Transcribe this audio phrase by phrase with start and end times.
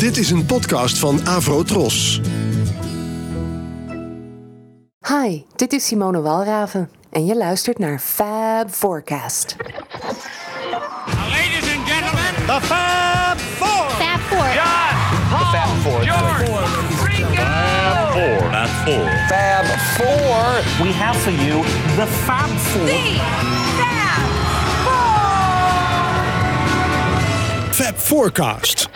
[0.00, 2.20] Dit is een podcast van Avro Tros.
[5.08, 9.56] Hi, dit is Simone Walraven en je luistert naar Fab Forecast.
[11.28, 13.90] Ladies and gentlemen, The Fab Four.
[13.90, 14.52] Fab Four.
[14.54, 14.96] John,
[15.30, 16.44] Paul, George,
[17.04, 17.42] Ringo.
[18.50, 19.10] Fab Four.
[19.28, 20.86] Fab Four.
[20.86, 21.62] We have for you
[21.96, 22.88] the Fab Four.
[27.70, 28.88] Fab Forecast.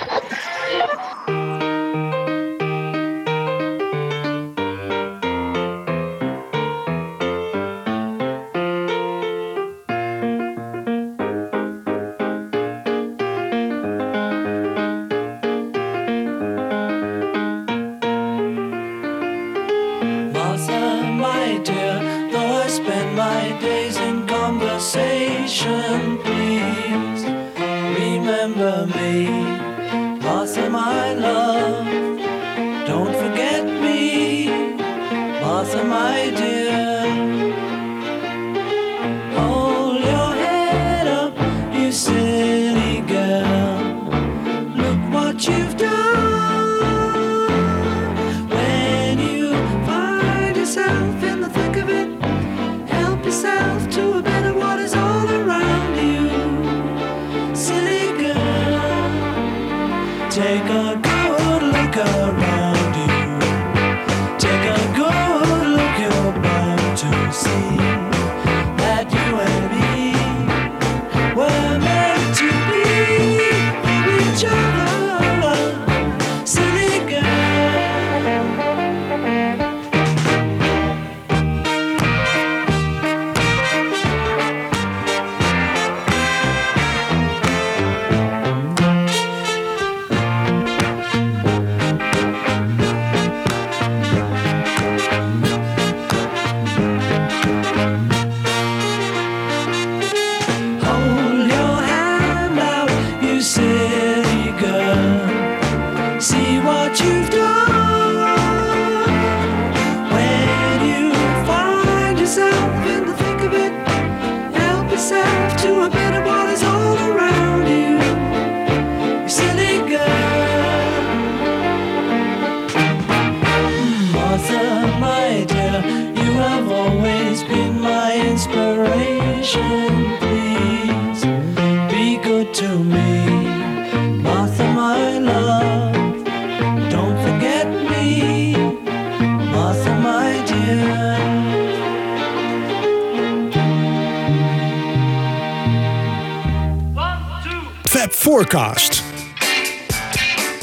[148.05, 149.03] Fab Forecast.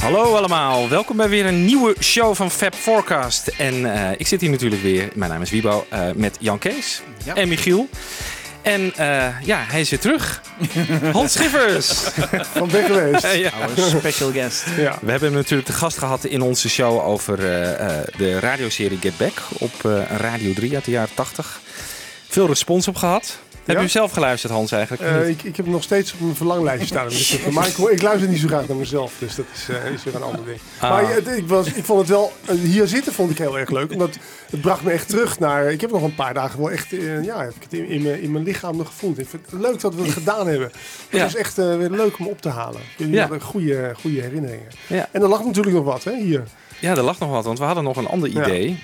[0.02, 3.48] Hallo allemaal, welkom bij weer een nieuwe show van Fab Forecast.
[3.48, 7.02] En eh, ik zit hier natuurlijk weer, mijn naam is Wiebo, eh, met Jan Kees
[7.36, 7.90] en Michiel.
[8.62, 10.42] En eh, ja, hij is weer terug.
[11.12, 11.88] Hans Schiffers.
[12.54, 13.34] Van weg geweest.
[13.48, 13.52] ja.
[14.00, 14.64] Special guest.
[14.78, 14.98] Ja.
[15.02, 19.00] We hebben hem natuurlijk te gast gehad in onze show over eh, eh, de radioserie
[19.02, 21.60] Get Back op eh, Radio 3 uit de jaren 80.
[22.28, 23.40] Veel respons op gehad.
[23.66, 25.04] Heb je zelf geluisterd, Hans, eigenlijk?
[25.04, 27.08] Eh, ik, ik heb nog steeds op mijn verlanglijstje staan.
[27.18, 29.92] Dus dat- maar ik, ik luister niet zo graag naar mezelf, dus dat is, eh,
[29.94, 30.60] is weer een ander ding.
[30.80, 30.90] Ah.
[30.90, 33.92] Maar ik, was, ik vond het wel, eh, hier zitten vond ik heel erg leuk.
[33.92, 34.18] Omdat
[34.50, 37.24] het bracht me echt terug naar, ik heb nog een paar dagen wel echt, eh,
[37.24, 39.20] ja, heb ik het in, in, mijn, in mijn lichaam nog gevoeld.
[39.20, 40.68] Ik vind het leuk dat we het gedaan hebben.
[40.68, 41.24] Het Ja.
[41.24, 42.82] was echt eh, weer leuk om op te halen.
[42.98, 43.22] Jullie Ja.
[43.22, 44.68] hadden goede, goede herinneringen.
[44.88, 45.08] Ja.
[45.12, 46.44] En er lag natuurlijk nog wat, hè, hier.
[46.80, 48.76] Ja, er lag nog wat, want we hadden nog een ander Ja.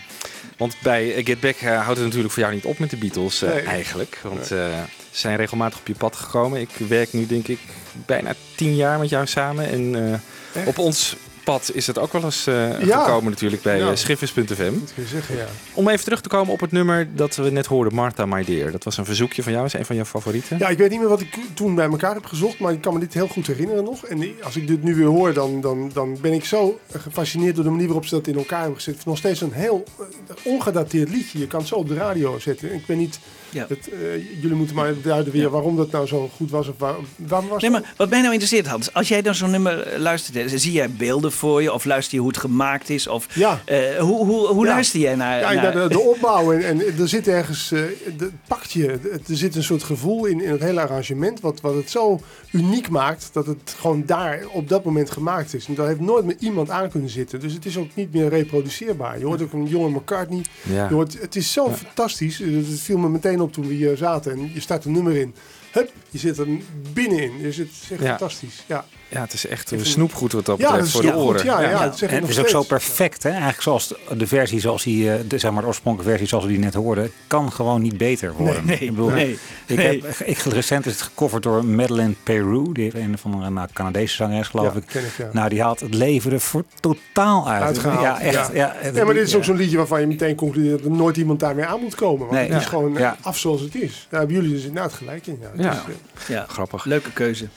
[0.58, 2.98] Want bij eh, Get Back eh, houdt het natuurlijk voor jou niet op met de
[2.98, 3.62] Beatles eh, Nee.
[3.62, 4.20] eigenlijk.
[4.24, 4.72] Want ze
[5.12, 6.62] zijn regelmatig op je pad gekomen.
[6.62, 7.60] Ik werk nu denk ik
[8.06, 9.70] bijna tien jaar met jou samen.
[9.70, 10.22] En
[10.66, 11.16] op ons
[11.54, 13.04] pad is het ook wel eens eh, Ja.
[13.04, 13.90] gekomen natuurlijk bij Ja.
[13.90, 14.46] eh, Schiffers.fm.
[14.48, 15.46] Dat kun je zeggen, ja.
[15.74, 18.72] Om even terug te komen op het nummer dat we net hoorden, Martha My Dear.
[18.72, 20.58] Dat was een verzoekje van jou, is een van jouw favorieten.
[20.58, 22.94] Ja, ik weet niet meer wat ik toen bij elkaar heb gezocht, maar ik kan
[22.94, 24.06] me dit heel goed herinneren nog.
[24.06, 27.64] En als ik dit nu weer hoor, dan, dan, dan ben ik zo gefascineerd door
[27.64, 28.92] de manier waarop ze dat in elkaar hebben gezet.
[28.94, 31.40] Het is nog steeds een heel eh, ongedateerd liedje.
[31.40, 32.74] Je kan het zo op de radio zetten.
[32.74, 33.20] Ik ben niet...
[33.50, 33.66] Ja.
[33.70, 36.68] Het, eh, jullie moeten maar duiden weer waarom dat nou zo goed was.
[36.68, 38.94] Of waar, waarom was Nee, maar wat mij nou interesseert, Hans.
[38.94, 41.74] Als jij dan zo'n nummer eh, luistert, zie jij beelden voor je?
[41.74, 43.08] Of luister je hoe het gemaakt is?
[43.08, 43.62] Of Ja.
[43.66, 44.72] eh, hoe, hoe, hoe Ja.
[44.72, 45.40] luister jij naar...
[45.54, 47.80] Ja, naar- de, opbouw en, en er zit ergens, eh,
[48.18, 48.88] de, het pakt je,
[49.28, 52.20] er zit een soort gevoel in, in het hele arrangement wat, wat het zo
[52.52, 55.66] uniek maakt dat het gewoon daar op dat moment gemaakt is.
[55.68, 57.40] En daar heeft nooit meer iemand aan kunnen zitten.
[57.40, 59.20] Dus het is ook niet meer reproduceerbaar.
[59.20, 60.42] Je hoort ook een jonge McCartney.
[60.62, 60.88] Ja.
[60.88, 62.38] Je hoort, het is zo fantastisch.
[62.38, 65.34] Het viel me meteen op toen we hier zaten en je start een nummer in.
[65.72, 66.48] Hup, je zit er
[66.94, 67.42] binnenin.
[67.42, 68.08] Dus het is echt Ja.
[68.08, 68.64] fantastisch.
[68.68, 68.86] Ja.
[69.10, 71.46] Ja, het is echt een snoepgoed wat dat betreft voor de goed, oren.
[71.46, 71.84] Ja, ja, Ja.
[71.86, 73.30] dat zeg ik En het is ook zo perfect, hè?
[73.30, 76.44] Eigenlijk zoals de, de versie zoals die, eh, de, zeg maar de oorspronkelijke versie zoals
[76.46, 78.66] we die net hoorden, kan gewoon niet beter worden.
[78.66, 80.04] Nee, ik bedoel, nee, ik nee.
[80.06, 83.68] heb ik, recent is het gecoverd door Madeleine Peru, die heeft een van een nou,
[83.74, 84.86] Canadese zangeres, geloof Ja, ik.
[84.86, 85.30] ken ik, ja.
[85.32, 87.64] Nou, die haalt het leven er voor totaal uit.
[87.64, 88.34] Uitgehaald, Ja, echt.
[88.54, 88.74] ja.
[88.78, 91.18] Het- Ja, maar dit is ook zo'n liedje waarvan je meteen concludeert dat er nooit
[91.18, 92.20] iemand daarmee aan moet komen.
[92.20, 92.48] Want Nee.
[92.48, 92.70] het is Ja.
[92.70, 93.18] gewoon Ja.
[93.22, 94.08] af zoals het is.
[94.10, 95.40] Daar hebben jullie dus inderdaad gelijk in.
[95.56, 96.86] Ja, is, eh, Ja, Grappig.
[96.86, 97.48] leuke keuze.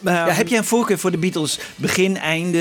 [0.00, 1.58] Ja, heb jij een voorkeur voor de Beatles?
[1.76, 2.58] Begin, einde?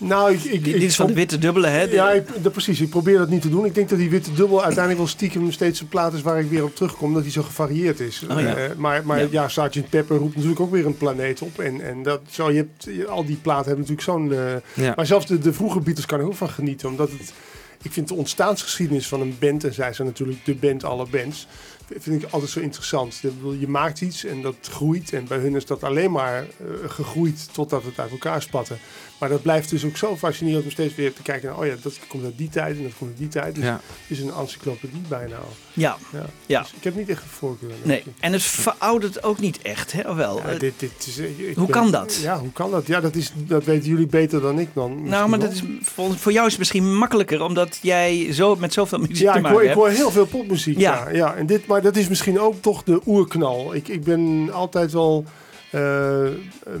[0.00, 1.82] eh, nou, ik, ik, dit ik- is van de witte dubbele, hè?
[1.82, 2.80] Ja, ik, dat, precies.
[2.80, 3.64] Ik probeer dat niet te doen.
[3.64, 6.50] Ik denk dat die witte dubbel uiteindelijk wel stiekem steeds een plaat is waar ik
[6.50, 7.14] weer op terugkom.
[7.14, 8.22] Dat die zo gevarieerd is.
[8.30, 8.54] Oh, ja.
[8.56, 9.26] Eh, maar maar Ja.
[9.30, 9.88] ja, Sgt.
[9.90, 11.58] Pepper roept natuurlijk ook weer een planeet op.
[11.58, 14.32] En, en dat, zo, je hebt, al die platen hebben natuurlijk zo'n...
[14.74, 14.92] eh, Ja.
[14.96, 16.88] Maar zelfs de, de vroege Beatles kan ik ook van genieten.
[16.88, 17.32] Omdat het...
[17.82, 21.46] Ik vind de ontstaansgeschiedenis van een band, en zij zijn natuurlijk de band alle bands,
[21.98, 23.20] vind ik altijd zo interessant.
[23.22, 25.12] Ik Je maakt iets en dat groeit.
[25.12, 28.74] En bij hun is dat alleen maar eh, gegroeid totdat het uit elkaar spatte.
[29.20, 31.74] Maar dat blijft dus ook zo fascinerend om steeds weer te kijken naar, oh ja,
[31.82, 33.54] dat komt uit die tijd en dat komt uit die tijd.
[33.54, 33.72] Dus Ja.
[34.06, 35.52] het is een encyclopedie bijna al.
[35.72, 36.26] Ja, Ja.
[36.46, 36.60] Ja.
[36.62, 37.70] Dus ik heb niet echt een voorkeur.
[37.82, 38.02] nee.
[38.20, 40.14] En het veroudert ook niet echt, hè?
[40.14, 40.36] Wel?
[40.38, 42.18] Ja, Eh, dit, dit is, ik- ik Hoe ben- kan dat?
[42.22, 42.86] Ja, hoe kan dat?
[42.86, 45.08] Ja, dat, is, dat weten jullie beter dan ik dan.
[45.08, 48.72] nou, maar dat is, voor, voor jou is het misschien makkelijker, omdat jij zo, met
[48.72, 49.80] zoveel muziek Ja, te ik maken hoor, ik hebt.
[49.80, 50.78] hoor heel veel popmuziek.
[50.78, 51.08] Ja.
[51.08, 51.14] Ja.
[51.16, 53.74] Ja, en dit, maar dat is misschien ook toch de oerknal.
[53.74, 55.24] Ik, ik ben altijd wel
[55.70, 55.80] eh,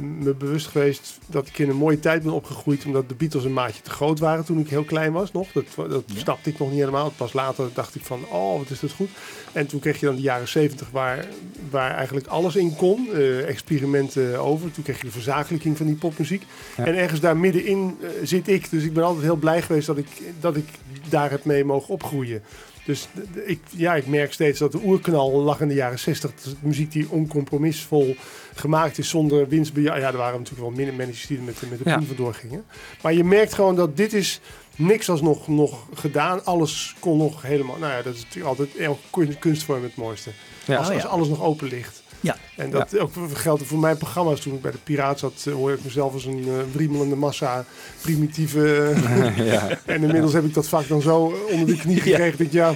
[0.00, 2.84] me bewust geweest dat ik in een mooie tijd ben opgegroeid.
[2.84, 5.48] Omdat de Beatles een maatje te groot waren toen ik heel klein was nog.
[5.52, 7.12] Dat, dat snapte ik nog niet helemaal.
[7.16, 9.10] Pas later dacht ik van, oh, wat is dat goed.
[9.52, 11.26] En toen kreeg je dan de jaren zeventig waar,
[11.70, 13.08] waar eigenlijk alles in kon.
[13.12, 14.70] eh, experimenten over.
[14.70, 16.42] Toen kreeg je de verzakelijking van die popmuziek.
[16.76, 16.84] Ja.
[16.84, 18.70] En ergens daar middenin eh, zit ik.
[18.70, 20.08] Dus ik ben altijd heel blij geweest dat ik,
[20.40, 20.68] dat ik
[21.08, 22.42] daar heb mee mogen opgroeien.
[22.86, 23.08] Dus
[23.44, 26.30] ik, ja, ik merk steeds dat de oerknal lag in de jaren 60.
[26.34, 28.16] Dat is muziek die oncompromissvol
[28.54, 29.98] gemaakt is zonder winstbejag.
[29.98, 31.96] Ja, er waren natuurlijk wel minder managers die met, de- met de Ja.
[31.96, 32.64] proef vandoor gingen.
[33.02, 34.40] Maar je merkt gewoon dat dit is...
[34.78, 36.44] Niks was nog, nog gedaan.
[36.44, 37.76] Alles kon nog helemaal...
[37.78, 40.30] Nou ja, dat is natuurlijk altijd elke kun- kunstvorm het mooiste.
[40.64, 40.76] Ja.
[40.76, 41.00] als, Oh, ja.
[41.00, 42.02] als alles nog open ligt.
[42.26, 42.36] Ja.
[42.56, 44.40] En dat ook geldt voor mijn programma's.
[44.40, 47.64] Toen ik bij de Piraat zat, eh, hoorde ik mezelf als een uh, wriemelende massa
[48.00, 48.92] primitieve...
[49.04, 49.68] eh, ja.
[49.94, 52.30] en inmiddels heb ik dat vak dan zo onder de knie gekregen.
[52.38, 52.68] Dat ik, ja,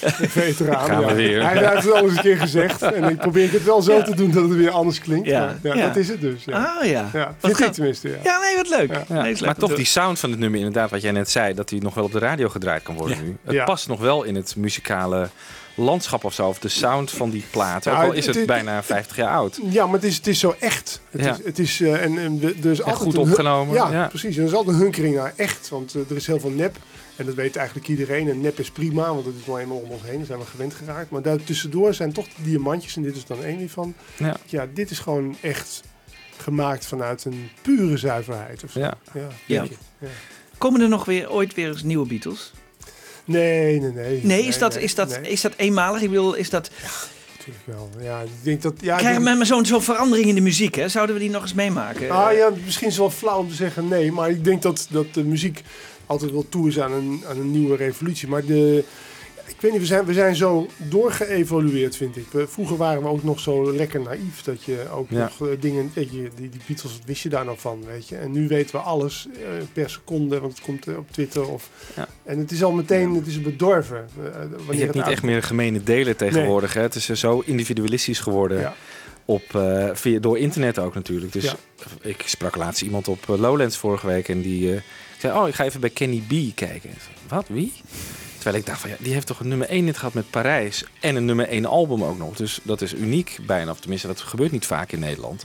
[0.00, 0.86] een veteraan.
[0.88, 1.14] Gaan we ja.
[1.14, 1.42] weer.
[1.42, 2.82] Hij heeft het al eens een keer gezegd.
[2.82, 4.02] En ik probeer het wel zo Ja.
[4.02, 5.26] te doen dat het weer anders klinkt.
[5.28, 5.40] Ja.
[5.62, 5.86] Maar ja, Ja.
[5.86, 6.44] dat is het dus.
[6.44, 7.10] Ja, Ah ja.
[7.12, 7.34] ja.
[7.38, 8.08] Vind ik tenminste.
[8.08, 8.16] Ja.
[8.24, 8.92] Ja, nee, wat leuk.
[8.92, 9.04] Ja.
[9.08, 11.30] Ja, Nee, is leuk maar toch die sound van het nummer, inderdaad, wat jij net
[11.30, 13.22] zei, dat hij nog wel op de radio gedraaid kan worden Ja.
[13.22, 13.36] nu.
[13.44, 13.64] Het Ja.
[13.64, 15.28] past nog wel in het muzikale
[15.74, 17.86] landschap of zo, of de sound van die plaat.
[17.88, 19.60] Ook Nou, al is het bijna 50 jaar oud.
[19.62, 21.00] Ja, maar het is, het is zo echt.
[21.10, 21.32] Het Ja.
[21.32, 23.74] is, het is, eh, en, altijd goed opgenomen.
[23.74, 24.06] Ja, Ja.
[24.08, 24.36] precies.
[24.36, 25.68] En er is altijd een hunkering naar echt.
[25.68, 26.76] Want eh, er is heel veel nep.
[27.16, 28.28] En dat weet eigenlijk iedereen.
[28.28, 30.16] En nep is prima, want het is nou eenmaal om ons heen.
[30.16, 31.10] Daar zijn we gewend geraakt.
[31.10, 32.96] Maar daartussendoor zijn toch de diamantjes.
[32.96, 33.94] En dit is dan één hiervan.
[34.16, 34.36] Ja.
[34.46, 35.82] Ja, dit is gewoon echt
[36.36, 38.64] gemaakt vanuit een pure zuiverheid.
[38.64, 38.80] Of zo.
[38.80, 38.94] Ja.
[39.12, 39.28] Ja.
[39.46, 39.64] Ja.
[40.58, 42.52] Komen er nog weer ooit weer eens nieuwe Beatles?
[43.24, 44.20] Nee, nee, nee.
[44.22, 46.02] Nee, is dat, is dat, is dat eenmalig?
[46.02, 46.70] Ik bedoel, is dat...
[47.36, 47.90] natuurlijk wel.
[48.00, 48.74] Ja, ik denk dat...
[48.80, 50.88] Ja, Krijgen we maar zo'n zo'n verandering in de muziek, hè?
[50.88, 52.10] Zouden we die nog eens meemaken?
[52.10, 54.86] Ah ja, misschien is het wel flauw om te zeggen nee, maar ik denk dat,
[54.90, 55.62] dat de muziek
[56.06, 58.28] altijd wel toe is aan een, aan een nieuwe revolutie.
[58.28, 58.84] Maar de,
[59.64, 62.26] weet niet, we zijn, we zijn zo doorgeëvolueerd, vind ik.
[62.30, 65.18] We, vroeger waren we ook nog zo lekker naïef dat je ook Ja.
[65.38, 68.08] nog eh, dingen, weet je, die, die Beatles, wat wist je daar nou van, weet
[68.08, 68.16] je.
[68.16, 69.40] En nu weten we alles eh,
[69.72, 71.48] per seconde, want het komt eh, op Twitter.
[71.48, 72.08] Of, Ja.
[72.22, 74.08] En het is al meteen, het is bedorven.
[74.14, 76.74] Je hebt het niet echt meer gemene delen tegenwoordig.
[76.74, 76.80] Hè?
[76.80, 78.60] Het is zo individualistisch geworden.
[78.60, 78.74] Ja.
[79.24, 79.42] Op,
[79.92, 81.32] via, door internet ook natuurlijk.
[81.32, 81.54] Dus
[82.00, 84.82] ik sprak laatst iemand op Lowlands vorige week en die
[85.18, 86.90] zei: Oh, ik ga even bij Kenny B kijken.
[87.28, 87.44] Wat?
[87.48, 87.72] Wie?
[88.44, 90.84] Terwijl ik dacht van ja, die heeft toch een nummer 1 net gehad met Parijs.
[91.00, 92.36] En een nummer 1 album ook nog.
[92.36, 93.70] Dus dat is uniek bijna.
[93.70, 95.44] Of tenminste, dat gebeurt niet vaak in Nederland.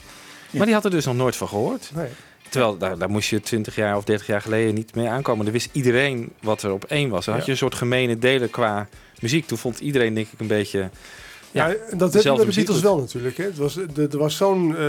[0.50, 1.90] Maar die had er dus nog nooit van gehoord.
[1.94, 2.08] Nee.
[2.48, 5.44] Terwijl daar, daar moest je 20 jaar of 30 jaar geleden niet mee aankomen.
[5.44, 7.24] Dan wist iedereen wat er op één was.
[7.24, 8.88] Dan had je een soort gemene delen qua
[9.20, 9.46] muziek.
[9.46, 10.90] Toen vond iedereen denk ik een beetje...
[11.52, 13.36] Ja, dat heb je bij dezelfde de Beatles wel natuurlijk.
[13.36, 13.44] Hè.
[13.44, 14.82] Het was, er, was zo'n, eh,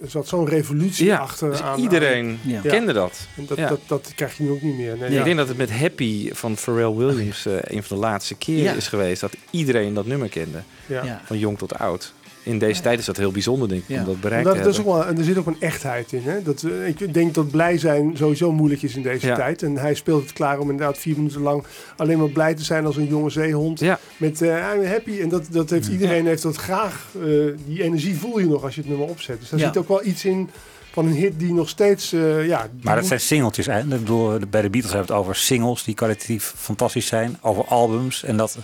[0.00, 1.50] er zat zo'n revolutie Ja, achter.
[1.50, 2.60] dus aan, iedereen Ja.
[2.60, 3.26] kende dat.
[3.36, 3.68] En dat, Ja.
[3.68, 4.96] dat, dat krijg je nu ook niet meer.
[4.96, 5.24] Nee, Ik ja.
[5.24, 8.72] denk dat het met Happy van Pharrell Williams eh, een van de laatste keren Ja.
[8.72, 9.20] is geweest.
[9.20, 10.62] Dat iedereen dat nummer kende.
[10.86, 11.04] ja.
[11.04, 11.20] Ja.
[11.24, 12.12] Van jong tot oud.
[12.42, 13.88] In deze tijd is dat heel bijzonder denk ik.
[13.88, 13.98] Ja.
[14.00, 15.56] Om dat En bereikt dat, te dat is ook wel, en er zit ook een
[15.60, 16.22] echtheid in.
[16.24, 16.42] Hè?
[16.42, 19.34] Dat, eh, ik denk dat blij zijn sowieso moeilijk is in deze Ja.
[19.34, 19.62] tijd.
[19.62, 21.64] En hij speelt het klaar om inderdaad vier minuten lang
[21.96, 23.80] alleen maar blij te zijn als een jonge zeehond.
[23.80, 23.98] Ja.
[24.16, 25.20] Met eh, I'm happy.
[25.20, 27.06] En dat, dat heeft iedereen heeft dat graag.
[27.22, 27.28] eh,
[27.66, 29.40] die energie voel je nog als je het nummer opzet.
[29.40, 29.66] Dus daar Ja.
[29.66, 30.50] zit ook wel iets in
[30.92, 32.12] van een hit die nog steeds...
[32.12, 33.66] eh, ja, Maar dat zijn singeltjes.
[33.66, 33.78] Hè?
[33.80, 37.38] Ik bedoel, bij de Beatles hebben we het over singles die kwalitatief fantastisch zijn.
[37.40, 38.24] Over albums.
[38.24, 38.58] En dat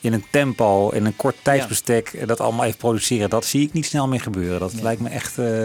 [0.00, 3.30] in een tempo, in een kort tijdsbestek, eh, dat allemaal even produceren.
[3.30, 4.60] Dat zie ik niet snel meer gebeuren.
[4.60, 5.64] Dat lijkt me echt, eh,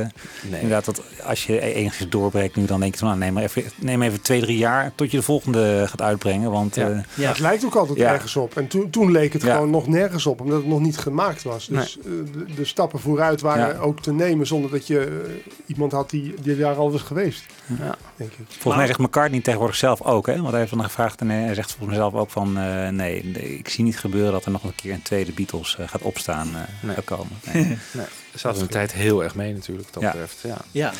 [0.51, 3.43] inderdaad, dat als je e- enigszins doorbreekt nu, dan denk je van, nou, neem maar
[3.43, 6.51] even, neem even twee, drie jaar tot je de volgende gaat uitbrengen.
[6.51, 6.89] Want Ja.
[6.89, 7.27] eh, Ja.
[7.29, 8.13] Het lijkt ook altijd Ja.
[8.13, 8.57] ergens op.
[8.57, 9.53] En toen, toen leek het Ja.
[9.53, 11.67] gewoon nog nergens op, omdat het nog niet gemaakt was.
[11.67, 13.79] Dus de, de stappen vooruit waren Ja.
[13.81, 15.23] ook te nemen zonder dat je
[15.65, 17.45] iemand had die, die daar al was geweest.
[17.79, 17.95] Ja.
[18.15, 18.45] Denk ik.
[18.47, 20.35] Volgens mij zegt McCartney tegenwoordig zelf ook, hè?
[20.37, 23.23] Want hij heeft van gevraagd en hij zegt volgens mij zelf ook van, eh, nee,
[23.25, 26.01] nee, ik zie niet gebeuren dat er nog een keer een tweede Beatles eh, gaat
[26.01, 27.01] opstaan eh, Nee.
[27.01, 27.37] komen.
[27.53, 27.63] Nee.
[27.91, 28.05] Nee,
[28.35, 30.11] ze hadden een tijd heel erg mee natuurlijk, dat Ja.
[30.11, 30.37] betreft.
[30.43, 30.57] Ja.
[30.71, 30.91] Ja.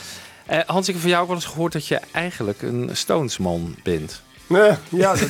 [0.45, 3.75] Eh, Hans, ik heb van jou ook wel eens gehoord dat je eigenlijk een Stonesman
[3.83, 4.21] bent.
[4.47, 5.29] Nee, ja, dat,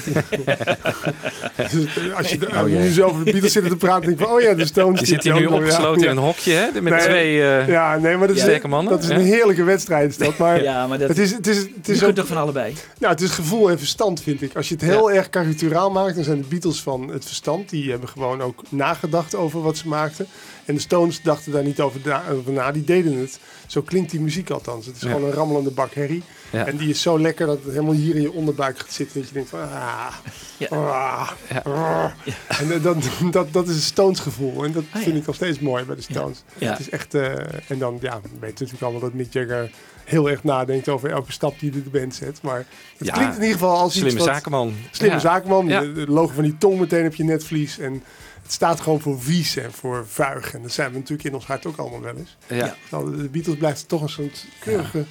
[1.71, 1.85] Dus
[2.17, 4.35] als je de- Oh, nu zo over de Beatles zitten te praten, denk ik van,
[4.35, 4.99] oh ja, de Stones.
[4.99, 6.09] Je die zit hier nu opgesloten Ja.
[6.11, 6.81] in een hokje, hè?
[6.81, 7.01] Met Nee.
[7.03, 7.41] twee...
[7.43, 10.09] eh, Ja, nee, maar dat is, Sterke mannen, dat is een heerlijke wedstrijd.
[10.09, 12.15] Is dat, maar ja, maar dat, het is, het is, het je is kunt ook,
[12.15, 12.73] toch van allebei?
[12.99, 14.55] nou, het is gevoel en verstand, vind ik.
[14.55, 17.69] Als je het heel erg karikaturaal maakt, dan zijn de Beatles van het verstand.
[17.69, 20.27] Die hebben gewoon ook nagedacht over wat ze maakten.
[20.65, 23.39] En de Stones dachten daar niet over, na, over na, die deden het.
[23.67, 24.85] Zo klinkt die muziek althans.
[24.85, 25.09] Het is Ja.
[25.11, 26.23] gewoon een rammelende bak herrie.
[26.55, 26.65] Ja.
[26.67, 29.19] En die is zo lekker dat het helemaal hier in je onderbuik gaat zitten.
[29.19, 30.13] Dat je denkt van, ah,
[30.57, 30.67] Ja.
[30.67, 31.61] ah, Ja.
[31.63, 32.11] ah.
[32.47, 32.97] En eh, dat,
[33.31, 34.63] dat, dat is een Stones gevoel.
[34.63, 36.43] En dat Ah, vind ik nog steeds mooi bij de Stones.
[36.57, 36.69] Ja.
[36.71, 39.71] Het is echt, eh, en dan, ja, we weten natuurlijk allemaal dat Mick Jagger
[40.03, 42.41] heel erg nadenkt over elke stap die hij de band zet.
[42.41, 42.65] Maar
[42.97, 44.27] het klinkt in ieder geval als Slimme iets wat...
[44.27, 44.73] zakenman.
[44.91, 45.67] Slimme zakenman.
[45.67, 47.79] De, de logo van die tong meteen op je netvlies.
[47.79, 48.03] En
[48.43, 50.53] het staat gewoon voor vies en voor vuig.
[50.53, 52.37] En dat zijn we natuurlijk in ons hart ook allemaal wel eens.
[52.47, 52.75] Ja.
[52.89, 55.05] Terwijl de Beatles blijft toch een soort keurige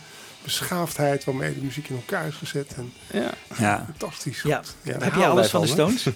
[0.45, 2.75] beschaafdheid waarmee de muziek in elkaar is gezet.
[2.77, 3.31] En Ja.
[3.59, 3.85] Ja.
[3.85, 4.43] fantastisch.
[4.43, 4.63] Ja.
[4.83, 5.67] Heb je alles van de?
[5.67, 6.09] Stones?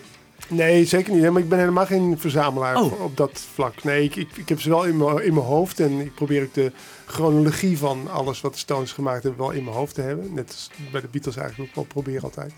[0.48, 1.30] Nee, zeker niet.
[1.30, 3.00] Maar ik ben helemaal geen verzamelaar Oh.
[3.02, 3.84] op- dat vlak.
[3.84, 5.80] Nee, ik, ik, ik heb ze wel in mijn, in mijn hoofd.
[5.80, 6.72] En ik probeer ook de
[7.08, 10.34] chronologie van alles wat de Stones gemaakt hebben wel in mijn hoofd te hebben.
[10.34, 12.52] Net als bij de Beatles eigenlijk ook wel proberen altijd.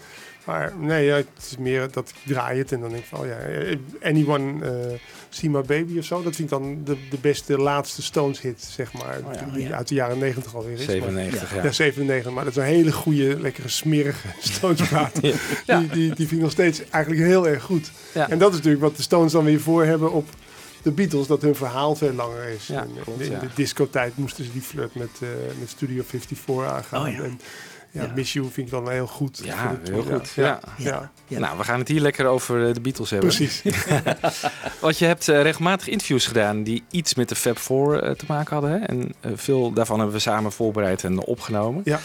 [0.44, 3.18] Maar nee, ja, het is meer dat ik draai het en dan denk ik van,
[3.18, 3.36] oh ja,
[4.02, 6.22] Anyone eh See My Baby of zo.
[6.22, 9.18] Dat vind ik dan de, de beste laatste Stones hit, zeg maar.
[9.52, 9.76] die ja.
[9.76, 10.78] uit de jaren negentig alweer is.
[10.78, 11.62] Maar- 97, ja.
[11.62, 15.18] ja, 97, maar dat is een hele goede, lekkere, smerige Stones-plaat.
[15.66, 15.78] Ja.
[15.78, 17.90] Die, die, die vind ik nog steeds eigenlijk heel erg goed.
[18.14, 18.28] Ja.
[18.28, 20.28] En dat is natuurlijk wat de Stones dan weer voor hebben op
[20.82, 22.66] de Beatles, dat hun verhaal veel langer is.
[22.66, 26.02] Ja, En klopt, in de, de discotijd moesten ze die flirt met, eh, met Studio
[26.06, 27.00] 54 aangaan.
[27.08, 27.24] Oh.
[27.24, 27.40] En
[27.92, 28.12] ja, Ja.
[28.14, 29.40] Miss You vind ik dan heel goed.
[29.44, 30.32] Ja, heel goed.
[30.36, 30.60] Ja.
[30.76, 31.38] Ja, Ja.
[31.38, 33.28] Nou, we gaan het hier lekker over eh, de Beatles hebben.
[33.28, 33.62] precies.
[34.80, 38.52] Want je hebt eh, regelmatig interviews gedaan die iets met de Fab Four te maken
[38.52, 38.70] hadden.
[38.70, 38.78] Hè?
[38.86, 41.82] En veel daarvan hebben we samen voorbereid en opgenomen.
[41.84, 42.00] Ja.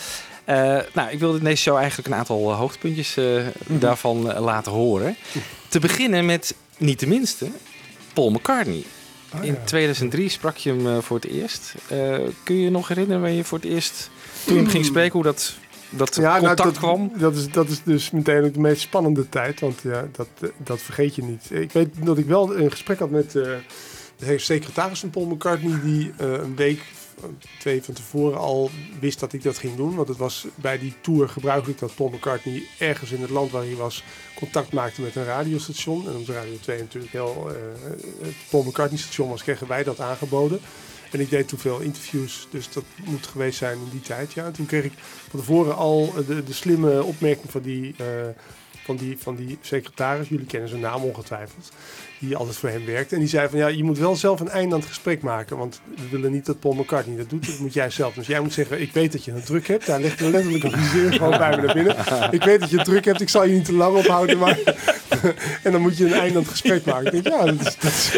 [0.94, 3.80] Nou, ik wilde in deze show eigenlijk een aantal hoogtepuntjes Mhm.
[3.80, 5.16] daarvan laten horen.
[5.70, 7.48] Te beginnen met, niet de minste,
[8.16, 8.84] Paul McCartney.
[9.36, 9.64] Oh, In ja.
[9.66, 11.76] 2003 sprak je hem eh, voor het eerst.
[11.88, 14.10] Eh, kun je je nog herinneren wanneer je voor het eerst,
[14.46, 15.56] toen je hem ging spreken, hoe dat,
[15.90, 17.12] dat Ja, nou, contact dat, kwam?
[17.18, 20.82] Dat is, dat is dus meteen ook de meest spannende tijd, want ja, dat, dat
[20.82, 21.48] vergeet je niet.
[21.50, 23.50] Ik weet dat ik wel een gesprek had met eh,
[24.18, 26.82] de secretaris van Paul McCartney, die een week,
[27.60, 29.96] twee van tevoren al wist dat ik dat ging doen.
[29.96, 33.64] Want het was bij die tour gebruikelijk dat Paul McCartney ergens in het land waar
[33.64, 34.04] hij was
[34.36, 36.08] contact maakte met een radiostation.
[36.08, 37.90] En omdat Radio 2 natuurlijk heel eh,
[38.22, 40.60] het Paul McCartney station was, kregen wij dat aangeboden.
[41.12, 44.34] En ik deed toen veel interviews, dus dat moet geweest zijn in die tijd.
[44.34, 44.46] Ja.
[44.46, 44.94] En toen kreeg ik
[45.30, 48.06] van tevoren al de, de slimme opmerking van die, eh,
[48.84, 50.30] van, die, van die secretaris.
[50.30, 51.72] Jullie kennen zijn naam ongetwijfeld.
[52.26, 53.14] Die altijd voor hem werkt.
[53.14, 55.58] En die zei van ja, je moet wel zelf een einde aan het gesprek maken.
[55.58, 57.46] Want we willen niet dat Paul McCartney dat doet.
[57.48, 58.14] Dat moet jij zelf.
[58.14, 59.86] Dus jij moet zeggen, ik weet dat je het druk hebt.
[59.86, 61.96] Daar ligt er letterlijk een viseur gewoon bij me naar binnen.
[62.32, 63.22] Ik weet dat je het druk hebt.
[63.22, 64.38] Ik zal je niet te lang ophouden.
[64.38, 64.58] Maar
[65.64, 67.06] en dan moet je een einde aan het gesprek maken.
[67.06, 68.12] Ik denk, ja, dat is, dat is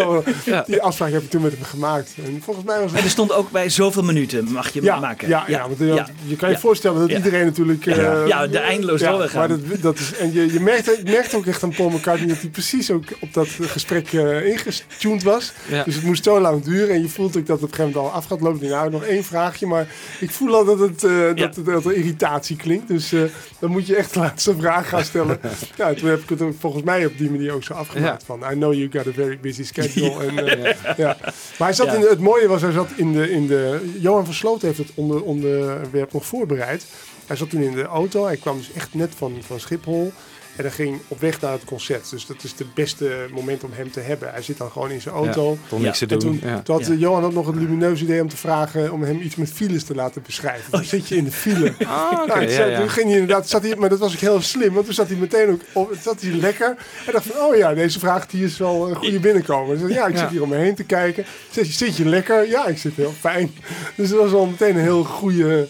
[0.45, 0.63] Ja.
[0.67, 2.13] die afspraak heb ik toen met hem gemaakt.
[2.25, 5.27] En volgens mij was En er stond ook bij zoveel minuten mag je ja, maken.
[5.27, 5.67] Ja, ja.
[5.67, 7.85] want, eh, je kan je voorstellen dat iedereen natuurlijk...
[7.85, 8.25] eh, Ja.
[8.25, 9.39] Ja, de eindeloos doorgaan.
[9.39, 12.27] Maar dat, dat is, en je, je merkt, je merkt ook echt aan Paul McCartney
[12.27, 15.54] dat hij precies ook op dat gesprek eh ingetuned was.
[15.70, 15.84] Ja.
[15.84, 18.00] Dus het moest zo lang duren en je voelt ook dat het op een gegeven
[18.01, 18.70] moment al af gaat lopen.
[18.70, 19.88] Nou, nog één vraagje, maar
[20.20, 22.88] ik voel al dat, het, eh, dat, dat er irritatie klinkt.
[22.88, 23.22] Dus eh,
[23.60, 25.39] dan moet je echt de laatste vraag gaan stellen.
[25.75, 28.24] ja, toen heb ik het volgens mij op die manier ook zo afgemaakt.
[28.24, 30.16] Van, I know you got a very busy schedule.
[30.27, 31.18] En, ja.
[31.58, 33.94] Maar hij zat in, het mooie was, hij zat in de, in de...
[34.00, 36.86] Johan van Sloot heeft het onder, onderwerp nog voorbereid.
[37.25, 38.25] Hij zat toen in de auto.
[38.25, 40.13] Hij kwam dus echt net van, van Schiphol.
[40.57, 42.09] En hij ging op weg naar het concert.
[42.09, 44.31] Dus dat is het beste moment om hem te hebben.
[44.31, 45.57] Hij zit dan gewoon in zijn auto.
[45.69, 46.39] Ja, niks te En doen.
[46.39, 46.61] toen, ja.
[46.61, 49.35] toen had eh, Johan had nog het lumineuze idee om te vragen om hem iets
[49.35, 50.71] met files te laten beschrijven.
[50.71, 51.73] Dan zit je in de file.
[51.87, 52.79] Ah, oké, Nou, zei- ja.
[52.79, 55.07] Toen ging hij inderdaad, zat hij, maar dat was ook heel slim, want toen zat
[55.07, 56.75] hij meteen ook op, zat hij lekker.
[57.05, 59.79] En dacht van, oh ja, deze vraag die is wel een goede binnenkomen.
[59.79, 61.25] Dus, ja, ik zit hier om me heen te kijken.
[61.51, 62.47] Zit je, zit je lekker?
[62.49, 63.51] Ja, ik zit heel fijn.
[63.95, 65.67] Dus dat was al meteen een heel goede,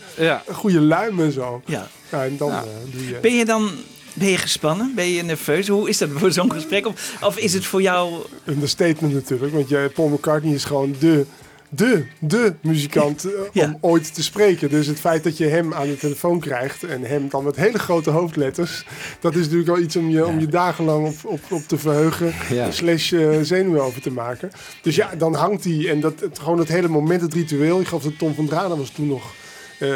[0.51, 1.61] goede luim en zo.
[1.65, 1.87] Ja.
[2.09, 2.61] En dan eh.
[3.21, 3.69] Ben je dan
[4.17, 4.91] Ben je gespannen?
[4.95, 5.67] Ben je nerveus?
[5.67, 6.87] Hoe is dat voor zo'n gesprek?
[6.87, 8.13] Of, of is het voor jou...
[8.43, 11.25] Een statement natuurlijk, want jij, Paul McCartney is gewoon de,
[11.69, 13.65] de, de muzikant eh, Ja.
[13.65, 14.69] om ooit te spreken.
[14.69, 17.79] Dus het feit dat je hem aan de telefoon krijgt en hem dan met hele
[17.79, 18.85] grote hoofdletters,
[19.19, 22.33] dat is natuurlijk wel iets om je, om je dagenlang op, op, op te verheugen,
[22.49, 22.71] Ja.
[22.71, 24.51] slash eh, zenuwen over te maken.
[24.81, 27.79] Dus ja, dan hangt hij en dat, het, gewoon het hele moment, het ritueel.
[27.79, 29.33] Ik geloof dat Tom van Dranen was toen nog
[29.77, 29.89] eh,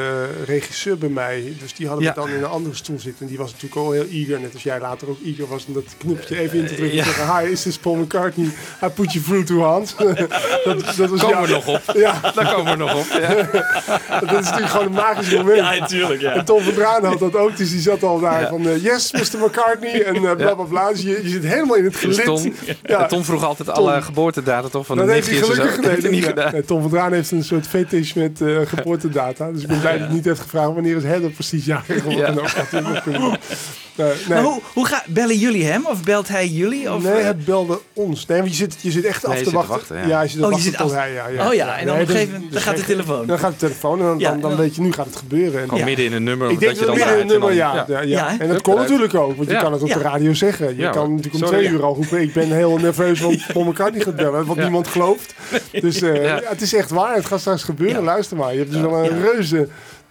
[0.46, 1.54] regisseur bij mij.
[1.60, 2.14] Dus die hadden Ja.
[2.14, 3.22] we dan in een andere stoel zitten.
[3.22, 4.40] En die was natuurlijk al heel eager.
[4.40, 6.96] Net als jij later ook eager was om dat knopje even in te drukken.
[6.98, 7.06] Ja.
[7.06, 8.46] En zeggen, hi, is this Paul McCartney?
[8.84, 9.96] I put you through to Hans.
[10.66, 11.82] dat, dat was Komen we nog op.
[11.96, 13.06] Ja, Daar komen we nog op.
[13.22, 13.34] Ja.
[14.20, 15.80] dat is natuurlijk gewoon een magisch moment.
[15.80, 18.84] natuurlijk, En Tom van Draan had dat ook, dus die zat al daar van eh,
[18.84, 19.40] yes, Mr.
[19.46, 20.90] McCartney en eh, bla bla bla.
[20.90, 22.24] Dus je, je zit helemaal in het gelid.
[22.24, 23.06] Tom, Ja.
[23.06, 26.52] Tom vroeg altijd alle geboortedata toch van de Dat heeft hij gelukkig niet gedaan.
[26.52, 29.52] nee, Tom van Draan heeft een soort fetish met geboortedata.
[29.52, 32.34] Dus ben blij dat niet heeft gevraagd wanneer is Heather precies jarig geworden.
[32.72, 32.82] Ja.
[33.06, 33.36] Doen.
[33.96, 34.16] Nee, nee.
[34.30, 35.86] Maar hoe, hoe ga, bellen jullie hem?
[35.86, 36.94] Of belt hij jullie?
[36.94, 38.26] Of, nee, eh, hij belde ons.
[38.26, 39.96] Nee, want je zit, je zit echt Nee, af je te zit te wachten.
[39.96, 40.22] wachten, ja.
[40.22, 41.48] je zit te Oh, je wachten zit tot af- hij, ja, ja.
[41.48, 43.26] Oh ja, en dan op een gegeven moment dan gaat de telefoon.
[43.28, 45.06] Dan gaat de telefoon en dan, Ja, dan, dan en dan- weet je, nu gaat
[45.06, 45.60] het gebeuren.
[45.60, 45.86] En Gewoon Ja.
[45.86, 46.50] midden in een nummer.
[46.50, 47.86] Ik denk dat je dan midden in een nummer, ja.
[48.40, 48.90] En dat kon eruit.
[48.90, 50.78] natuurlijk ook, want je kan het op de radio zeggen.
[50.78, 54.04] Je kan natuurlijk om twee uur al roepen, ik ben heel nerveus, want Paul McCartney
[54.04, 54.62] gaat bellen, wat Ja.
[54.62, 55.34] niemand gelooft.
[55.72, 58.52] Dus eh, het is echt waar, het gaat straks gebeuren, luister maar.
[58.54, 59.61] Je hebt dus wel een Ja.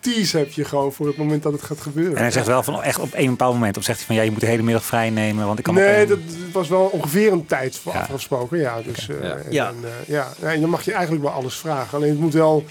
[0.01, 2.17] Tease heb je gewoon voor het moment dat het gaat gebeuren.
[2.17, 3.77] En hij zegt wel van echt op een bepaald moment.
[3.77, 5.47] Of zegt hij van ja, je moet de hele middag vrij nemen.
[5.47, 6.19] Want ik kan Nee, een- dat
[6.53, 8.01] was wel ongeveer een tijd voor Ja.
[8.01, 8.59] afgesproken.
[8.59, 9.29] Ja, dus, eh, Ja.
[9.37, 9.69] En, Ja.
[9.69, 10.29] eh, ja.
[10.41, 11.99] Ja, en dan mag je eigenlijk wel alles vragen.
[11.99, 12.65] Alleen het moet wel,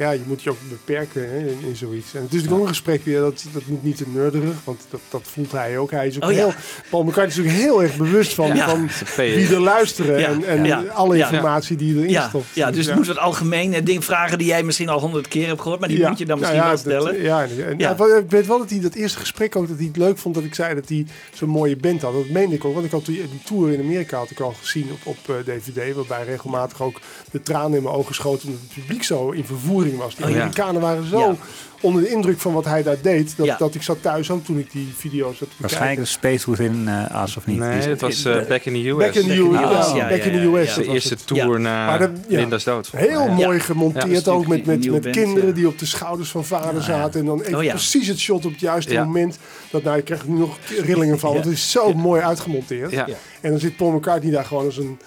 [0.00, 2.14] ja, je moet je ook beperken hè, in, in zoiets.
[2.14, 4.80] En het is natuurlijk ook een gesprek weer, dat, dat moet niet te nerderig, want
[4.90, 5.90] dat, dat voelt hij ook.
[5.90, 6.36] Hij is ook Oh, ja.
[6.36, 6.52] heel,
[6.90, 8.68] Paul McCartney is natuurlijk heel erg bewust van, Ja.
[8.68, 10.26] van wie er luisteren Ja.
[10.28, 10.82] en, en Ja.
[10.92, 11.24] alle Ja.
[11.30, 12.44] informatie die erin ja, stopt.
[12.54, 15.60] ja, dus het moet wat algemene dingen vragen die jij misschien al honderd keer hebt
[15.60, 15.80] gehoord.
[15.80, 17.22] Maar die moet je dan misschien wel dat- stellen.
[17.22, 17.94] ja, en, en- Ja.
[17.98, 20.34] ja, ik weet wel dat hij dat eerste gesprek ook dat hij het leuk vond
[20.34, 22.12] dat ik zei dat hij zo'n mooie band had.
[22.12, 24.54] Dat meende ik ook, want ik had die, die tour in Amerika had ik al
[24.60, 28.60] gezien op, op eh, DVD, waarbij regelmatig ook de tranen in mijn ogen schoten omdat
[28.62, 30.14] het publiek zo in vervoering was.
[30.16, 30.30] Die Oh.
[30.30, 31.34] Amerikanen waren zo Ja.
[31.80, 33.56] onder de indruk van wat hij daar deed, dat, Ja.
[33.56, 37.22] dat ik zat thuis ook toen ik die video's had Waarschijnlijk de Space Within uh,
[37.24, 37.58] Us of niet.
[37.60, 38.96] Die Nee, is- het was eh, Back in the US.
[38.96, 40.74] Back in the Back in US, the ja, US, ja, Back in ja, the US.
[40.74, 42.38] de eerste tour na Maar dat- ja.
[42.38, 42.90] Linda's dood.
[42.96, 43.26] Heel Ja.
[43.34, 45.54] mooi gemonteerd ook met, met, met band, kinderen ja.
[45.54, 47.20] die op de schouders van vader zaten.
[47.20, 47.70] En dan even Oh ja.
[47.70, 49.04] precies het shot op het juiste Ja.
[49.04, 49.38] moment.
[49.70, 51.36] Dat, nou, ik krijg nu nog rillingen van.
[51.36, 52.90] Het is zo mooi uitgemonteerd.
[52.90, 53.06] Ja.
[53.40, 54.98] En dan zit Paul McCartney daar gewoon als een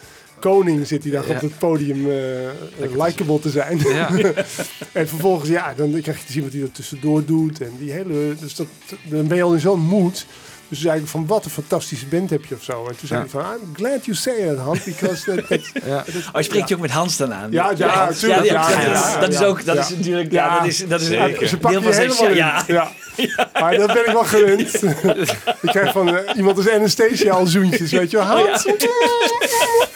[0.49, 1.35] koning zit hij daar Ja.
[1.35, 3.79] op het podium eh likable te zijn.
[3.83, 4.09] Ja.
[4.91, 7.61] en vervolgens, ja, dan krijg je te zien wat hij er tussendoor doet.
[7.61, 8.67] En die hele, dus dat,
[9.03, 10.25] dan ben je al in zo'n mood.
[10.67, 12.87] Dus zei ik van, wat een fantastische band heb je of zo.
[12.87, 13.25] En toen zei Ja.
[13.31, 14.83] hij van, I'm glad you say it, Hans.
[14.83, 15.97] Because that, that, Ja.
[15.97, 17.51] Oh, je spreekt je ook met Hans dan aan?
[17.51, 19.45] Ja, ja, tuurlijk, ja, ja, dat, ja, is, ja, dat is ja.
[19.45, 19.81] ook, dat Ja.
[19.81, 20.57] is natuurlijk, ja, Ja.
[20.59, 21.07] dat is, dat is.
[21.07, 22.29] Ze pakken deel je van zijn helemaal show.
[22.29, 22.35] in.
[22.35, 22.91] Ja, Ja.
[23.63, 24.83] Maar dat ben ik wel gewend.
[25.61, 28.25] ik krijg van eh, iemand als Anastasia al zoentjes, weet je wel.
[28.25, 28.65] Hans,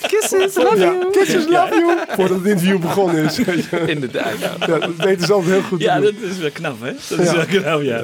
[0.08, 1.12] Kisses, love ja, you.
[1.12, 1.98] kisses, love you.
[2.08, 3.38] Voordat het interview begonnen is.
[3.38, 3.84] weet je.
[3.88, 4.40] Inderdaad.
[4.40, 4.56] ja.
[4.60, 6.94] Ja, dat weten ze altijd heel goed Ja, dat is wel knap, hè?
[7.08, 8.04] Dat is wel knap, ja.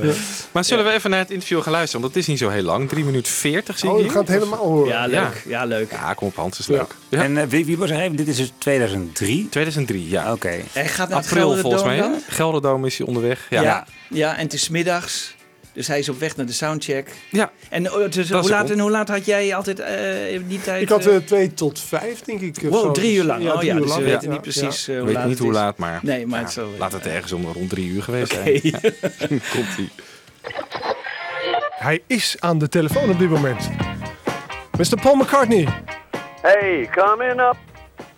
[0.52, 2.02] Maar zullen we even naar het interview gaan luisteren?
[2.02, 2.90] Want het is niet zo heel lang.
[2.90, 4.14] 3 minuten 40 zie Oh, ik we hier.
[4.18, 4.88] gaan het helemaal horen.
[4.88, 5.44] Ja, leuk.
[5.48, 5.92] Ja, leuk.
[5.92, 6.96] Ja, kom op Hans, is leuk.
[7.10, 7.22] Ja.
[7.24, 8.16] En uh, wie, wie was er even?
[8.16, 9.48] Dit is dus 2003.
[9.50, 10.32] 2003, ja.
[10.32, 10.60] Oké.
[10.72, 12.10] Hij gaat naar April volgens mij.
[12.28, 13.48] Gelderdoom is hij onderweg.
[13.50, 13.62] Ja.
[13.62, 13.86] Ja.
[14.10, 14.36] ja.
[14.38, 15.36] en het is middags.
[15.74, 17.12] Dus hij is op weg naar de soundcheck.
[17.30, 17.52] Ja.
[17.70, 20.82] En oh, dus, hoe, laat, en hoe laat had jij altijd eh, die tijd?
[20.82, 22.56] Ik had eh, twee tot vijf, denk ik.
[22.56, 22.92] of wow, zo.
[22.92, 23.44] drie uur lang.
[23.44, 24.12] Ja, oh drie ja, uur dus we lang.
[24.12, 25.58] weten Ja, niet precies Ik hoe weet laat niet het hoe is.
[25.58, 26.68] laat, maar, Nee, maar ja, het zal...
[26.78, 28.62] laat het ergens om rond drie uur geweest zijn.
[29.54, 29.90] Komt ie.
[31.70, 33.70] Hij is aan de telefoon op dit moment.
[34.78, 35.02] Mr.
[35.02, 35.68] Paul McCartney,
[36.42, 37.56] Hey, come in up.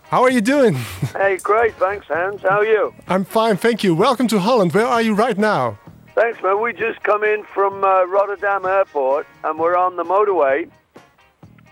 [0.08, 0.76] how are you doing?
[1.12, 2.42] Hey, great, thanks, Hans.
[2.42, 2.92] How are you?
[3.10, 3.96] I'm fine, thank you.
[3.98, 4.72] Welcome to Holland.
[4.72, 5.74] Where are you right now?
[6.16, 6.60] Thanks, man.
[6.62, 10.70] We just come in from uh, Rotterdam Airport, and we're on the motorway.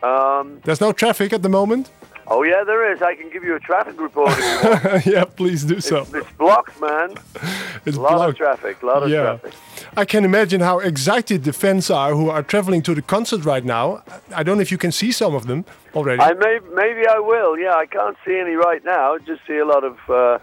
[0.02, 1.90] Um, There's no traffic at the moment.
[2.26, 3.00] oh yeah, there is.
[3.00, 5.06] I can give you a traffic report if you want.
[5.14, 6.06] yeah, please do so.
[6.12, 7.14] It's blocked, man.
[7.86, 8.82] It's A lot of traffic.
[8.82, 9.22] A lot of Yeah.
[9.22, 9.52] traffic.
[9.96, 13.64] I can imagine how excited the fans are who are traveling to the concert right
[13.64, 14.02] now.
[14.34, 16.20] I don't know if you can see some of them already.
[16.22, 17.58] I may, maybe I will.
[17.58, 19.18] Yeah, I can't see any right now.
[19.18, 20.38] Just see a lot of uh,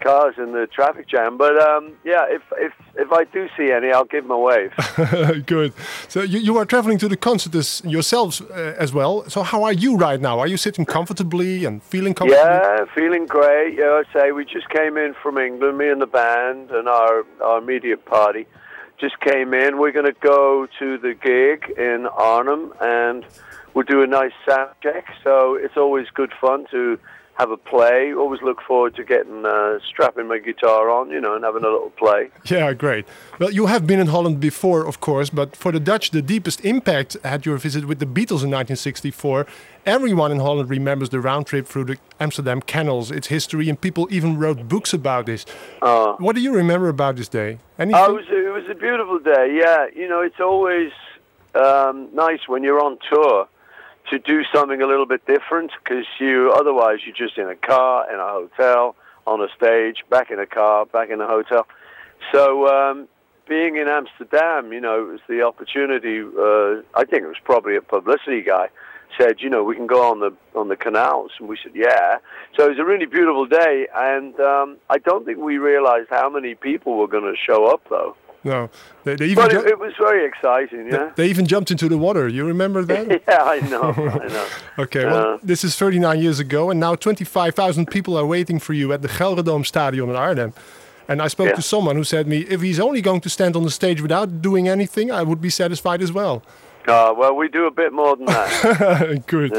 [0.00, 1.36] cars in the traffic jam.
[1.36, 4.72] But um, yeah, if if if I do see any, I'll give them a wave.
[5.46, 5.72] Good.
[6.08, 9.28] So you, you are traveling to the concert as yourselves uh, as well.
[9.28, 10.38] So how are you right now?
[10.38, 12.44] Are you sitting comfortably and feeling comfortable?
[12.44, 13.78] Yeah, feeling great.
[13.78, 17.24] Yeah, I say we just came in from England, me and the band and our
[17.40, 18.46] our immediate party
[19.00, 19.78] just came in.
[19.78, 23.24] We're going to go to the gig in Arnhem and
[23.72, 25.06] we'll do a nice sound check.
[25.24, 26.98] So it's always good fun to
[27.40, 28.12] have a play.
[28.12, 31.68] Always look forward to getting uh, strapping my guitar on, you know, and having a
[31.76, 32.28] little play.
[32.44, 33.06] Yeah, great.
[33.38, 36.62] Well, you have been in Holland before, of course, but for the Dutch, the deepest
[36.64, 39.46] impact had your visit with the Beatles in 1964.
[39.86, 44.06] Everyone in Holland remembers the round trip through the Amsterdam canals, its history, and people
[44.10, 45.46] even wrote books about this.
[45.80, 47.58] Uh, What do you remember about this day?
[47.78, 48.02] Anything?
[48.02, 49.46] Oh, it was, it was a beautiful day.
[49.62, 50.92] Yeah, you know, it's always
[51.54, 53.48] um, nice when you're on tour
[54.10, 58.12] to do something a little bit different because you otherwise you're just in a car,
[58.12, 58.96] in a hotel,
[59.26, 61.66] on a stage, back in a car, back in a hotel.
[62.32, 63.08] So um,
[63.48, 66.20] being in Amsterdam, you know, it was the opportunity.
[66.20, 68.68] Uh, I think it was probably a publicity guy
[69.18, 72.18] said, you know, we can go on the on the canals, and we said, yeah.
[72.56, 76.30] So it was a really beautiful day, and um, I don't think we realized how
[76.30, 78.16] many people were going to show up, though.
[78.42, 78.70] No,
[79.04, 81.10] they, they even But it, it was very exciting, yeah.
[81.14, 82.26] they even jumped into the water.
[82.26, 83.22] You remember that?
[83.28, 84.46] yeah, I know, I know.
[84.78, 88.72] Okay, well, Uh, this is 39 years ago, and now 25,000 people are waiting for
[88.72, 90.54] you at the Gelredome Stadion in Arnhem.
[91.06, 91.54] And I spoke Yeah.
[91.56, 94.40] to someone who said me, if he's only going to stand on the stage without
[94.40, 96.42] doing anything, I would be satisfied as well.
[96.88, 99.24] Uh, well, we do a bit more than that.
[99.26, 99.52] Good.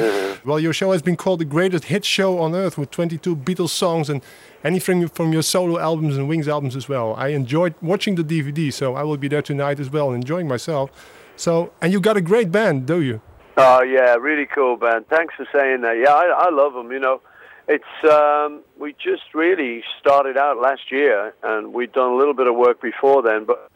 [0.44, 3.70] Well, your show has been called the greatest hit show on earth with 22 Beatles
[3.70, 4.24] songs and
[4.64, 7.14] anything from your solo albums and Wings albums as well.
[7.16, 10.48] I enjoyed watching the DVD, so I will be there tonight as well, and enjoying
[10.48, 10.92] myself.
[11.36, 13.22] So, and you've got a great band, do you?
[13.58, 15.08] Oh yeah, really cool band.
[15.08, 15.98] Thanks for saying that.
[15.98, 16.92] Yeah, I, I love them.
[16.92, 17.22] You know,
[17.68, 22.48] it's um, we just really started out last year, and we'd done a little bit
[22.48, 23.70] of work before then, but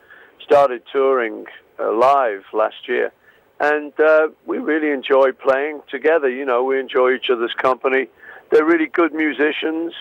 [0.43, 1.45] started touring
[1.79, 3.11] uh, live last year,
[3.59, 6.29] and uh, we really enjoy playing together.
[6.29, 8.07] You know, we enjoy each other's company.
[8.51, 9.93] They're really good musicians.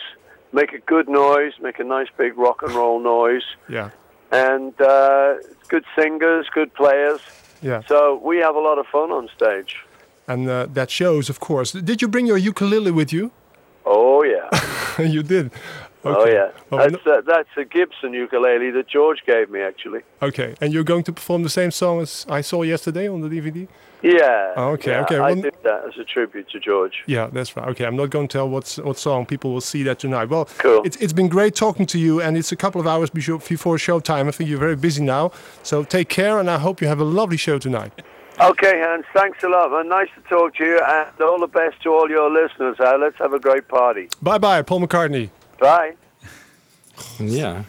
[0.54, 1.52] Make a good noise.
[1.60, 3.46] Make a nice big rock and roll noise.
[3.68, 3.90] Yeah.
[4.30, 5.34] And uh,
[5.68, 7.20] good singers, good players.
[7.60, 7.82] Yeah.
[7.88, 9.72] So we have a lot of fun on stage.
[10.28, 11.72] And uh, that shows, of course.
[11.72, 13.32] Did you bring your ukulele with you?
[13.84, 14.48] Oh yeah,
[15.14, 15.50] you did.
[16.04, 16.50] Oh yeah.
[16.70, 20.00] Well, That's uh, that's a Gibson ukulele that George gave me actually.
[20.22, 23.28] Okay, and you're going to perform the same song as I saw yesterday on the
[23.28, 23.66] DVD?
[24.02, 24.52] Yeah.
[24.56, 27.02] Oh, okay, yeah, okay, I did that as a tribute to George.
[27.06, 27.66] Yeah, that's right.
[27.68, 29.24] Okay, I'm not going to tell what what song.
[29.24, 30.28] People will see that tonight.
[30.28, 30.82] Well, Cool.
[30.84, 33.76] it's, it's been great talking to you, and it's a couple of hours before, before
[33.78, 34.28] showtime.
[34.28, 35.32] I think you're very busy now.
[35.62, 37.92] So take care, and I hope you have a lovely show tonight.
[38.40, 39.06] Okay, Hans.
[39.14, 39.88] Thanks a lot, man.
[39.88, 42.76] Nice to talk to you, and all the best to all your listeners.
[42.78, 44.08] Uh, let's have a great party.
[44.20, 45.30] Bye bye, Paul McCartney.
[47.18, 47.64] Ja.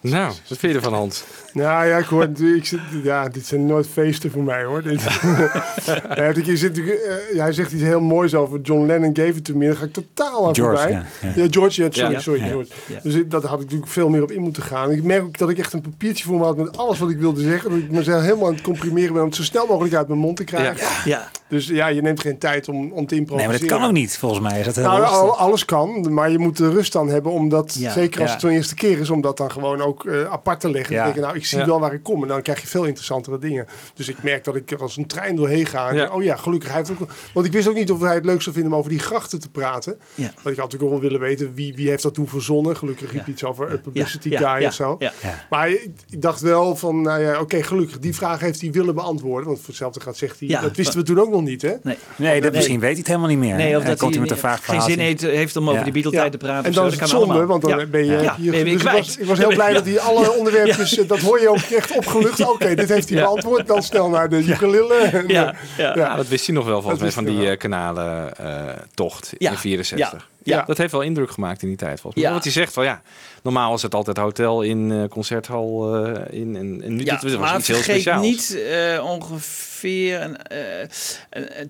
[0.00, 1.24] Nou, wat vind je ervan, Hans?
[1.52, 4.82] Nou ja, ik hoor, ik zit, ja, dit zijn nooit feesten voor mij hoor.
[4.82, 5.02] Dit,
[6.16, 7.00] ja, je zit, natuurlijk,
[7.32, 9.66] eh, hij zegt iets heel moois over John Lennon gave it to me.
[9.66, 10.92] Daar ga ik totaal aan George, voorbij.
[10.92, 11.46] ja, Ja, ja.
[11.50, 12.20] George, ja, sorry, Ja.
[12.20, 12.46] sorry, Ja.
[12.48, 12.72] George.
[12.88, 12.98] Ja.
[13.02, 14.90] Dus ik- dat had ik natuurlijk veel meer op in moeten gaan.
[14.90, 17.18] Ik merk ook dat ik echt een papiertje voor me had met alles wat ik
[17.18, 17.70] wilde zeggen.
[17.70, 20.20] Dat ik mezelf helemaal aan het comprimeren ben om het zo snel mogelijk uit mijn
[20.20, 20.86] mond te krijgen.
[21.10, 21.28] Ja.
[21.48, 23.50] Dus ja, je neemt geen tijd om, om te Nee, improviseren.
[23.60, 24.58] maar dat kan ook niet, volgens mij.
[24.58, 27.48] Is dat heel Nou, al- alles kan, maar je moet de rust dan hebben om
[27.48, 28.32] dat, Ja, zeker als ja.
[28.34, 30.94] het zo'n eerste keer is, om dat dan gewoon ook eh, apart te leggen.
[30.94, 31.12] Ja.
[31.16, 31.66] Nou, ik zie Ja.
[31.66, 33.66] wel waar ik kom en dan krijg je veel interessantere dingen.
[33.94, 35.88] Dus ik merk dat ik er als een trein doorheen ga.
[35.88, 36.10] En Ja.
[36.12, 36.68] Oh ja, gelukkig.
[36.68, 38.78] Hij heeft ook, want ik wist ook niet of hij het leuk zou vinden om
[38.78, 39.98] over die grachten te praten.
[40.14, 40.22] Ja.
[40.22, 42.76] Want ik had natuurlijk ook wel willen weten wie, wie heeft dat toen verzonnen.
[42.76, 43.32] Gelukkig riep Ja.
[43.32, 44.96] iets over publicity ja, guy ja, of zo.
[44.98, 45.12] ja.
[45.22, 45.46] Ja.
[45.50, 47.98] Maar ik, dacht wel van, nou ja, oké, gelukkig.
[47.98, 49.46] Die vraag heeft hij willen beantwoorden.
[49.46, 51.72] Want voor hetzelfde gaat zegt hij, Ja, dat wisten we toen ook nog niet, hè?
[51.82, 51.96] Nee.
[52.16, 53.56] Nee, dat misschien weet hij het helemaal niet meer.
[53.56, 55.84] Nee, of dat komt hij met een vaag geen zin heeft, heeft om over Ja.
[55.84, 56.64] die Beatle-tijd te praten.
[56.64, 57.46] En is Dat het kan zonde, allemaal.
[57.46, 57.86] want dan Ja.
[57.86, 58.30] ben je...
[58.38, 58.96] Dus ik, kwijt.
[59.06, 60.98] was, ik was heel blij dat hij alle onderwerpjes...
[60.98, 62.44] eh, Dat hoor je ook echt opgelucht.
[62.52, 63.24] Oké, dit heeft hij Ja.
[63.24, 63.66] beantwoord.
[63.66, 64.94] Dan snel naar de ukulele.
[64.94, 65.94] En, Ja, eh, ja.
[65.96, 68.46] Ja, dat wist hij nog wel volgens mij van die eh, kanalen eh,
[68.94, 69.50] tocht Ja.
[69.50, 70.28] in 64.
[70.44, 70.62] Ja.
[70.66, 72.24] Dat heeft wel indruk gemaakt in die tijd volgens mij.
[72.24, 72.36] Ja.
[72.36, 73.02] Wat hij zegt van ja,
[73.42, 77.30] normaal was het altijd hotel in, eh, concerthal eh, in en, en nu Ja, dit
[77.32, 78.26] was maar iets heel speciaals.
[78.26, 80.60] niet, eh, ongeveer een, eh,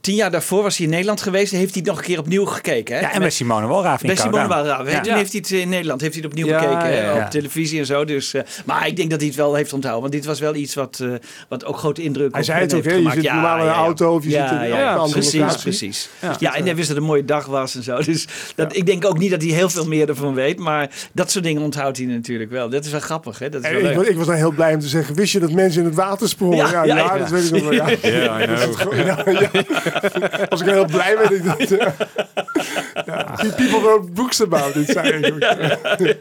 [0.00, 1.52] tien jaar daarvoor was hij in Nederland geweest.
[1.52, 2.94] Heeft hij het nog een keer opnieuw gekeken.
[2.94, 3.00] Hè?
[3.00, 4.66] Ja, en bij Simone Walraaf in Bij Simone Countdown.
[4.66, 4.86] Walraaf.
[4.86, 4.92] hè?
[4.92, 5.00] Ja.
[5.00, 7.24] Toen heeft hij het in Nederland heeft hij het opnieuw Ja, gekeken ja, hè, ja.
[7.24, 8.04] op televisie en zo.
[8.04, 10.02] Dus, eh, maar ik denk dat hij het wel heeft onthouden.
[10.02, 11.12] Want dit was wel iets wat, eh,
[11.48, 12.84] wat ook grote indruk Hij op zei het ook?
[12.84, 15.12] Je zit normaal in een auto of je ja, zit in ja, een ja, andere
[15.20, 15.60] precies, locatie.
[15.62, 16.08] precies.
[16.20, 16.36] Ja.
[16.38, 17.96] Ja, en hij wist dat het een mooie dag was en zo.
[18.02, 18.26] Dus
[18.64, 20.58] dat, ik denk ook niet dat hij heel veel meer ervan weet.
[20.58, 22.68] Maar dat soort dingen onthoudt hij natuurlijk wel.
[22.68, 23.48] Dat is wel grappig, hè?
[23.48, 23.96] Dat is wel ik, leuk.
[23.96, 25.94] was- ik was dan heel blij om te zeggen, wist je dat mensen in het
[25.96, 26.56] water sprongen?
[26.56, 27.18] Ja, Ja, ja, ja, ja.
[27.18, 27.72] dat weet ik nog wel.
[27.72, 27.88] Ja.
[28.02, 30.48] Ja, Dat.
[30.48, 31.30] Was ik heel blij met.
[31.30, 31.94] Ik dacht, ja.
[33.06, 35.24] Ja, people wrote books about it, zei ik.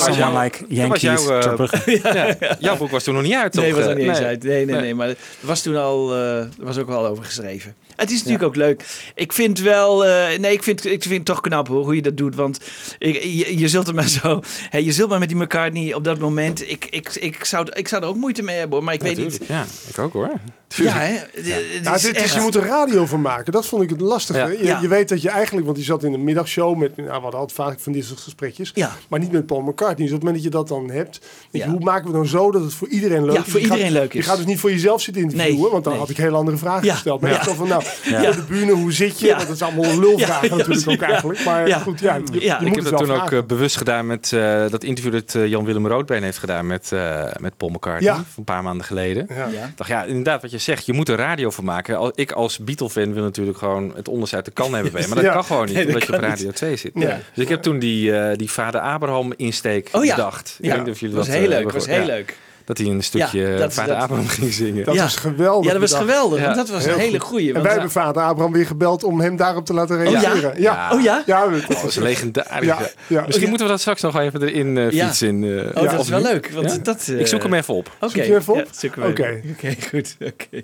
[0.00, 3.84] Someone like was Yankees, jouw, eh, jouw boek was toen nog niet uit, Nee, toch?
[3.84, 4.26] was niet eens nee.
[4.28, 4.42] uit.
[4.42, 4.80] Nee, nee, Nee.
[4.82, 4.94] nee.
[4.94, 7.74] Maar er was toen al, eh, was ook wel over geschreven.
[7.98, 8.84] Het is natuurlijk ook leuk.
[9.14, 12.02] Ik vind wel, eh, nee, ik vind, ik vind het toch knap hoor, hoe je
[12.02, 12.34] dat doet.
[12.34, 12.60] Want
[12.98, 16.04] ik, je, je zult er maar zo, hè, je zult maar met die McCartney op
[16.04, 18.84] dat moment, ik, ik, ik, zou, ik zou er ook moeite mee hebben hoor.
[18.84, 19.40] Maar ik weet niet.
[19.48, 20.32] Ja, ik ook hoor.
[20.76, 21.12] Ja, hè?
[21.12, 23.52] Het is is, echt- je moet er radio van maken.
[23.52, 24.38] Dat vond ik het lastige.
[24.38, 24.46] Ja.
[24.46, 24.78] Je, Ja.
[24.80, 26.76] je weet dat je eigenlijk, want die zat in de middagshow.
[26.76, 28.70] Met, nou, we hadden altijd vaak van dit soort gesprekjes.
[28.74, 28.92] Ja.
[29.08, 30.06] Maar niet met Paul McCartney.
[30.06, 31.20] Dus op het moment dat je dat dan hebt.
[31.50, 33.50] je, hoe maken we dan zo dat het voor iedereen leuk Ja, is?
[33.50, 34.24] voor Je gaat- iedereen leuk is.
[34.24, 35.60] Je gaat dus niet voor jezelf zitten interviewen.
[35.62, 36.02] Nee, Want dan nee.
[36.02, 36.92] had ik heel andere vragen Ja.
[36.94, 37.20] gesteld.
[37.20, 37.42] Maar Ja.
[37.44, 38.28] zo van, nou, Ja.
[38.28, 39.26] op de bühne, hoe zit je?
[39.26, 39.36] Ja.
[39.36, 41.44] Want dat is allemaal lulvragen Ja, natuurlijk ja, ook eigenlijk.
[41.44, 41.78] Maar Ja.
[41.78, 43.38] goed, ja, je, Ja, je ik heb het dat toen ook vragen.
[43.38, 47.24] eh, bewust gedaan met eh, dat interview dat eh, Jan-Willem Roodbeen heeft gedaan met, eh,
[47.38, 48.12] met Paul McCartney.
[48.14, 49.22] Van een paar maanden geleden.
[49.22, 52.12] Ik dacht, ja, inderdaad, wat je zegt, je moet er radio van maken.
[52.14, 55.06] Ik als Beatle-fan wil natuurlijk gewoon het onderste uit de kan hebben bij je.
[55.08, 55.32] Maar dat Ja.
[55.32, 56.90] kan gewoon niet, Nee, dat omdat je op Radio 2 zit.
[56.94, 57.20] Ja.
[57.34, 60.14] Dus ik heb toen die, eh, die vader Abraham insteek Oh ja.
[60.14, 60.56] bedacht.
[60.58, 61.58] Ik Ja, weet niet of jullie dat was eh, heel leuk.
[61.58, 62.36] hebben was heel leuk.
[62.68, 64.84] Dat hij een stukje Ja, dat- vader dat- Abraham ging zingen.
[64.84, 65.02] Dat Ja.
[65.02, 65.66] was geweldig.
[65.72, 66.42] Ja, dat was geweldig.
[66.42, 67.28] Want Dat was Heel een hele goed.
[67.28, 67.46] goeie.
[67.46, 70.60] En want wij hebben vader Abraham weer gebeld om hem daarop te laten reageren.
[70.60, 70.90] Ja?
[70.92, 71.22] Oh ja?
[71.26, 72.66] Ja, dat Dat was legendarisch.
[72.66, 72.88] Ja, ja.
[73.06, 73.24] ja.
[73.26, 75.06] Misschien moeten we dat straks nog even erin eh, Ja.
[75.06, 75.44] fietsen.
[75.74, 76.50] Eh, Oh, dat is wel leuk.
[76.50, 76.78] Want Ja?
[76.78, 77.86] dat, eh, Ik zoek hem even op.
[78.00, 78.08] Oké.
[78.12, 78.66] Zoek je hem even op?
[79.08, 79.40] Oké.
[79.52, 80.16] Oké, goed.
[80.20, 80.62] Oké.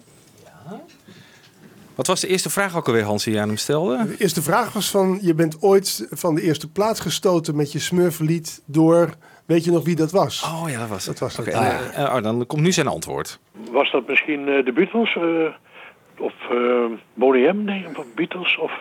[1.95, 4.05] Wat was de eerste vraag ook alweer, Hans, die je aan hem stelde?
[4.07, 7.79] De eerste vraag was van, je bent ooit van de eerste plaats gestoten met je
[7.79, 9.11] smurflied door,
[9.47, 10.43] weet je nog wie dat was?
[10.43, 11.19] Oh ja, dat was het.
[11.19, 11.49] Dat was het.
[11.49, 13.39] Oké, Ah, eh, oh, dan komt nu zijn antwoord.
[13.71, 15.17] Was dat misschien eh, de Beatles?
[15.17, 15.55] eh,
[16.19, 18.59] of eh Boney M, nee, of Beatles?
[18.59, 18.73] Of,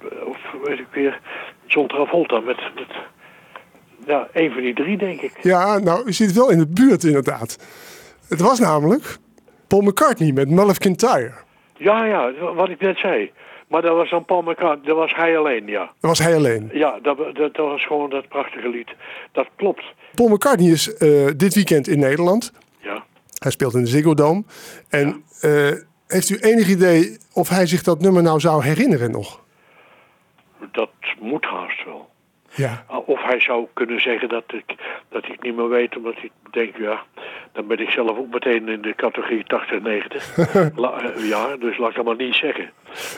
[0.00, 1.20] eh, of weet ik weer,
[1.66, 2.86] John Travolta met, met...
[4.06, 5.38] Ja, een van die drie, denk ik.
[5.42, 7.58] Ja, nou, u zit wel in de buurt inderdaad.
[8.28, 9.16] Het was namelijk
[9.66, 11.32] Paul McCartney met Mulligan Tire.
[11.76, 13.32] Ja, ja, wat ik net zei.
[13.68, 15.80] Maar dat was dan Paul McCartney, dat was hij alleen, ja.
[15.84, 16.70] Dat was hij alleen.
[16.72, 18.88] Ja, dat, dat, dat was gewoon dat prachtige lied.
[19.32, 22.52] Dat klopt, Paul McCartney is eh, dit weekend in Nederland.
[22.80, 23.04] ja.
[23.38, 24.42] Hij speelt in de Ziggo Dome.
[24.88, 25.70] En eh,
[26.06, 29.40] heeft u enig idee of hij zich dat nummer nou zou herinneren nog?
[30.72, 32.08] Dat moet haast wel.
[32.54, 32.84] Ja.
[33.06, 34.74] Of hij zou kunnen zeggen dat ik,
[35.08, 37.02] dat ik het niet meer weet, omdat ik denk, ja,
[37.52, 40.36] dan ben ik zelf ook meteen in de categorie 80, 90
[40.76, 42.70] La- eh, jaar, dus laat ik dat maar niet zeggen.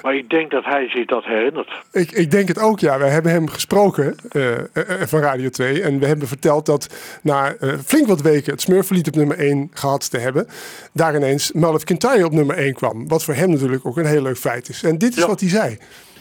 [0.03, 1.71] Maar ik denk dat hij zich dat herinnert.
[1.93, 2.99] Ik, ik denk het ook, ja.
[2.99, 4.61] We hebben hem gesproken eh, eh,
[5.07, 5.83] van Radio 2.
[5.83, 9.71] En we hebben verteld dat na eh, flink wat weken het Smurflied op nummer 1
[9.75, 10.47] gehad te hebben.
[10.93, 13.09] Daar ineens Melvin Kintyre op nummer 1 kwam.
[13.09, 14.83] Wat voor hem natuurlijk ook een heel leuk feit is.
[14.83, 15.27] En dit is Ja.
[15.27, 15.79] wat hij zei.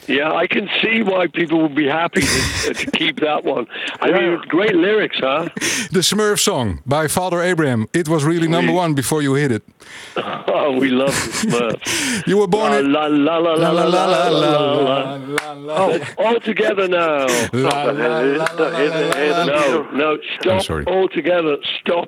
[0.08, 3.68] Yeah, I can see why people would be happy to, to keep that one.
[4.02, 5.50] I mean, great lyrics, huh?
[5.92, 7.88] The Smurf song by Father Abraham.
[7.94, 9.64] It was really number one before you hit it.
[10.18, 12.28] Oh, we love the Smurfs.
[12.28, 12.92] you were born in.
[12.92, 14.30] La la la la la la la la.
[14.30, 15.16] la
[15.54, 15.76] la.
[15.78, 17.26] Oh, all together now.
[17.54, 17.70] No,
[19.92, 20.88] no, stop.
[20.88, 22.08] All together, stop.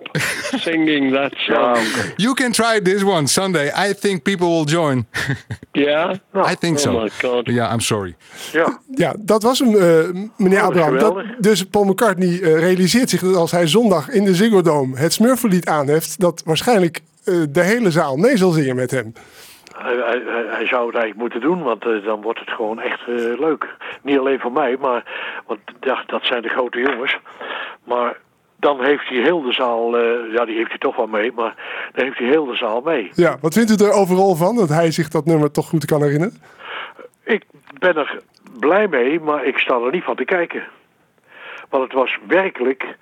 [0.55, 1.77] Singing that song.
[2.15, 3.67] You can try this one Sunday.
[3.89, 5.05] I think people will join.
[5.71, 6.12] Yeah?
[6.33, 6.91] I think Oh so.
[6.91, 7.47] my God.
[7.47, 8.15] Yeah, I'm sorry.
[8.51, 10.93] Ja, Ja, dat was hem, eh, meneer Oh, Abraham.
[10.97, 11.36] Dat, geweldig.
[11.39, 15.13] dus Paul McCartney eh, realiseert zich dat als hij zondag in de Ziggo Dome het
[15.13, 16.19] Smurflied aanheft...
[16.19, 19.13] dat waarschijnlijk eh, de hele zaal mee zal zingen met hem.
[19.77, 23.15] hij, hij, hij- zou het eigenlijk moeten doen, want dan wordt het gewoon echt eh,
[23.39, 23.75] leuk.
[24.03, 25.03] Niet alleen voor mij, maar
[25.47, 27.17] want ja, dat zijn de grote jongens.
[27.83, 28.17] Maar
[28.67, 31.56] dan heeft hij heel de zaal, eh, ja die heeft hij toch wel mee, maar
[31.93, 33.10] dan heeft hij heel de zaal mee.
[33.13, 36.01] Ja, wat vindt u er overal van dat hij zich dat nummer toch goed kan
[36.01, 36.41] herinneren?
[37.23, 37.43] Ik
[37.80, 38.21] ben er
[38.60, 40.63] blij mee, maar ik sta er niet van te kijken.
[41.69, 42.97] Want het was werkelijk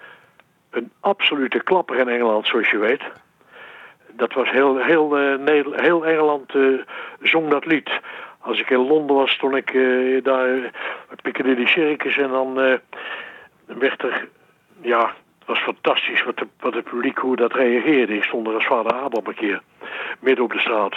[0.70, 3.04] een absolute klapper in Engeland, zoals je weet.
[4.12, 6.64] Dat was heel, heel, eh, heel Engeland eh,
[7.22, 7.90] zong dat lied.
[8.40, 10.72] Als ik in Londen was, stond ik eh, daar
[11.22, 12.54] Piccadilly Circus en dan
[13.66, 14.28] werd er,
[14.82, 15.14] ja,
[15.46, 18.16] was fantastisch wat, de, wat het publiek hoe dat reageerde.
[18.16, 19.62] Ik stond er als vader Abraham een keer,
[20.20, 20.92] midden op de straat.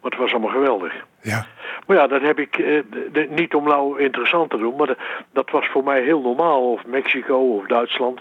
[0.00, 0.92] Maar het was allemaal geweldig.
[1.22, 1.46] Ja.
[1.86, 4.96] Maar ja, dat heb ik eh, de- niet om nou interessant te doen, maar de-
[5.32, 6.72] dat was voor mij heel normaal.
[6.72, 8.20] Of Mexico of Duitsland.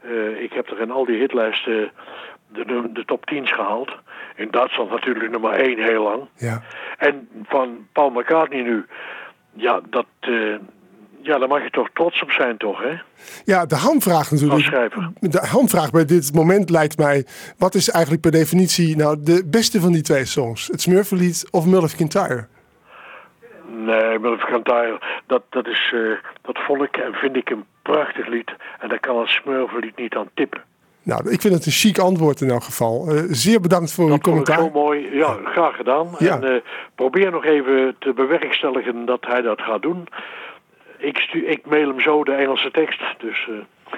[0.00, 1.90] Eh, ik heb er in al die hitlijsten
[2.48, 3.90] de, de, de top 10's gehaald.
[4.36, 6.22] In Duitsland natuurlijk nummer 1 heel lang.
[6.36, 6.62] Ja.
[6.98, 8.86] En van Paul McCartney nu,
[9.52, 10.54] ja, dat, eh,
[11.22, 12.94] ja, daar mag je toch trots op zijn, toch, hè?
[13.44, 14.90] Ja, de hamvraag natuurlijk.
[15.20, 17.26] De hamvraag bij dit moment lijkt mij...
[17.58, 20.66] wat is eigenlijk per definitie nou de beste van die twee songs?
[20.66, 22.46] Het Smurflied of Mulligan Kintyre?
[23.76, 26.00] Nee, het Cantaire, dat, dat, is, eh,
[26.42, 28.50] dat vond ik en vind ik een prachtig lied.
[28.78, 30.62] En daar kan een smurvenlied niet aan tippen.
[31.02, 33.08] Nou, ik vind het een chic antwoord in elk geval.
[33.08, 34.58] Eh, zeer bedankt voor uw Dat commentaar.
[34.58, 35.16] zo mooi.
[35.16, 36.08] Ja, graag gedaan.
[36.18, 36.34] Ja.
[36.34, 36.60] En eh,
[36.94, 40.08] probeer nog even te bewerkstelligen dat hij dat gaat doen.
[41.00, 43.00] Ik, stu ik mail hem zo de Engelse tekst.
[43.18, 43.48] Dus.
[43.48, 43.54] eh,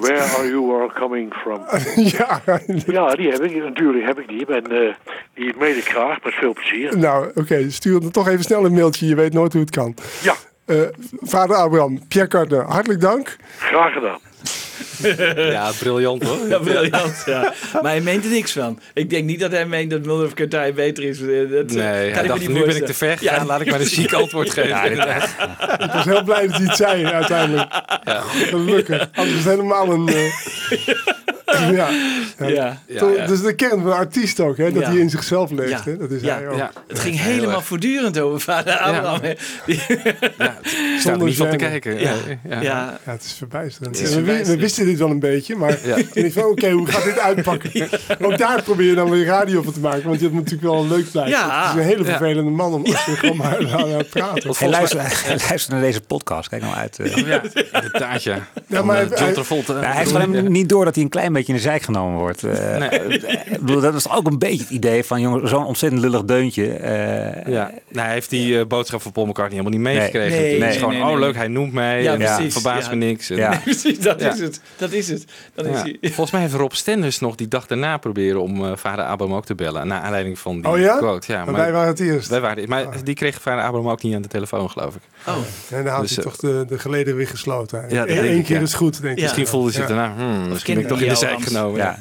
[0.00, 1.60] where are you all coming from?
[2.18, 2.40] ja,
[2.86, 3.62] Ja, die heb ik.
[3.62, 4.46] Natuurlijk heb ik die.
[4.46, 4.94] En eh,
[5.34, 6.98] die mail ik graag met veel plezier.
[6.98, 9.06] nou oké, stuur dan toch even snel een mailtje.
[9.06, 9.94] Je weet nooit hoe het kan.
[10.22, 10.34] Ja,
[10.66, 10.80] Eh,
[11.22, 13.36] vader Abraham, Pierre Cardin, hartelijk dank.
[13.58, 14.18] graag gedaan.
[15.56, 16.48] Ja, briljant hoor.
[16.48, 17.22] Ja, briljant.
[17.26, 17.52] Ja.
[17.82, 18.78] Maar hij meent er niks van.
[18.94, 21.20] Ik denk niet dat hij meent dat Mulder of Kartij beter is.
[21.20, 21.84] Eh, Dat, Nee, kan
[22.14, 24.50] hij ik dacht, nu ben ik te ver gegaan, laat ik maar een ziek antwoord
[24.50, 24.68] geven.
[24.68, 24.84] Ja,
[25.78, 27.74] Ik was heel blij dat hij het zei uiteindelijk.
[28.48, 29.08] Gelukkig.
[29.14, 30.08] Anders is het helemaal een...
[30.08, 30.24] eh,
[31.58, 31.88] ja.
[32.38, 32.78] Ja.
[33.30, 34.72] Is de kern van een artiest ook, hè?
[34.72, 34.88] dat Ja.
[34.90, 35.70] hij in zichzelf leeft.
[35.70, 35.80] Ja.
[35.84, 35.96] Hè?
[35.96, 36.34] Dat is Ja.
[36.34, 36.56] hij ook.
[36.56, 36.70] Ja.
[36.88, 39.20] Het ging helemaal voortdurend over vader Abraham.
[39.66, 42.00] Ja, ik sta er niet van te kijken.
[42.00, 42.12] Ja.
[42.48, 42.60] Ja.
[42.60, 42.60] Ja.
[42.62, 43.98] Ja, het is verbijsterend.
[43.98, 44.60] Het is En we, we verbijsterend.
[44.62, 45.96] wisten dit wel een beetje, maar Ja.
[46.12, 47.88] ik van, oké, hoe gaat dit uitpakken?
[48.26, 50.80] Ook daar probeer je dan weer radio van te maken, want je hebt natuurlijk wel
[50.82, 51.32] een leuk blijven.
[51.38, 51.60] Ja.
[51.66, 52.10] Het is een hele Ja.
[52.16, 54.54] vervelende man om als je gewoon maar aan het praten.
[54.58, 54.98] Hey, luister,
[55.48, 56.48] luister naar deze podcast.
[56.48, 56.98] Kijk nou uit.
[56.98, 57.16] eh.
[57.16, 57.42] Ja,
[57.72, 58.38] inderdaad, ja.
[58.66, 59.72] Ja, maar eh, hij- John Travolta.
[59.72, 62.18] Nou, hij heeft alleen niet door dat hij een klein beetje in de zijk genomen
[62.18, 62.44] wordt.
[62.44, 62.88] Eh, Nee.
[63.00, 66.72] ik bedoel, dat was ook een beetje het idee van jongen, zo'n ontzettend lullig deuntje.
[66.72, 70.38] eh, Ja, nou, hij heeft die eh, boodschap van Paul McCartney helemaal niet meegekregen.
[70.58, 71.18] Nee, is gewoon, nee, oh nee.
[71.18, 72.02] leuk, hij noemt mij.
[72.02, 72.94] Ja, en verbaast ja.
[72.94, 73.30] me niks.
[73.30, 73.60] En- Ja.
[73.64, 74.32] Precies, dat Ja.
[74.32, 74.60] is het.
[74.76, 75.24] Dat is het.
[75.54, 75.96] Dan is hij.
[76.16, 79.44] Volgens mij heeft Rob Stenders nog die dag daarna proberen om eh, vader Abraham ook
[79.46, 79.86] te bellen.
[79.86, 80.96] Naar aanleiding van die Oh ja?
[80.96, 81.32] quote.
[81.32, 82.28] Ja, Maar wij waren het eerst.
[82.28, 85.00] wij waren, maar die kreeg vader Abraham ook niet aan de telefoon, geloof ik.
[85.26, 85.34] Oh.
[85.70, 87.84] En dan had Dus, hij eh, toch de, de geleden weer gesloten.
[87.88, 88.62] Ja, dat Eén keer ja.
[88.62, 89.18] is goed, denk ik.
[89.18, 89.24] Ja.
[89.24, 90.12] Misschien voelde ze daarna.
[90.16, 91.76] hmm, misschien ben ik toch in de zijk genomen.
[91.76, 91.98] ja.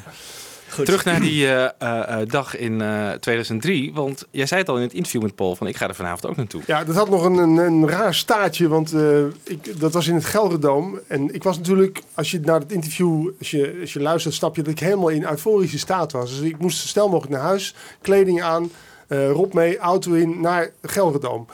[0.75, 0.85] Goed.
[0.85, 3.93] Terug naar die eh, eh, eh, dag in eh, 2003.
[3.93, 5.55] Want jij zei het al in het interview met Paul.
[5.55, 6.61] Van ik ga er vanavond ook naartoe.
[6.67, 10.15] Ja, dat had nog een, een, een raar staartje, want eh, ik, dat was in
[10.15, 10.99] het Gelderdoom.
[11.07, 14.55] En ik was natuurlijk, als je naar het interview, als je, als je luistert, snap
[14.55, 16.29] je dat ik helemaal in euforische staat was.
[16.29, 18.71] Dus ik moest zo snel mogelijk naar huis, kleding aan,
[19.07, 21.47] eh Rob mee, auto in, naar Gelderdoom.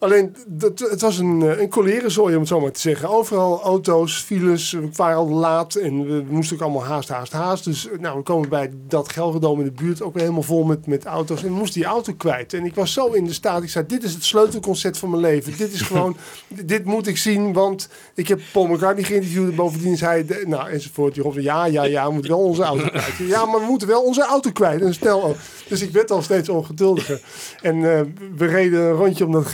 [0.00, 3.08] Alleen, dat, het was een, eh, een colerenzooi, om het zo maar te zeggen.
[3.08, 7.64] Overal auto's, files, we waren al laat en we moesten ook allemaal haast, haast, haast.
[7.64, 10.86] Dus eh, nou, we komen bij dat Gelderdoom in de buurt ook helemaal vol met,
[10.86, 11.42] met auto's.
[11.42, 12.52] En we moesten die auto kwijt.
[12.52, 15.22] En ik was zo in de staat, ik zei, dit is het sleutelconcert van mijn
[15.22, 15.56] leven.
[15.56, 16.16] Dit is gewoon,
[16.48, 19.50] dit- moet ik zien, want ik heb Paul McCartney geïnterviewd.
[19.50, 21.14] En bovendien zei hij, nou, enzovoort.
[21.14, 23.16] Die zei, ja, ja, ja, we moeten wel onze auto kwijt.
[23.18, 24.80] Ja, maar we moeten wel onze auto kwijt.
[24.82, 25.36] En snel ook.
[25.68, 27.22] Dus ik werd al steeds ongeduldiger.
[27.62, 28.00] En eh,
[28.36, 29.46] we reden een rondje om dat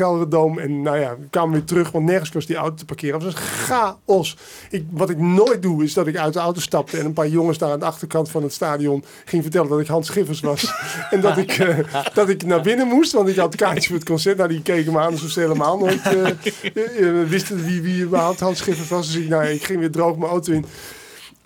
[0.45, 3.21] En nou ja, we kwamen weer terug, want nergens was die auto te parkeren.
[3.21, 4.37] Was chaos.
[4.71, 6.99] Ik, wat ik nooit doe, is dat ik uit de auto stapte...
[6.99, 9.05] en een paar jongens daar aan de achterkant van het stadion...
[9.25, 10.73] ging vertellen dat ik Hans Schiffers was.
[11.11, 11.79] en dat ik, eh,
[12.15, 14.37] dat ik naar binnen moest, want ik had kaartjes voor het concert.
[14.37, 18.59] Nou, die keken me aan alsof ze helemaal nooit eh, wisten wie, wie überhaupt Hans
[18.59, 19.07] Schiffers was.
[19.07, 20.65] Dus ik, nou, ik ging weer droog mijn auto in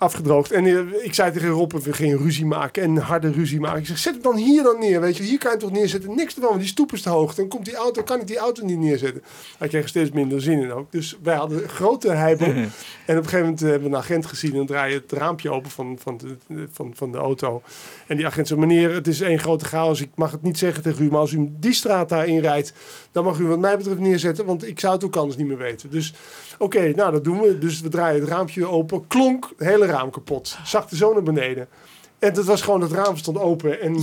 [0.01, 0.51] afgedroogd.
[0.51, 3.79] En eh, ik zei tegen Rob, we gingen ruzie maken en harde ruzie maken.
[3.79, 5.23] Ik zeg, zet hem dan hier dan neer, weet je.
[5.23, 6.15] Hier kan je toch neerzetten.
[6.15, 7.35] Niks ervan, want die stoep is te hoog.
[7.35, 9.23] Dan komt die auto, kan ik die auto niet neerzetten.
[9.57, 10.91] Hij kreeg steeds minder zin in ook.
[10.91, 12.47] Dus wij hadden grote heibel.
[12.55, 12.69] en op
[13.07, 14.51] een gegeven moment eh, hebben we een agent gezien.
[14.51, 17.61] En dan draai je het raampje open van, van, de, van, van de auto.
[18.11, 20.01] En die agent zei, meneer, het is één grote chaos.
[20.01, 22.73] Ik mag het niet zeggen tegen u, maar als u die straat daarin rijdt...
[23.11, 25.57] dan mag u wat mij betreft neerzetten, want ik zou het ook anders niet meer
[25.57, 25.89] weten.
[25.89, 26.13] Dus
[26.57, 27.57] oké, nou dat doen we.
[27.57, 29.07] Dus we draaien het raampje open.
[29.07, 30.57] Klonk, hele raam kapot.
[30.63, 31.67] Zakte zo naar beneden.
[32.19, 33.81] En dat was gewoon, het raam stond open.
[33.81, 33.95] En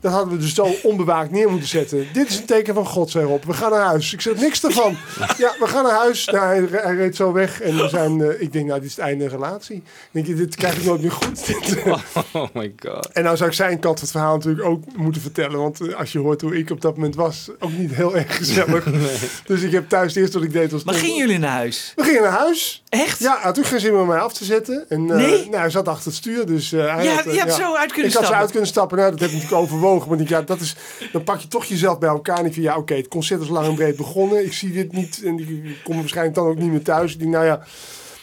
[0.00, 2.06] dat hadden we dus zo onbewaakt neer moeten zetten.
[2.12, 3.44] Dit is een teken van God, zei Rob.
[3.44, 4.12] We gaan naar huis.
[4.12, 4.96] Ik zeg niks ervan.
[5.38, 6.24] Ja, we gaan naar huis.
[6.24, 7.60] Nou, hij, hij reed zo weg.
[7.60, 9.76] En we zijn, eh, ik denk, nou, dit is het einde relatie.
[10.10, 11.46] Ik denk, dit krijg ik nooit meer goed.
[11.46, 11.76] Dit.
[12.32, 13.08] Oh my god.
[13.12, 15.58] En nou zou ik zijn kant van het verhaal natuurlijk ook moeten vertellen.
[15.58, 18.36] Want eh, als je hoort hoe ik op dat moment was, ook niet heel erg
[18.36, 18.84] gezellig.
[19.46, 20.84] Dus ik heb thuis het eerste wat ik deed was...
[20.84, 21.92] Maar gingen jullie naar huis?
[21.96, 22.82] We gingen naar huis.
[22.88, 23.18] Echt?
[23.18, 24.84] Ja, hij had ook geen zin meer om mij af te zetten.
[24.88, 25.44] En, eh, Nee?
[25.44, 26.72] nou, hij zat achter het stuur, dus...
[26.72, 28.36] eh, hij Ja, had, je hebt zo uit kunnen ik had zo stappen.
[28.36, 28.98] uit kunnen stappen.
[28.98, 29.86] Nou, dat heb ik natuurlijk overwogen.
[29.96, 30.76] Maar ik, ja, dat is,
[31.12, 32.38] dan pak je toch jezelf bij elkaar.
[32.38, 34.44] En ik vind, ja, oké, het concert is lang en breed begonnen.
[34.44, 37.12] Ik zie dit niet en ik kom waarschijnlijk dan ook niet meer thuis.
[37.12, 37.66] Ik denk, nou ja...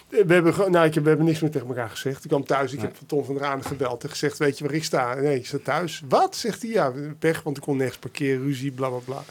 [0.09, 2.23] We hebben, nou, ik heb, we hebben niks meer tegen elkaar gezegd.
[2.23, 4.73] Ik kwam thuis, ik heb van Tom van Raan gebeld en gezegd: Weet je waar
[4.73, 5.15] ik sta?
[5.15, 6.03] Nee, ik sta thuis.
[6.09, 6.35] Wat?
[6.35, 6.71] Zegt hij.
[6.71, 9.23] Ja, pech, want ik kon nergens parkeren, ruzie, bla bla bla.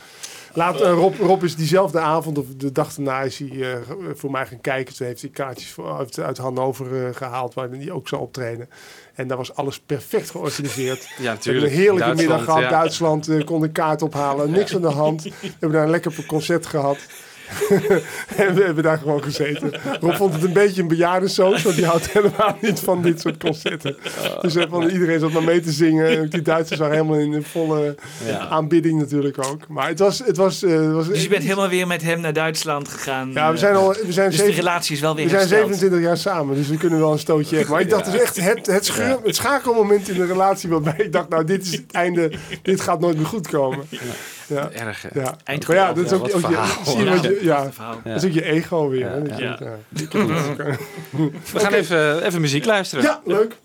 [0.55, 3.79] Laat, eh, Rob, Rob is diezelfde avond of de dag daarna is hij eh,
[4.14, 4.95] voor mij gaan kijken.
[4.95, 8.69] Toen heeft hij kaartjes voor, uit, uit Hannover eh, gehaald waar hij ook zou optreden.
[9.14, 11.03] En daar was alles perfect georganiseerd.
[11.03, 11.67] Ja, We hebben natuurlijk.
[11.67, 12.62] een heerlijke Duitsland, middag gehad.
[12.62, 12.69] ja.
[12.69, 14.51] Duitsland kon een kaart ophalen.
[14.51, 15.23] Niks aan de hand.
[15.23, 16.99] We hebben daar een lekker concert gehad.
[18.37, 19.72] En we hebben daar gewoon gezeten.
[20.00, 23.37] Rob vond het een beetje een bejaardensoos, want die houdt helemaal niet van dit soort
[23.38, 23.96] concerten.
[24.40, 26.07] Dus van, iedereen zat maar mee te zingen.
[26.18, 27.94] En die Duitsers waren helemaal in een volle
[28.26, 28.38] Ja.
[28.38, 29.68] aanbidding natuurlijk ook.
[29.68, 30.18] Maar het was...
[30.18, 33.30] Het was, eh, was Dus je bent helemaal weer met hem naar Duitsland gegaan.
[33.33, 33.88] Ja, we zijn al...
[34.07, 35.66] We zijn dus de zeven- relatie is wel weer we zijn hersteld.
[35.68, 37.72] 27 jaar samen, dus we kunnen wel een stootje hebben.
[37.74, 41.12] Maar ik dacht, is echt het, het, scheur, het schakelmoment in de relatie waarbij ik
[41.12, 43.85] dacht, nou, dit is het einde, dit gaat nooit meer goed komen.
[44.46, 44.70] Ja.
[44.70, 45.07] Erg?
[45.14, 45.37] Ja.
[45.66, 47.70] Maar ja, dat is ook, je, ja,
[48.05, 49.09] dat is ook je ego weer.
[49.11, 49.72] hè, eh.
[51.53, 53.05] We gaan even, even muziek luisteren.
[53.05, 53.57] Ja, leuk.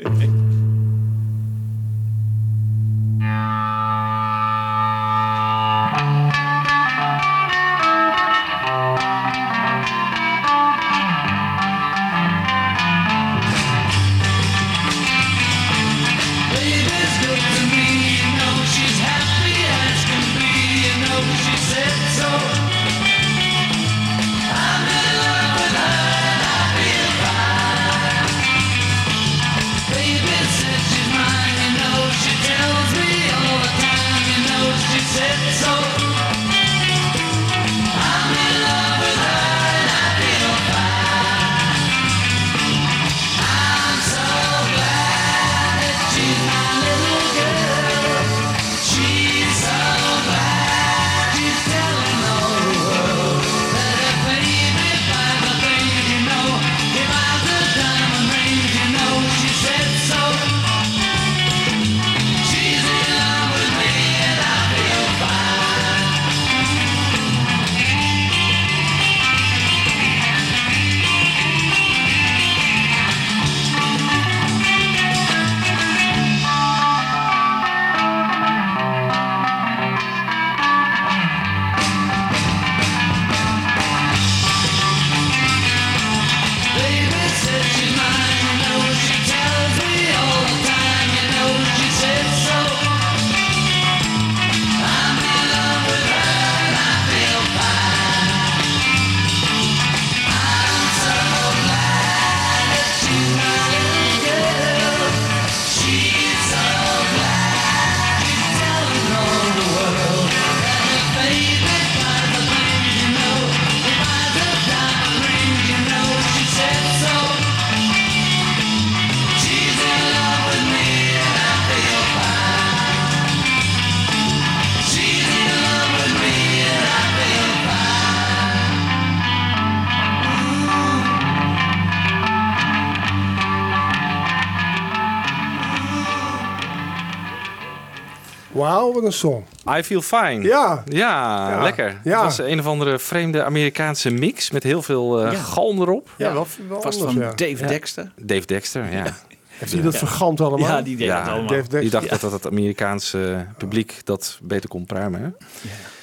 [139.09, 139.43] Een song.
[139.77, 140.41] I Feel Fine.
[140.41, 140.83] Ja.
[140.85, 141.61] Ja, Ja.
[141.63, 141.99] lekker.
[142.03, 142.11] Ja.
[142.25, 145.39] Het was een of andere vreemde Amerikaanse mix met heel veel eh, Ja.
[145.39, 146.09] galm erop.
[146.17, 147.33] Ja, wel, wel Vast anders, van ja.
[147.35, 147.67] Dave Ja.
[147.67, 148.11] Dexter.
[148.21, 149.15] Dave Dexter, ja.
[149.47, 150.69] Heeft hij dat vergant allemaal?
[150.69, 151.63] Ja, die deed Ja, het allemaal.
[151.69, 155.21] Die dacht dat, dat het Amerikaanse publiek dat beter kon pruimen.
[155.21, 155.29] Hè?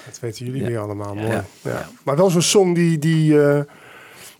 [0.06, 0.66] Dat weten jullie Ja.
[0.68, 1.14] weer allemaal.
[1.14, 1.26] Mooi.
[1.28, 1.44] Ja.
[1.62, 1.88] Ja.
[2.04, 3.60] Maar wel zo'n song die, die eh,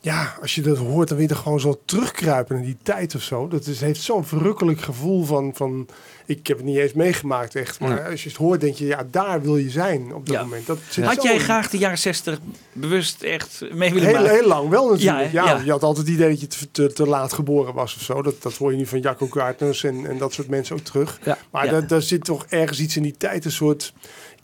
[0.01, 3.14] ja, als je dat hoort, dan wil je er gewoon zo terugkruipen in die tijd
[3.14, 3.49] of zo.
[3.49, 5.89] Dat is, heeft zo'n verrukkelijk gevoel van, van,
[6.27, 8.11] ik heb het niet eens meegemaakt echt, maar Ja.
[8.11, 10.43] als je het hoort, denk je, ja, daar wil je zijn op dat Ja.
[10.43, 10.66] moment.
[10.66, 11.41] Dat zit Had jij in.
[11.41, 12.39] graag de jaren 60
[12.72, 14.31] bewust echt mee willen Heel, maken?
[14.35, 15.33] heel lang wel natuurlijk.
[15.33, 15.61] Ja.
[15.64, 18.22] Je had altijd het idee dat je te, te, te laat geboren was of zo.
[18.22, 21.18] Dat, dat hoor je nu van Jacco Gartners en, en dat soort mensen ook terug.
[21.51, 23.93] Maar daar, daar zit toch ergens iets in die tijd, een soort...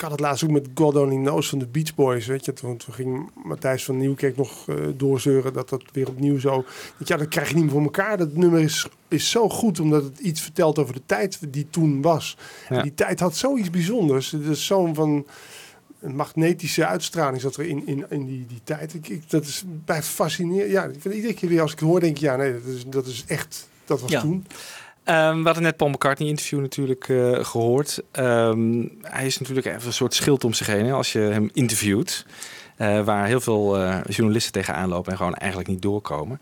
[0.02, 2.52] Ik had het laatst ook met God Only Knows van de Beach Boys, weet je.
[2.52, 6.64] Toen, toen ging Matthijs van Nieuwkerk nog eh, doorzeuren dat dat weer opnieuw zo...
[6.98, 8.18] Dat, ja, dat krijg je niet meer voor elkaar.
[8.18, 12.02] Dat nummer is, is zo goed, omdat het iets vertelt over de tijd die toen
[12.02, 12.36] was.
[12.68, 12.76] Ja.
[12.76, 14.30] En die tijd had zoiets bijzonders.
[14.30, 15.26] Het is zo'n van
[16.00, 18.94] een magnetische uitstraling zat er in, in, in die, die tijd.
[18.94, 20.70] Ik, ik, dat is bij fascinerend.
[20.70, 22.74] Ja, ik vind iedere keer weer als ik het hoor, denk ik, ja, nee, dat
[22.74, 24.20] is, dat is echt, dat was Ja.
[24.20, 24.46] toen.
[25.04, 28.02] Ehm, we hadden net Paul McCartney interview natuurlijk eh, gehoord.
[28.10, 31.50] Ehm, hij is natuurlijk even een soort schild om zich heen hè, als je hem
[31.52, 32.26] interviewt.
[32.76, 36.40] Eh, waar heel veel eh, journalisten tegenaan lopen en gewoon eigenlijk niet doorkomen.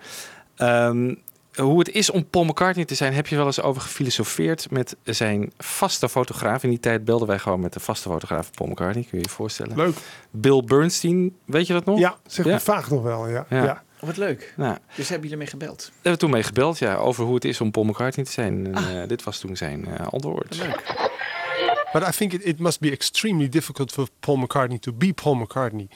[0.57, 1.15] Ehm,
[1.57, 4.97] hoe het is om Paul McCartney te zijn, heb je wel eens over gefilosofeerd met
[5.05, 6.63] zijn vaste fotograaf.
[6.63, 9.31] In die tijd belden wij gewoon met de vaste fotograaf Paul McCartney, kun je je
[9.31, 9.77] voorstellen.
[9.77, 9.97] Leuk.
[10.31, 11.99] Bill Bernstein, weet je dat nog?
[11.99, 12.53] Ja, zeg Ja.
[12.53, 13.47] me vaag nog wel, ja.
[13.51, 13.65] Ja.
[13.65, 13.83] ja.
[14.01, 14.53] Wat leuk.
[14.57, 15.79] Nou, Dus heb je ermee gebeld?
[15.79, 18.33] daar hebben we toen mee gebeld, ja, over hoe het is om Paul McCartney te
[18.33, 18.67] zijn.
[18.67, 19.03] En, Ah.
[19.03, 20.57] eh, dit was toen zijn eh, antwoord.
[20.59, 21.09] Leuk.
[21.93, 25.35] But I think it, it must be extremely difficult for Paul McCartney to be Paul
[25.37, 25.89] McCartney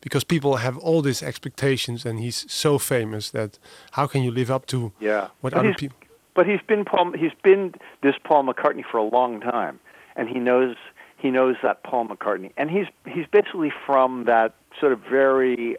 [0.00, 3.58] because people have all these expectations and he's so famous that
[3.90, 5.20] how can you live up to Yeah.
[5.20, 5.96] what But other he's- people
[6.34, 7.12] But he's been Paul.
[7.12, 9.78] He's been this Paul McCartney for a long time,
[10.16, 10.76] and he knows
[11.16, 15.76] he knows that Paul McCartney, and he's he's basically from that sort of very,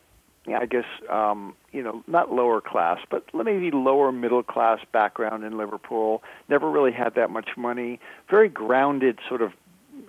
[0.48, 5.58] I guess, um, you know, not lower class, but maybe lower middle class background in
[5.58, 6.22] Liverpool.
[6.50, 8.00] Never really had that much money.
[8.30, 9.54] Very grounded sort of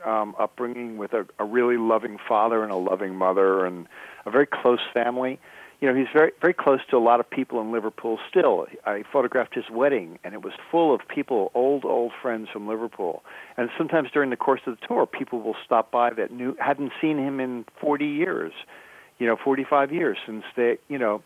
[0.04, 3.86] um, upbringing with a, a really loving father and a loving mother, and
[4.26, 5.38] a very close family
[5.84, 8.66] you know, he's very very close to a lot of people in Liverpool still.
[8.86, 13.22] I photographed his wedding, and it was full of people, old old friends from Liverpool.
[13.58, 16.92] And sometimes during the course of the tour, people will stop by that knew hadn't
[17.02, 18.52] seen him in 40 years,
[19.18, 21.22] you know, 45 years since they, you know,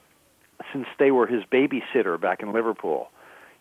[0.72, 3.08] since they were his babysitter back in Liverpool,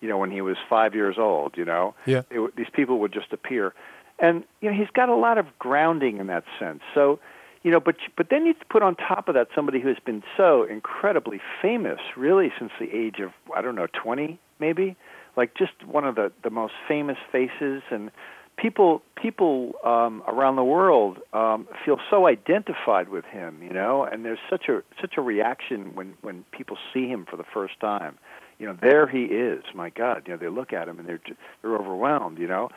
[0.01, 1.57] you know, when he was five years old.
[1.57, 2.21] You know, Yeah.
[2.32, 3.73] Would- these people would just appear,
[4.19, 6.82] and you know, he's got a lot of grounding in that sense.
[6.93, 7.19] So
[7.63, 10.23] you know, but but then you put on top of that somebody who has been
[10.36, 14.95] so incredibly famous, really since the age of I don't know twenty maybe,
[15.36, 18.11] like just one of the the most famous faces, and
[18.58, 24.26] people people um, around the world um, feel so identified with him, you know, and
[24.26, 28.18] there's such a such a reaction when when people see him for the first time.
[28.60, 29.64] You know, there he is.
[29.76, 31.22] My God, you know, they look at him and they're
[31.62, 32.70] they're overwhelmed, you know.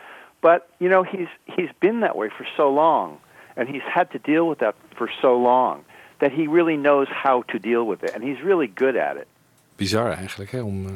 [0.43, 3.19] But you know, he's he's been that way for so long,
[3.57, 5.85] and he's had to deal with that for so long
[6.21, 9.27] that he really knows how to deal with it, and he's really good at it.
[9.77, 10.93] Bizar eigenlijk, hè, om eh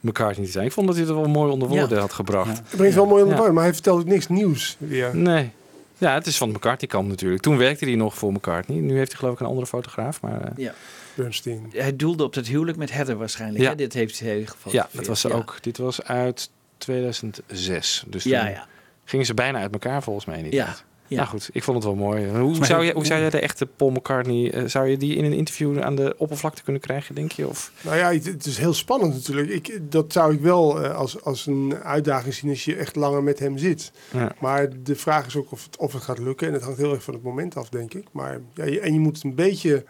[0.00, 0.66] McCartney te zijn.
[0.66, 2.00] Ik vond dat hij het wel mooi onder woorden Ja.
[2.00, 2.58] had gebracht.
[2.58, 3.36] Het brengt wel mooi onder Ja.
[3.36, 5.16] woorden, maar hij vertelt ook niks nieuws weer.
[5.16, 5.50] Nee.
[5.98, 7.42] Ja, het is van McCartney-kant natuurlijk.
[7.42, 8.78] Toen werkte hij nog voor McCartney.
[8.78, 10.20] Nu heeft hij geloof ik een andere fotograaf.
[10.20, 10.74] Maar eh, Ja.
[11.14, 11.70] Bernstein.
[11.72, 13.62] Hij doelde op het huwelijk met Heather waarschijnlijk.
[13.64, 13.68] Ja.
[13.70, 13.74] Hè?
[13.76, 14.94] Dit heeft hij ja, gefotografeerd.
[14.96, 15.30] dat was ja.
[15.30, 15.58] ook.
[15.60, 18.04] Dit was uit 2006.
[18.06, 18.66] Dus Ja, toen ja.
[19.04, 20.42] gingen ze bijna uit elkaar volgens mij.
[20.42, 20.76] die Ja.
[21.08, 21.16] Ja.
[21.16, 22.28] Nou goed, ik vond het wel mooi.
[22.28, 24.52] Hoe zou, je, hoe zou jij de echte Paul McCartney...
[24.52, 27.48] eh, zou je die in een interview aan de oppervlakte kunnen krijgen, denk je?
[27.48, 27.72] Of...
[27.82, 29.48] Nou ja, het, het is heel spannend natuurlijk.
[29.48, 33.22] Ik, dat zou ik wel eh, als, als een uitdaging zien als je echt langer
[33.22, 33.92] met hem zit.
[34.12, 34.32] Ja.
[34.40, 36.46] Maar de vraag is ook of het, of het gaat lukken.
[36.46, 38.04] En het hangt heel erg van het moment af, denk ik.
[38.12, 39.84] Maar ja, je- en je moet het een beetje...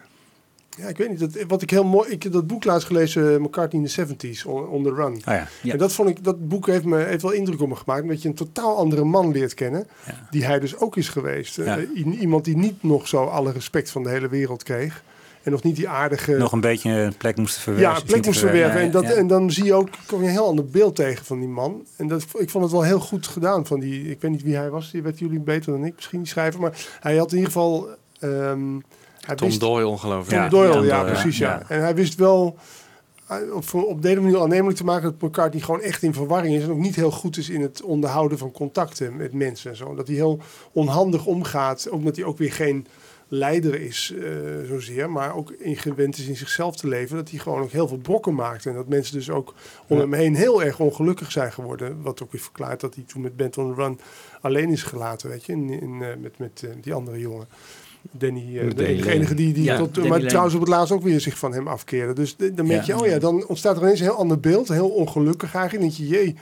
[0.79, 1.19] Ja, ik weet niet.
[1.19, 2.09] Dat, wat ik heel mooi...
[2.09, 5.13] Ik heb dat boek laatst gelezen, eh, McCartney in de 70s, On, on the Run.
[5.13, 5.47] Oh ja.
[5.61, 5.71] Ja.
[5.71, 8.01] En dat, vond ik, dat boek heeft, me, heeft wel indruk op me gemaakt.
[8.01, 9.87] Omdat je een totaal andere man leert kennen.
[10.05, 10.27] Ja.
[10.31, 11.57] Die hij dus ook is geweest.
[11.57, 15.03] I- iemand die niet nog zo alle respect van de hele wereld kreeg.
[15.43, 16.37] En nog niet die aardige...
[16.37, 17.91] Nog een beetje een plek moesten verwerven.
[17.91, 18.79] Ja, een plek moest verwerven.
[18.81, 21.39] En, dat, en dan zie je ook kom je een heel ander beeld tegen van
[21.39, 21.85] die man.
[21.95, 24.09] En dat, ik vond het wel heel goed gedaan van die.
[24.09, 24.91] Ik weet niet wie hij was.
[24.91, 26.59] Die weten jullie beter dan ik misschien die schrijver.
[26.59, 27.87] Maar hij had in ieder geval.
[28.19, 28.77] ehm
[29.29, 30.29] hij Tom wist, Doyle ongelooflijk.
[30.29, 31.37] Tom Ja, Doyle, Tom ja, Doyle, precies.
[31.37, 31.61] Ja.
[31.67, 32.57] En hij wist wel.
[33.27, 36.63] eh, Op, op deze manier aannemelijk te maken dat McCartney gewoon echt in verwarring is.
[36.63, 39.95] En ook niet heel goed is in het onderhouden van contacten met mensen en zo.
[39.95, 40.39] Dat hij heel
[40.71, 41.89] onhandig omgaat.
[41.91, 42.87] Ook dat hij ook weer geen
[43.31, 44.29] leider is eh,
[44.67, 47.97] zozeer, maar ook ingewend is in zichzelf te leven, dat hij gewoon ook heel veel
[47.97, 48.65] brokken maakt.
[48.65, 49.53] En dat mensen dus ook
[49.87, 50.03] om Ja.
[50.03, 52.01] hem heen heel erg ongelukkig zijn geworden.
[52.01, 53.99] Wat ook weer verklaart dat hij toen met Bent on the Run
[54.41, 57.47] alleen is gelaten, weet je, in, in, eh, met, met die andere jongen.
[58.11, 60.29] Danny, eh, Met de enige, die, die Ja, tot, Danny maar Lane.
[60.29, 62.13] trouwens op het laatst ook weer zich van hem afkeerde.
[62.13, 64.67] Dus de- dan merk je, oh ja, dan ontstaat er ineens een heel ander beeld,
[64.67, 65.89] heel ongelukkig eigenlijk.
[65.89, 66.35] Dan denk je, jee,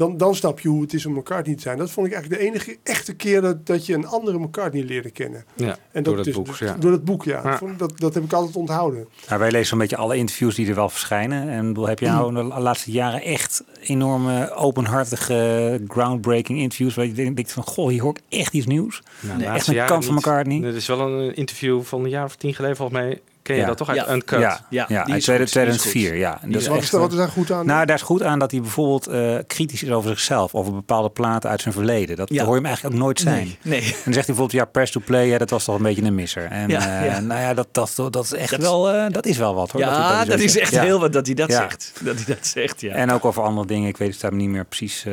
[0.00, 1.78] dan, dan snap je hoe het is om McCartney te zijn.
[1.78, 5.10] Dat vond ik eigenlijk de enige echte keer dat, dat je een andere McCartney leerde
[5.10, 5.44] kennen.
[5.54, 6.74] Ja, En door dat is boek, dus- ja.
[6.74, 7.40] Door dat boek, ja.
[7.44, 7.58] Ja.
[7.58, 9.08] Dat Dat, dat heb ik altijd onthouden.
[9.28, 11.48] Nou, wij lezen zo'n beetje alle interviews die er wel verschijnen.
[11.48, 16.94] En heb je nou in de la- laatste jaren echt enorme, openhartige, groundbreaking interviews...
[16.94, 19.02] waar je denkt van, goh, hier hoor ik echt iets nieuws.
[19.20, 20.24] Nou, echt een kant van niet.
[20.24, 20.62] McCartney.
[20.62, 23.20] Er is wel een interview van een jaar of tien geleden volgens mij.
[23.42, 23.66] Ken je Ja.
[23.66, 24.14] dat toch uit Ja.
[24.14, 24.38] Uncut?
[24.40, 26.18] Ja, Ja, ja, die uit is goed, die is 2004, goed.
[26.18, 26.32] ja.
[26.32, 27.66] En Die dat is is Wat echt, is, daar, wat is daar goed aan?
[27.66, 31.10] Nou, daar is goed aan dat hij bijvoorbeeld eh, kritisch is over zichzelf, over bepaalde
[31.10, 32.16] platen uit zijn verleden.
[32.16, 32.34] Dat, Ja.
[32.36, 33.56] dat hoor je hem eigenlijk ook nooit zijn.
[33.62, 33.80] Nee.
[33.80, 36.02] En dan zegt hij bijvoorbeeld, ja, press to play, ja, dat was toch een beetje
[36.02, 36.44] een misser.
[36.44, 37.20] En Ja, eh, ja.
[37.20, 39.80] nou ja, dat, dat, dat is echt Dat- wel, eh, dat is wel wat hoor.
[39.82, 40.82] hij- Ja, dat zo is echt Ja.
[40.82, 41.60] heel wat dat hij dat Ja.
[41.60, 41.92] zegt.
[42.04, 42.94] Dat hij dat zegt, ja.
[42.94, 45.04] En ook over andere dingen, ik weet het daar niet meer precies.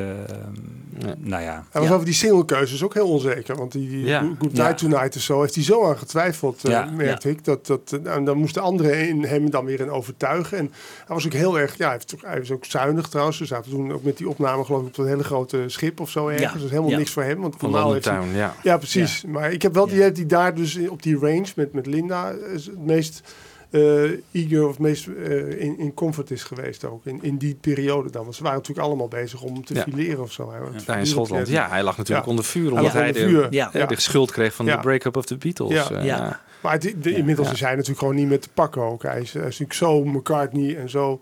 [1.17, 1.53] Nou ja.
[1.71, 1.93] Hij was Ja.
[1.93, 3.55] over die singlekeuzes ook heel onzeker.
[3.57, 4.19] Want die, die Ja.
[4.39, 4.63] Good Ja.
[4.63, 7.43] Night Tonight en zo heeft hij zo aan getwijfeld, eh, merkte ik.
[7.45, 10.57] Dat, dat, nou, dan moesten anderen in hem dan weer in overtuigen.
[10.57, 10.71] En
[11.05, 13.39] hij was ook heel erg, ja, hij, heeft, hij was ook zuinig trouwens.
[13.39, 16.09] We zaten toen ook met die opname geloof ik op een hele grote schip of
[16.09, 16.41] zo ergens.
[16.47, 16.53] Ja.
[16.53, 16.97] Dat is helemaal Ja.
[16.97, 17.41] niks voor hem.
[17.41, 18.55] Want Van normaal London heeft hij- Town, ja.
[18.63, 19.23] Ja, precies.
[19.27, 22.65] Maar ik heb wel die, die daar dus op die range met, met Linda is
[22.65, 23.21] het meest
[23.69, 27.05] eh eager of het meest eh, in, in comfort is geweest ook.
[27.05, 28.23] In, in die periode dan.
[28.23, 29.81] Want ze waren natuurlijk allemaal bezig om te Ja.
[29.83, 30.53] fileren of zo.
[30.85, 31.47] Daar in Schotland.
[31.47, 32.31] Ja, hij lag natuurlijk Ja.
[32.31, 32.71] onder vuur.
[32.71, 33.47] Omdat hij, onder de, vuur.
[33.49, 33.69] Ja.
[33.73, 34.75] ja, de schuld kreeg van Ja.
[34.75, 35.71] de break-up of the Beatles.
[35.71, 35.89] Ja.
[35.91, 36.39] Eh, Ja.
[36.67, 39.03] Maar het, de- inmiddels is hij natuurlijk gewoon niet meer te pakken ook.
[39.03, 41.21] Hij is, hij is natuurlijk zo McCartney en zo,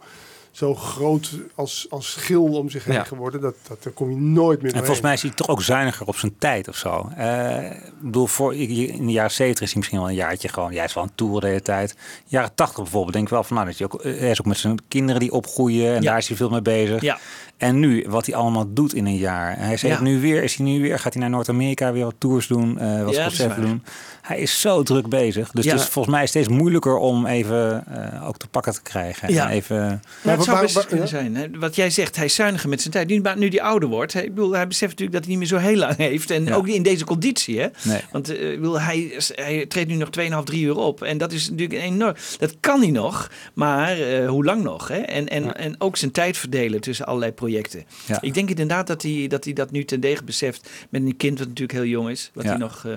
[0.52, 3.04] zo groot als, als schil om zich heen Ja.
[3.04, 3.42] geworden.
[3.42, 6.08] Dat, dat, daar kom je nooit meer En volgens mij is hij toch ook zuiniger
[6.08, 7.10] op zijn tijd of zo.
[7.16, 10.74] Eh, ik bedoel, voor, in de jaren 70 is hij misschien wel een jaartje gewoon.
[10.74, 11.96] Jij is wel een tour de hele tijd.
[12.26, 14.58] Jaren 80 bijvoorbeeld, denk ik wel van nou, dat je ook, hij is ook met
[14.58, 16.10] zijn kinderen die opgroeien en Ja.
[16.10, 17.02] daar is hij veel mee bezig.
[17.02, 17.18] Ja.
[17.58, 19.58] En nu, wat hij allemaal doet in een jaar.
[19.58, 20.04] Hij zegt Ja.
[20.04, 23.04] nu weer, is hij nu weer, gaat hij naar Noord-Amerika weer wat tours doen, eh,
[23.04, 23.62] wat concerten waar.
[23.62, 23.84] doen.
[24.26, 25.52] Hij is zo druk bezig.
[25.52, 25.72] Dus Ja.
[25.72, 29.34] het is volgens mij steeds moeilijker om even eh, ook te pakken te krijgen.
[29.34, 29.46] Ja.
[29.46, 31.36] En even, Maar het zou best kunnen zijn.
[31.36, 31.48] Hè?
[31.60, 33.08] Wat jij zegt, hij is zuiniger met zijn tijd.
[33.08, 35.60] Nu, nu die ouder wordt, hij, ik bedoel, hij beseft natuurlijk dat hij niet meer
[35.60, 36.32] zo heel lang heeft.
[36.32, 36.56] En Ja.
[36.56, 37.60] ook niet in deze conditie.
[37.60, 37.68] Hè?
[37.84, 38.02] nee.
[38.12, 41.04] Want eh, ik bedoel, hij, is- hij treedt nu nog 2,5, 3 uur op.
[41.04, 42.16] En dat is natuurlijk enorm.
[42.38, 44.88] Dat kan hij nog, maar eh, hoe lang nog?
[44.88, 44.98] Hè?
[45.00, 45.54] En, en, Ja.
[45.56, 47.84] en ook zijn tijd verdelen tussen allerlei projecten.
[48.06, 48.22] Ja.
[48.22, 50.70] Ik denk inderdaad dat hij, dat hij dat nu ten dege beseft.
[50.90, 52.32] Met een kind wat natuurlijk heel jong is.
[52.34, 52.50] Wat Ja.
[52.50, 52.94] hij nog, eh,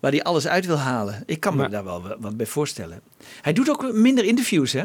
[0.00, 1.22] waar hij alles uit wil halen.
[1.26, 1.68] Ik kan me Ja.
[1.68, 3.00] daar wel wa- wat bij voorstellen.
[3.40, 4.84] Hij doet ook minder interviews, hè?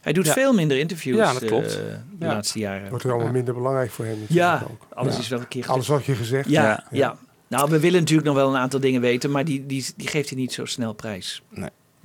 [0.00, 0.32] Hij doet Ja.
[0.32, 1.66] veel minder interviews Ja, dat klopt.
[1.66, 1.82] eh,
[2.18, 2.26] de Ja.
[2.26, 2.88] laatste jaren.
[2.90, 4.86] Wordt er allemaal minder belangrijk voor hem natuurlijk Ja, ook.
[4.94, 6.84] alles is wel een keer Alles wat je gezegd ja, Ja.
[6.90, 7.16] ja.
[7.48, 10.28] Nou, we willen natuurlijk nog wel een aantal dingen weten, maar die, die, die geeft
[10.30, 11.42] hij niet zo snel prijs.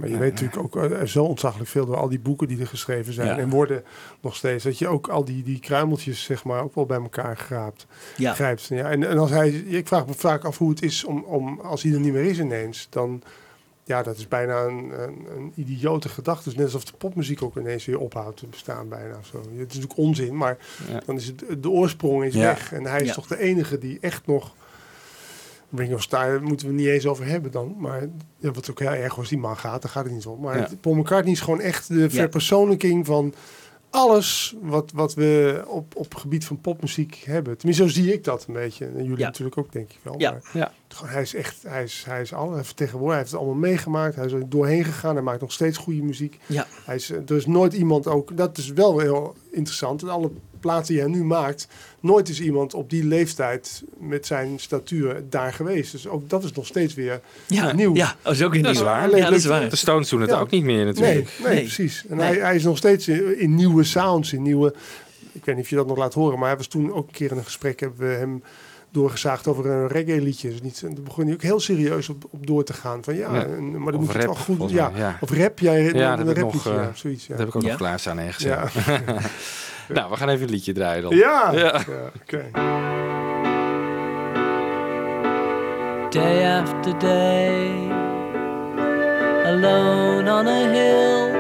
[0.02, 2.68] Maar je weet natuurlijk ook eh, zo ontzaglijk veel door al die boeken die er
[2.68, 3.40] geschreven zijn.
[3.40, 3.84] En worden
[4.22, 4.64] nog steeds.
[4.64, 7.86] Dat je ook al die, die kruimeltjes zeg maar ook wel bij elkaar graapt.
[8.18, 8.66] Ja, grijpt.
[8.66, 11.60] Ja, en, en als hij, ik vraag me vaak af hoe het is om, om
[11.60, 13.22] als hij er niet meer is ineens, dan
[13.84, 16.44] ja, dat is bijna een, een, een idiote gedachte.
[16.44, 19.18] Dus net alsof de popmuziek ook ineens weer ophoudt te bestaan bijna.
[19.20, 19.38] Of zo.
[19.38, 20.58] Het is natuurlijk onzin, maar
[20.90, 21.02] Ja.
[21.06, 22.42] dan is het de oorsprong is Ja.
[22.42, 22.74] weg.
[22.74, 23.14] En hij is Ja.
[23.14, 24.54] toch de enige die echt nog.
[25.76, 27.76] Ring of Star daar moeten we niet eens over hebben dan.
[27.78, 28.08] Maar
[28.38, 30.40] ja, wat ook heel erg was, die man gaat, daar gaat het niet om.
[30.42, 30.68] Maar Ja.
[30.82, 33.34] Paul McCartney is gewoon echt de verpersoonlijking van
[33.90, 37.58] alles wat, wat we op, op gebied van popmuziek hebben.
[37.58, 38.86] Tenminste, zo zie ik dat een beetje.
[38.86, 39.26] En jullie Ja.
[39.26, 40.16] natuurlijk ook, denk ik wel.
[40.18, 40.32] Ja.
[40.32, 40.72] Maar Ja.
[40.88, 42.56] gewoon, hij is echt, hij is, hij is alles.
[42.56, 44.16] Hij vertegenwoordigt, hij heeft het allemaal meegemaakt.
[44.16, 45.14] Hij is er doorheen gegaan.
[45.16, 46.40] Hij maakt nog steeds goede muziek.
[46.46, 50.02] ja, Hij is, er is nooit iemand ook, dat is wel heel interessant.
[50.02, 50.32] In alle
[50.62, 51.68] platen die hij nu maakt,
[52.00, 55.92] nooit is iemand op die leeftijd met zijn statuur daar geweest.
[55.92, 57.96] Dus ook dat is nog steeds weer ja, nieuw.
[57.96, 58.86] ja, dat is ook een Dat is nieuw.
[58.88, 59.16] waar.
[59.18, 59.70] Ja, dat is waar.
[59.70, 60.40] De Stones doen het Ja.
[60.40, 61.30] ook niet meer Nee, natuurlijk.
[61.44, 61.62] nee, Nee.
[61.62, 62.06] precies.
[62.10, 62.26] En Nee.
[62.28, 64.74] Hij, hij is nog steeds in, in nieuwe sounds, in nieuwe...
[65.34, 67.14] Ik weet niet of je dat nog laat horen, maar hij was toen ook een
[67.14, 67.80] keer in een gesprek...
[67.80, 68.44] hebben we hem
[68.94, 70.50] doorgezaagd over een reggae liedje.
[70.50, 73.04] Dus niet, en toen begon hij ook heel serieus op, op door te gaan.
[73.04, 73.44] Van, ja, Ja.
[73.46, 74.72] en- maar dan Of moet je het rap, wel goed...
[74.72, 75.18] Ja, ja.
[75.22, 77.22] Of rap, jij Ja, een dat heb ik rapliedje, nog, eh, ja, zoiets.
[77.24, 77.30] Ja.
[77.30, 77.68] Dat heb ik ook Ja.
[77.68, 78.44] nog klaarstaan ergens.
[78.44, 78.68] Ja.
[79.98, 81.16] Nou, we gaan even een liedje draaien dan.
[81.16, 81.60] Ja, Ja.
[81.88, 82.12] ja.
[82.22, 82.50] oké.
[86.10, 87.90] day after day,
[89.46, 91.32] alone on a hill.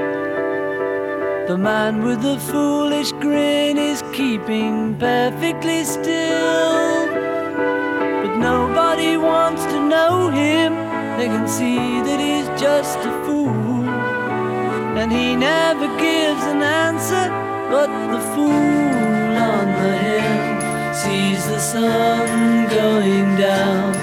[1.48, 7.08] The man with the foolish grin is keeping perfectly still.
[8.22, 10.74] But nobody wants to know him,
[11.18, 13.90] they can see that he's just a fool.
[14.98, 17.28] And he never gives an answer,
[17.72, 23.96] but the fool on the hill sees the sun going down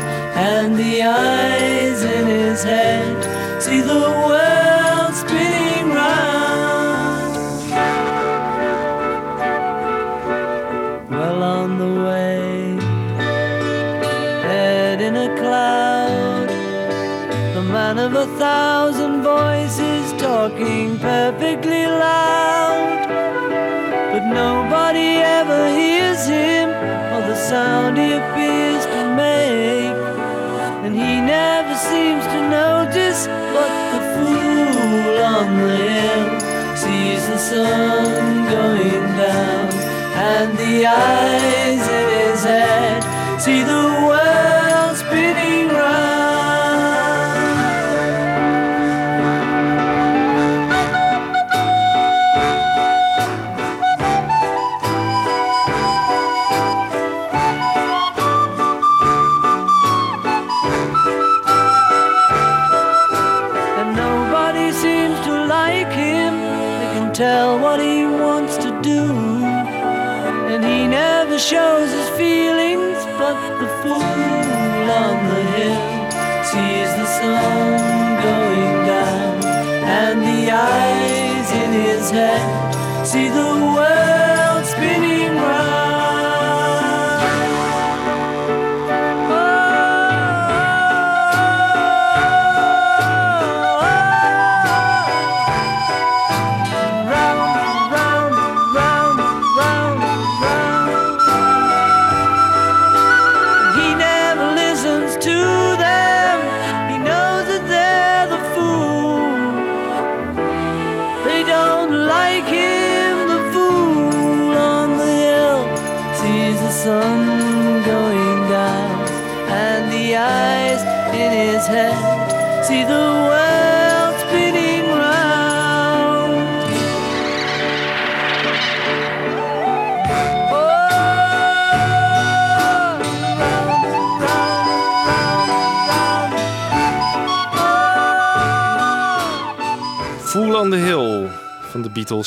[0.50, 7.34] and the eyes in his head See the world spinning round.
[11.10, 12.76] Well on the way,
[14.46, 16.48] head in a cloud.
[17.56, 22.67] The man of a thousand voices talking perfectly loud.
[26.26, 26.70] Him
[27.14, 29.96] or the sound he appears to make.
[30.84, 38.48] And he never seems to notice what the fool on the hill sees the sun
[38.50, 39.68] going down.
[40.30, 43.00] And the eyes in his head
[43.40, 45.47] see the world spinning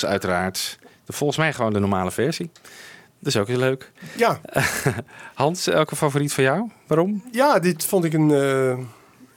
[0.06, 0.80] uiteraard.
[1.06, 2.50] De, volgens mij gewoon de normale versie.
[3.20, 3.92] Dat is ook heel leuk.
[4.18, 4.42] Ja.
[5.34, 6.70] Hans, elke favoriet van jou?
[6.88, 7.24] Waarom?
[7.32, 8.32] Ja, dit vond ik een...
[8.32, 8.78] eh,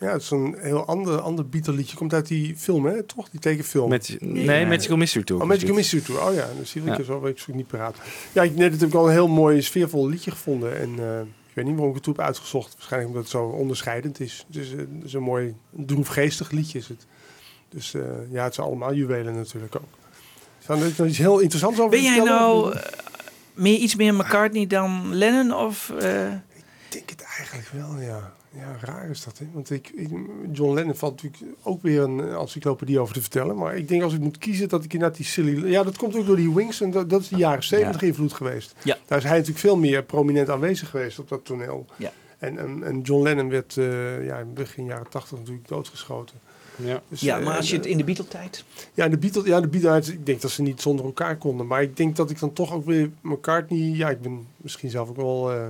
[0.00, 1.96] ja, het is een heel ander, ander Beatle liedje.
[1.96, 3.02] Komt uit die film, hè?
[3.02, 3.28] Toch?
[3.30, 3.88] Die tekenfilm.
[3.88, 5.42] Met, nee, Magical Mystery Tour.
[5.42, 6.22] Oh, Magical Mystery Tour.
[6.28, 7.02] Oh ja, dan zie ik Ja.
[7.02, 7.96] zo, weet ik niet paraat.
[8.32, 10.78] Ja, ik net heb ik al een heel mooi sfeervol liedje gevonden.
[10.80, 12.72] En eh, ik weet niet waarom ik het toen heb uitgezocht.
[12.72, 14.44] Waarschijnlijk omdat het zo onderscheidend is.
[14.46, 17.06] Het is, eh, het is een mooi droefgeestig liedje is het.
[17.68, 17.94] Dus
[18.30, 20.03] ja, het zijn allemaal juwelen natuurlijk ook.
[20.66, 22.40] Zou er nog iets heel interessants over Ben jij vertellen?
[22.40, 22.82] nou eh,
[23.54, 25.54] meer, iets meer McCartney dan Lennon?
[25.54, 26.28] Of, eh,
[26.88, 28.32] denk het eigenlijk wel, ja.
[28.56, 29.46] Ja, raar is dat, hè?
[29.52, 30.10] Want ik, ik-
[30.52, 33.56] John Lennon valt natuurlijk ook weer een encyclopedie over te vertellen.
[33.56, 35.66] Maar ik denk als ik moet kiezen dat ik inderdaad die silly...
[35.70, 38.32] Ja, dat komt ook door die Wings en dat, dat is de jaren 70 invloed
[38.32, 38.74] geweest.
[38.82, 38.96] Ja.
[39.06, 41.86] Daar is hij natuurlijk veel meer prominent aanwezig geweest op dat toneel.
[41.96, 42.12] Ja.
[42.38, 46.36] En, en, en John Lennon werd eh, ja, in begin jaren 80 natuurlijk doodgeschoten.
[46.76, 48.64] Ja, Dus, ja, eh, maar als je het in de Beatle-tijd...
[48.94, 51.66] ja, de Beatles, ja, de Beatles, ik denk dat ze niet zonder elkaar konden.
[51.66, 53.78] Maar ik denk dat ik dan toch ook weer McCartney...
[53.78, 55.66] Ja, ik ben misschien zelf ook wel eh,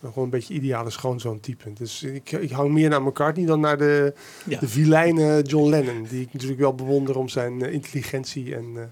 [0.00, 1.72] gewoon een beetje ideale schoonzoon type.
[1.72, 4.58] Dus ik, ik hang meer naar McCartney dan naar de, Ja.
[4.60, 6.02] de vilijne John Lennon.
[6.08, 8.82] Die ik natuurlijk wel bewonder om zijn eh, intelligentie en, eh,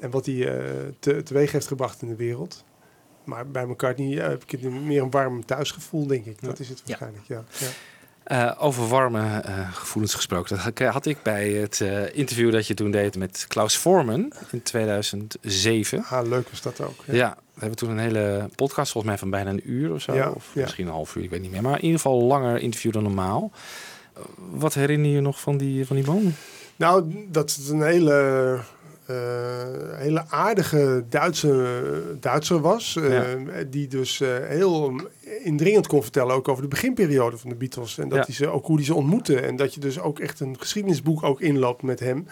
[0.00, 0.64] en wat hij eh,
[0.98, 2.64] te, teweeg heeft gebracht in de wereld.
[3.24, 6.42] Maar bij McCartney eh, heb ik het meer een warm thuisgevoel, denk ik.
[6.42, 7.44] Dat is het waarschijnlijk, ja.
[7.58, 7.66] ja.
[8.30, 10.56] Eh, over warme eh, gevoelens gesproken.
[10.56, 14.62] Dat had- ik bij het eh, interview dat je toen deed met Klaus Forman in
[14.62, 16.04] 2007.
[16.04, 16.94] Ah, leuk is dat ook.
[17.04, 17.36] Ja.
[17.54, 20.14] we hebben toen een hele podcast, volgens mij van bijna een uur of zo.
[20.14, 20.60] Ja, of ja.
[20.60, 21.62] misschien een half uur, ik weet niet meer.
[21.62, 23.50] Maar in ieder geval een langer interview dan normaal.
[24.50, 26.34] Wat herinner je nog van die, van die man?
[26.76, 28.58] Nou, dat het een hele,
[29.94, 32.98] hele aardige Duitse, Duitser was.
[33.00, 33.24] Ja.
[33.70, 34.18] Die dus
[34.48, 35.00] heel
[35.42, 37.98] indringend kon vertellen ook over de beginperiode van de Beatles.
[37.98, 38.24] En dat Ja.
[38.24, 39.40] hij ze, ook hoe hij ze ontmoette.
[39.40, 42.26] En dat je dus ook echt een geschiedenisboek ook inloopt met hem.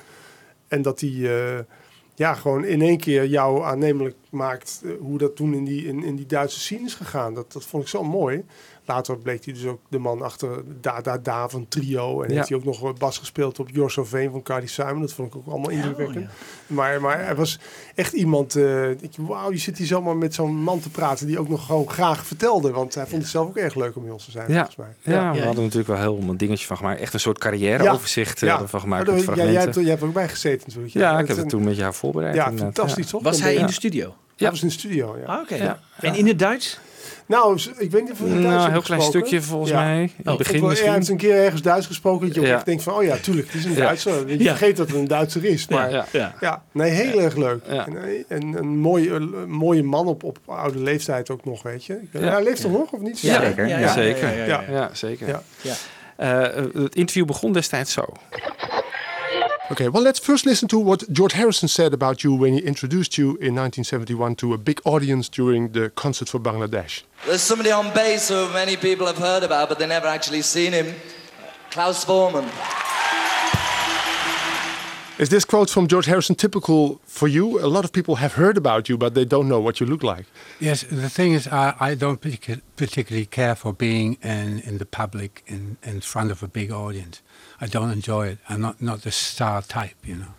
[0.68, 1.58] En dat hij eh,
[2.14, 6.02] ja, gewoon in één keer jou aannemelijk maakt eh, hoe dat toen in die, in,
[6.04, 7.34] in die Duitse scene is gegaan.
[7.34, 8.44] Dat, dat vond ik zo mooi.
[8.88, 12.22] Later bleek hij dus ook de man achter Da Da Da van Trio.
[12.22, 12.34] En Ja.
[12.36, 15.00] heeft hij ook nog bas gespeeld op So Vain van Carly Simon.
[15.00, 16.26] Dat vond ik ook allemaal indrukwekkend.
[16.66, 17.58] Maar, maar hij was
[17.94, 18.56] echt iemand...
[18.56, 21.26] eh ik, wauw, je zit hier zomaar met zo'n man te praten...
[21.26, 22.70] die ook nog gewoon graag vertelde.
[22.70, 24.76] Want hij vond het zelf ook erg leuk om bij ons te zijn, Ja, volgens
[24.76, 25.14] mij.
[25.14, 27.00] ja, we hadden natuurlijk wel heel een dingetje van gemaakt.
[27.00, 29.06] Echt een soort carrièreoverzicht eh, ervan gemaakt.
[29.06, 30.94] Maar met daar- ja, jij, hebt, jij hebt ook bij gezeten natuurlijk.
[30.94, 32.34] Ja, ik heb het een- toen met jou voorbereid.
[32.34, 32.74] Ja, inderdaad.
[32.74, 33.10] fantastisch Ja.
[33.10, 33.22] toch?
[33.22, 34.14] Was hij in de studio?
[34.36, 35.24] Hij was in de studio, ja.
[35.24, 35.54] Ah, Oké.
[35.54, 35.78] Ja.
[36.00, 36.78] En in het Duits?
[37.28, 39.28] Nou, ik weet niet of we het Nou, een heel klein gesproken.
[39.28, 40.02] stukje volgens mij.
[40.02, 40.88] In het Ook begin wel- misschien.
[40.88, 42.26] Ja, het is een keer ergens Duits gesproken.
[42.26, 42.54] Dat je Ja.
[42.54, 43.76] echt denkt van, oh ja, tuurlijk, het is een Ja.
[43.76, 44.28] Duitser.
[44.28, 44.44] Je Ja.
[44.56, 45.68] vergeet dat het een Duitser is.
[45.68, 46.06] Maar Ja.
[46.12, 46.62] ja, Ja.
[46.72, 47.64] nee, heel erg leuk.
[47.64, 51.84] En, eh, en een mooie, een mooie man op, op oude leeftijd ook nog, weet
[51.84, 51.92] je.
[51.94, 52.30] Ik ben- Ja.
[52.32, 53.20] Hij leeft toch nog, of niet?
[53.20, 53.66] Ja, zeker.
[53.68, 54.36] Ja, zeker.
[54.36, 54.90] Ja, Ja, ja.
[54.92, 55.40] zeker.
[55.62, 55.74] Ja.
[56.16, 58.04] Eh, het interview begon destijds zo.
[59.70, 63.18] Okay, well, let's first listen to what George Harrison said about you when he introduced
[63.18, 67.02] you in 1971 to a big audience during the concert for Bangladesh.
[67.26, 70.72] There's somebody on bass who many people have heard about, but they never actually seen
[70.72, 70.94] him.
[71.70, 72.48] Klaus Forman.
[75.18, 77.58] Is this quote from George Harrison typical for you?
[77.58, 80.02] A lot of people have heard about you, but they don't know what you look
[80.02, 80.24] like.
[80.60, 82.20] Yes, the thing is, I, I don't
[82.76, 87.20] particularly care for being in, in the public in, in front of a big audience.
[87.60, 88.38] I don't enjoy it.
[88.48, 90.34] I'm not, not the star type, you know.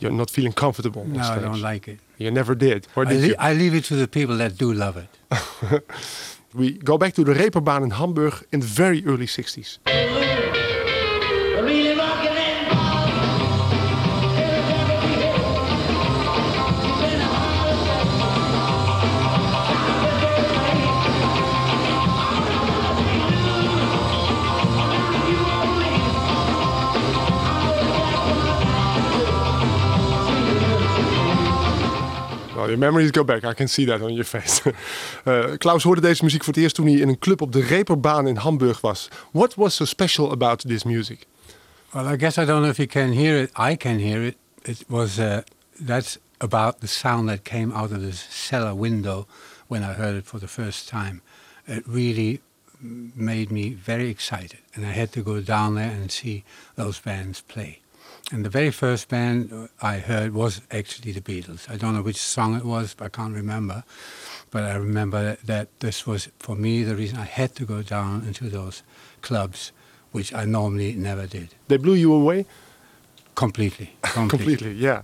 [0.00, 1.98] You're not feeling comfortable on No, I don't like it.
[2.18, 2.86] You never did.
[2.96, 3.34] Or I, did le- you?
[3.38, 5.82] I leave it to the people that do love it.
[6.54, 9.78] we go back to the Reeperbahn in Hamburg in the very early 60s.
[32.68, 33.44] Your memories go back.
[33.44, 34.62] I can see that on your face.
[35.24, 37.60] Eh, Klaus hoorde deze muziek voor het eerst toen hij in een club op de
[37.62, 39.08] Reeperbaan in Hamburg was.
[39.32, 41.26] What was so special about this music?
[41.92, 43.50] Well, I guess I don't know if you can hear it.
[43.58, 44.36] I can hear it.
[44.62, 45.38] It was uh,
[45.86, 49.26] that's about the sound that came out of the cellar window
[49.68, 51.20] when I heard it for the first time.
[51.66, 52.40] It really
[53.14, 56.44] made me very excited, and I had to go down there and see
[56.74, 57.80] those bands play.
[58.30, 61.70] And the very first band I heard was actually the Beatles.
[61.70, 63.84] I don't know which song it was, I can't remember.
[64.50, 67.82] But I remember that, that this was, for me, the reason I had to go
[67.82, 68.82] down into those
[69.22, 69.72] clubs,
[70.12, 71.54] which I normally never did.
[71.68, 72.46] They blew you away?
[73.34, 73.96] Completely.
[74.02, 75.02] Completely, yeah.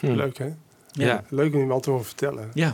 [0.00, 0.16] Hmm.
[0.16, 0.54] Leuk, hè?
[0.92, 1.24] Ja.
[1.28, 2.50] Leuk om iemand te horen vertellen.
[2.54, 2.72] Ja.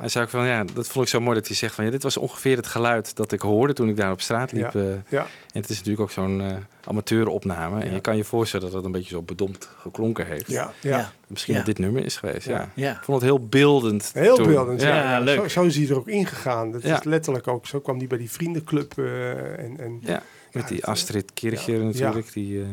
[0.00, 1.90] Hij zei ook van, ja, dat vond ik zo mooi dat hij zegt van, ja,
[1.90, 4.72] dit was ongeveer het geluid dat ik hoorde toen ik daar op straat liep.
[4.72, 4.80] Ja.
[4.80, 4.86] eh.
[5.08, 5.20] Ja.
[5.52, 6.54] En het is natuurlijk ook zo'n eh
[6.88, 7.80] amateuropname.
[7.82, 10.50] En je kan je voorstellen dat het een beetje zo bedompt geklonken heeft.
[10.50, 10.72] Ja.
[10.80, 11.12] Ja.
[11.26, 11.58] Misschien Ja.
[11.58, 12.70] dat dit nummer is geweest, ja.
[12.74, 12.90] Ja.
[12.92, 14.10] Ik vond het heel beeldend.
[14.14, 14.46] Heel toen.
[14.46, 14.96] beeldend, ja.
[15.12, 15.38] Ja, leuk.
[15.40, 16.72] Zo, zo is hij er ook ingegaan.
[16.72, 16.98] Dat Ja.
[16.98, 18.98] is letterlijk ook, zo kwam hij bij die vriendenclub.
[18.98, 22.32] eh, en, en, Ja, met die Astrid Kirchner natuurlijk.
[22.32, 22.66] Die, eh,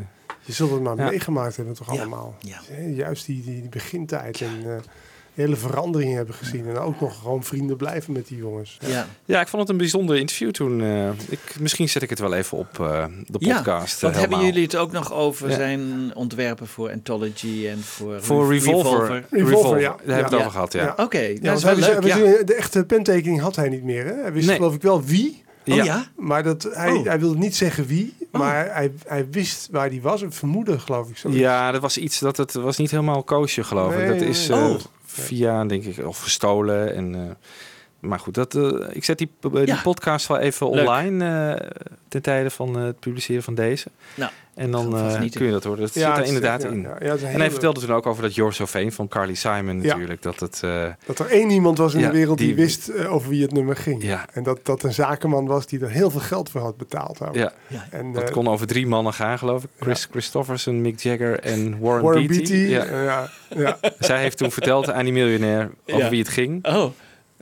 [0.45, 1.09] Je zult het maar Ja.
[1.09, 2.35] meegemaakt hebben toch allemaal.
[2.67, 4.75] Hè, Juist die, die, die begintijd en eh,
[5.33, 6.67] hele veranderingen hebben gezien.
[6.67, 8.77] En ook nog gewoon vrienden blijven met die jongens.
[9.25, 10.81] Ja, ik vond het een bijzonder interview toen.
[10.81, 14.01] eh, ik, misschien zet ik het wel even op eh, de podcast.
[14.01, 15.55] Ja, eh, hebben jullie het ook nog over Ja.
[15.55, 19.23] zijn ontwerpen voor Anthology en voor, Voor Revolver.
[19.29, 19.89] Revolver, ja.
[19.89, 20.93] Daar hebben we het over gehad, ja.
[20.97, 22.03] Oké, Ja, dat is wel leuk.
[22.03, 22.43] Ja.
[22.43, 24.05] De echte pentekening had hij niet meer.
[24.05, 24.13] Hè?
[24.21, 24.55] Hij wist Nee.
[24.55, 25.41] geloof ik wel wie.
[25.67, 25.83] Oh, Ja.
[25.83, 26.05] ja?
[26.17, 27.05] Maar dat, hij, Oh.
[27.05, 28.13] hij wilde niet zeggen wie.
[28.41, 30.21] Maar hij, hij wist waar hij was.
[30.21, 31.29] Een vermoeden geloof ik zo.
[31.29, 33.97] Ja, dat was iets dat het was niet helemaal koosje, geloof ik.
[33.97, 34.59] Nee, Dat is nee.
[34.59, 34.79] eh, Oh.
[35.05, 36.95] via, denk ik, of gestolen.
[36.95, 37.21] En, eh,
[38.03, 39.79] maar goed, dat, eh, ik zet die, die Ja.
[39.83, 40.87] podcast wel even Leuk.
[40.87, 41.69] online eh,
[42.07, 43.87] ten tijde van eh, het publiceren van deze.
[44.15, 45.79] Nou, en dan eh, kun je dat horen.
[45.81, 46.81] Dat Ja, zit er inderdaad in.
[46.81, 49.87] ja, en hij vertelde toen ook over dat You're So Vain van Carly Simon Ja.
[49.87, 50.21] natuurlijk.
[50.21, 50.59] Dat het...
[50.63, 53.29] eh, Dat er één iemand was in Ja, de wereld die, die- wist eh, over
[53.29, 54.03] wie het nummer ging.
[54.03, 54.25] Ja.
[54.33, 57.19] En dat dat een zakenman was die er heel veel geld voor had betaald.
[57.33, 57.53] Ja,
[57.89, 59.69] En, dat eh, kon over drie mannen gaan, geloof ik.
[59.79, 62.51] Chris Christofferson, Mick Jagger en Warren, Warren Beatty.
[62.51, 62.85] Beatty, Ja.
[62.85, 63.77] eh, ja, ja.
[63.99, 66.09] Zij heeft toen verteld aan die miljonair over Ja.
[66.09, 66.65] wie het ging.
[66.65, 66.91] Oh,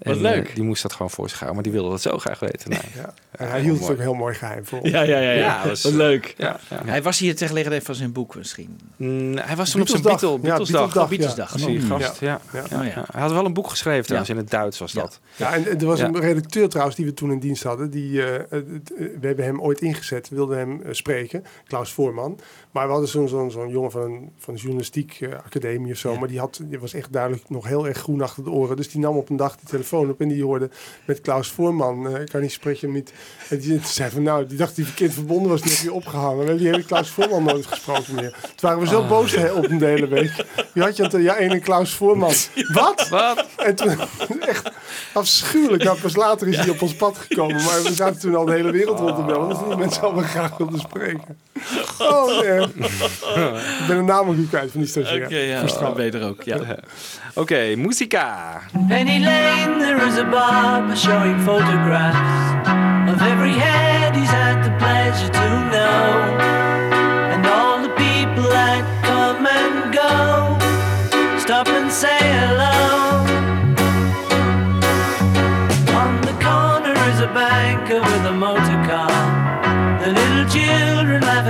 [0.02, 0.48] wat En, leuk.
[0.50, 2.70] eh, die moest dat gewoon voor zich houden, maar die wilde dat zo graag weten.
[2.70, 2.80] Nee.
[2.96, 3.14] Ja.
[3.32, 4.88] En hij hield het ook heel mooi geheim voor.
[4.88, 5.32] Ja, ja, ja.
[5.32, 5.68] ja.
[5.68, 6.34] Was- Wat leuk.
[6.38, 6.82] Ja, ja.
[6.86, 8.80] Hij was hier gelegenheid van zijn boek misschien.
[8.96, 10.02] Mm, hij was toen op zijn.
[10.02, 10.94] Beatle, Ja, Beatlesdag.
[10.94, 11.82] Beatlesdag, Mm.
[11.82, 12.42] gast, ja.
[12.54, 12.64] Ja.
[12.70, 12.78] Ja.
[12.80, 12.92] Oh, ja.
[12.96, 13.06] Ja.
[13.12, 15.20] Hij had wel een boek geschreven trouwens, in het Duits was dat.
[15.36, 16.06] Ja, en er was Ja.
[16.06, 17.90] een redacteur trouwens die we toen in dienst hadden.
[17.90, 18.60] Die, eh, eh, eh,
[18.96, 22.40] we hebben hem ooit ingezet, wilden hem eh, spreken, Klaus Voorman.
[22.72, 25.98] Maar we hadden zo'n zo'n zo'n jongen van een, van een journalistiek eh, academie of
[25.98, 26.16] zo.
[26.18, 28.76] Maar die, had, die was echt duidelijk nog heel erg groen achter de oren.
[28.76, 30.70] Dus die nam op een dag de telefoon op en die hoorde
[31.06, 33.14] met Klaus Voorman, eh kan niet spreken niet.
[33.50, 36.38] En die zei van nou, die dacht hij verkeerd verbonden was, die heb je opgehangen.
[36.38, 38.32] We hebben die hele Klaus Voorman nooit gesproken meer.
[38.32, 39.10] Toen waren we zo Ah.
[39.10, 40.46] boos hè, op een de hele week.
[40.74, 42.34] Wie had je aan ja, ene Klaus Voorman.
[42.74, 43.10] Wat?
[43.10, 43.46] Wat?
[43.58, 44.00] En toen,
[44.40, 44.72] echt
[45.14, 45.84] afschuwelijk.
[45.84, 47.56] Nou, pas later is hij op ons pad gekomen.
[47.56, 49.50] Maar we zaten toen al de hele wereld rond te bellen.
[49.50, 51.38] Dus die mensen allemaal graag wilden spreken.
[52.00, 52.60] Oh, nee.
[52.62, 55.26] Ik ben de naam ook niet kwijt van die stagiair.
[55.26, 55.94] Oké, ja, dat gaan.
[55.94, 56.44] weet er ook.
[56.44, 56.58] Ja.
[57.34, 58.62] Oké, muzika.
[58.88, 62.18] Penny Lane, there is a barber showing photographs
[63.14, 63.51] of every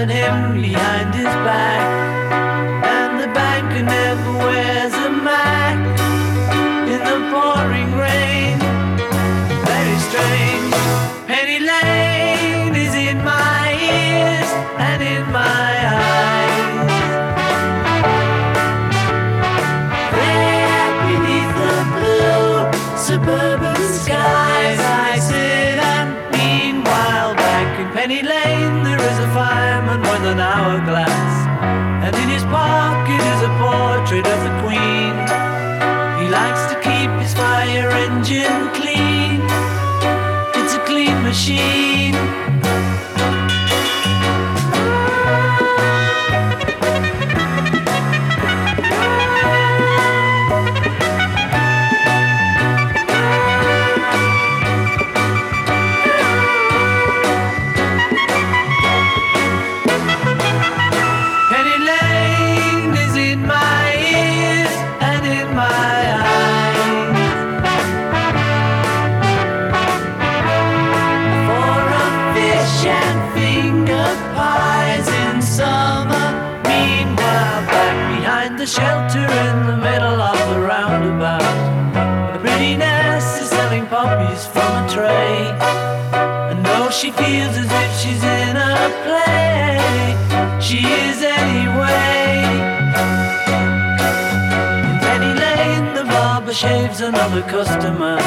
[0.09, 2.00] him behind his back.
[96.91, 98.17] Barber shaves another customer.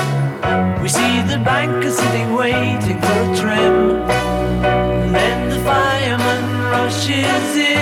[0.82, 4.02] We see the banker sitting waiting for a trim.
[4.02, 7.73] And then the fireman rushes in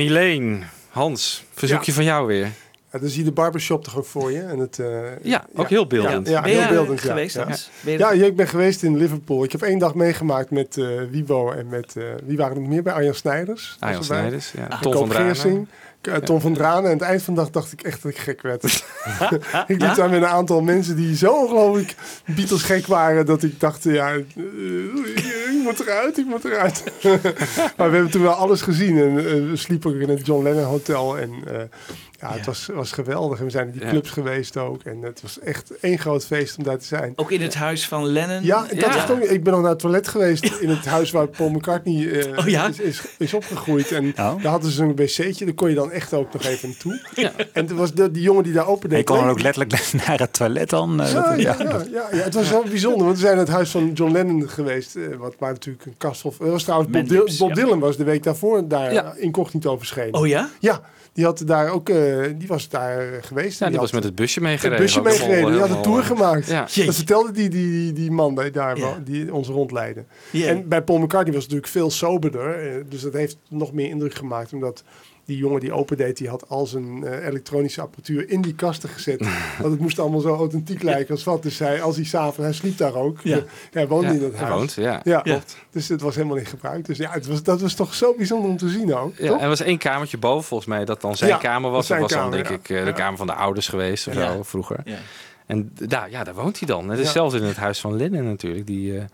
[0.00, 0.58] Lane.
[0.88, 1.96] Hans, verzoekje Ja.
[1.96, 2.52] van jou weer.
[2.92, 4.40] Ja, dan zie je de barbershop toch ook voor je.
[4.40, 4.86] En het, eh,
[5.22, 6.28] Ja, ook heel beeldend.
[6.28, 7.00] Ja, heel beeldend.
[7.00, 7.48] geweest, ja.
[7.96, 8.10] Ja.
[8.10, 9.44] Ik ben geweest in Liverpool.
[9.44, 11.96] Ik heb één dag meegemaakt met eh Wibo en met...
[11.96, 12.92] eh, wie waren er nog meer bij?
[12.92, 13.76] Arjan Snijders.
[13.80, 14.04] Arjan.
[14.04, 14.78] Snijders, ja.
[14.80, 15.10] Tom van.
[15.10, 15.68] Geersing,
[16.24, 16.84] Tom van Dranen.
[16.84, 18.64] En aan het eind van de dag dacht ik echt dat ik gek werd.
[19.66, 21.94] ik liep daar met een aantal mensen die zo ongelooflijk
[22.26, 23.26] Beatles gek waren...
[23.26, 24.26] dat ik dacht, ja, ik
[25.64, 26.82] moet eruit, ik moet eruit.
[27.76, 28.98] maar we hebben toen wel alles gezien.
[28.98, 29.14] En
[29.50, 31.18] we sliepen ook in het John Lennon Hotel.
[31.18, 31.30] En
[32.22, 33.38] ja, het Was, was geweldig.
[33.38, 33.88] En we zijn in die Ja.
[33.88, 34.82] clubs geweest ook.
[34.82, 37.12] En het was echt één groot feest om daar te zijn.
[37.16, 38.44] Ook in het huis van Lennon.
[38.44, 41.50] Ja, dat toch, ik ben nog naar het toilet geweest in het huis waar Paul
[41.50, 42.66] McCartney eh, Oh ja?
[42.68, 43.92] is, is, is opgegroeid.
[43.92, 44.14] En Oh.
[44.16, 47.00] daar hadden ze een wc'tje, daar kon je dan echt ook nog even naartoe.
[47.52, 48.98] En toen was de, die jongen die daar opende.
[48.98, 51.00] Ik kon dan ook letterlijk naar het toilet dan.
[51.00, 53.38] eh, Ja, dat- ja, ja, ja, ja, het was wel bijzonder, want we zijn in
[53.38, 56.40] het huis van John Lennon geweest, eh, wat maar natuurlijk een kast of.
[56.40, 57.08] Er was trouwens Bob,
[57.38, 57.54] Bob ja.
[57.54, 59.14] Dylan was de week daarvoor daar Ja.
[59.16, 60.14] incognito verschenen.
[60.14, 60.48] Oh ja?
[60.60, 60.80] Ja,
[61.12, 63.58] die had daar ook, eh, die was daar geweest.
[63.58, 64.78] Ja, die was had met het busje het meegereden.
[64.78, 65.50] busje meegereden.
[65.50, 66.46] Die had een tour eh, gemaakt.
[66.46, 66.60] Ja.
[66.86, 70.04] Dat vertelde die, die, die, die man die daar die ons rondleidde.
[70.30, 70.46] Ja.
[70.46, 72.54] En bij Paul McCartney was het natuurlijk veel soberder.
[72.58, 74.52] eh, Dus dat heeft nog meer indruk gemaakt.
[74.52, 74.82] Omdat
[75.24, 79.20] die jongen die opendeed, die had al zijn eh, elektronische apparatuur in die kasten gezet.
[79.60, 81.42] Want het moest allemaal zo authentiek lijken als wat.
[81.42, 83.20] Dus hij, als hij s'avonds, hij sliep daar ook.
[83.22, 83.38] Ja.
[83.72, 84.54] hij woonde Ja, in dat hij huis.
[84.54, 85.00] woont, ja.
[85.04, 85.56] Ja, Klopt.
[85.70, 86.84] dus het was helemaal in gebruik.
[86.84, 89.16] Dus ja, het was, dat was toch zo bijzonder om te zien ook.
[89.16, 89.36] Ja, toch?
[89.36, 91.88] en er was één kamertje boven volgens mij dat dan zijn Ja, kamer was.
[91.88, 92.54] Dat was dan kamer, denk ja.
[92.54, 92.92] ik eh, de Ja.
[92.92, 94.32] kamer van de ouders geweest of Ja.
[94.32, 94.80] zo vroeger.
[94.84, 94.96] Ja.
[95.46, 96.88] En daar, ja, daar woont hij dan.
[96.88, 97.04] Het Ja.
[97.04, 98.66] is zelfs in het huis van Lennon natuurlijk.
[98.66, 99.04] Die, eh,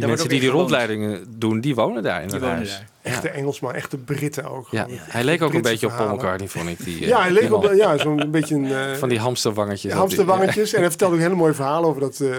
[0.00, 2.70] die mensen die die rondleidingen doen, die wonen daar in Die het wonen huis.
[2.70, 2.88] daar.
[3.02, 4.68] Echte Engelsman, echte Britten ook.
[4.70, 4.86] Ja.
[4.90, 6.14] Hij leek ook een beetje op Paul.
[6.14, 6.84] McCartney, vond ik.
[6.84, 8.72] Die, eh, Ja, hij leek die op ja, zo'n beetje een...
[8.72, 9.92] eh, Van die hamsterwangetjes.
[9.92, 10.72] hamsterwangetjes.
[10.72, 12.30] En hij vertelde ook een hele mooie verhaal over dat eh,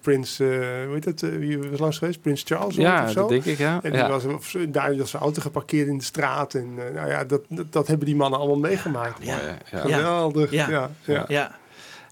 [0.00, 0.46] prins, eh
[0.86, 2.20] hoe heet eh, wie was langs geweest?
[2.20, 3.20] Prins Charles Ja, of zo.
[3.20, 3.80] dat denk ik, ja.
[3.82, 4.08] En die Ja.
[4.08, 6.54] was of zo- daar was zijn auto geparkeerd in de straat.
[6.54, 9.24] En eh, nou ja, dat, dat, dat hebben die mannen allemaal meegemaakt.
[9.24, 9.38] Ja.
[9.72, 9.78] Ja.
[9.80, 10.50] Geweldig.
[10.50, 10.90] Ja.
[11.28, 11.56] Ja.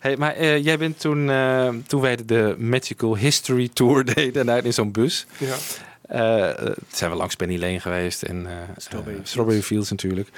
[0.05, 4.65] Hey, maar eh, jij bent toen, eh, toen wij de Magical History Tour deden daar
[4.65, 5.27] in zo'n bus.
[5.39, 5.55] Ja.
[6.03, 8.47] Eh, zijn we langs Penny Lane geweest en
[8.77, 9.31] Strawberry Fields.
[9.31, 10.29] Strawberry Fields natuurlijk.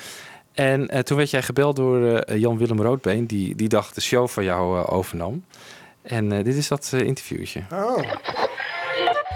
[0.53, 4.87] En toen werd jij gebeld door Jan-Willem Roodbeen, die die dag de show van jou
[4.87, 5.45] overnam.
[6.03, 7.63] En dit is dat interviewtje.
[7.73, 7.99] Oh.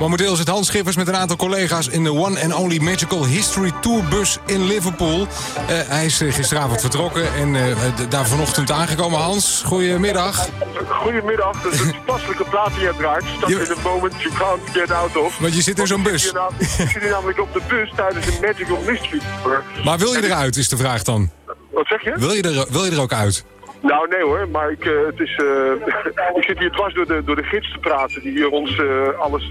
[0.00, 3.72] Momenteel zit Hans Schippers met een aantal collega's in de One and Only Magical History
[3.80, 5.20] Tourbus in Liverpool.
[5.20, 7.76] Eh, hij is eh, gisteravond vertrokken en eh,
[8.08, 9.18] daar vanochtend aangekomen.
[9.18, 10.48] Hans, goedemiddag.
[10.88, 13.24] Goedemiddag, dat is een toepasselijke plaat die je draait.
[13.36, 15.38] Stuck in a moment you can't get out of.
[15.38, 16.32] Want je zit in zo'n bus.
[16.58, 19.64] Ik zit hier namelijk op de bus tijdens een Magical Mystery Tour.
[19.84, 21.30] Maar wil je eruit, is de vraag dan?
[21.70, 22.14] Wat zeg je?
[22.16, 23.44] Wil je er, wil je er ook uit?
[23.82, 25.72] Nou, nee hoor, maar ik, eh, het is, eh,
[26.38, 29.18] ik zit hier dwars door de, door de gids te praten die hier ons eh,
[29.18, 29.50] alles,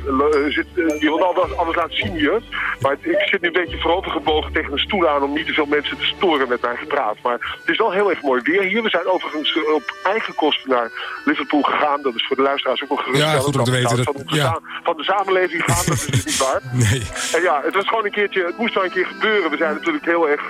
[0.50, 0.68] zit,
[1.00, 2.42] die ons alles, alles laat zien hier.
[2.80, 5.54] Maar het- ik zit nu een beetje voorovergebogen tegen een stoel aan om niet te
[5.54, 7.16] veel mensen te storen met mijn gepraat.
[7.24, 8.84] Maar het is wel heel erg mooi weer hier.
[8.84, 10.92] We zijn overigens op eigen kosten naar
[11.26, 12.02] Liverpool gegaan.
[12.02, 13.38] Dat is voor de luisteraars ook wel geruststellend.
[13.38, 14.44] Ja, goed om te Dat weten Van, dat- de ja.
[14.46, 16.62] za- van de samenleving gaan, dat is niet waar.
[16.74, 17.02] Nee.
[17.36, 19.50] En ja, het was gewoon een keertje, het moest wel een keer gebeuren.
[19.52, 20.42] We zijn natuurlijk heel erg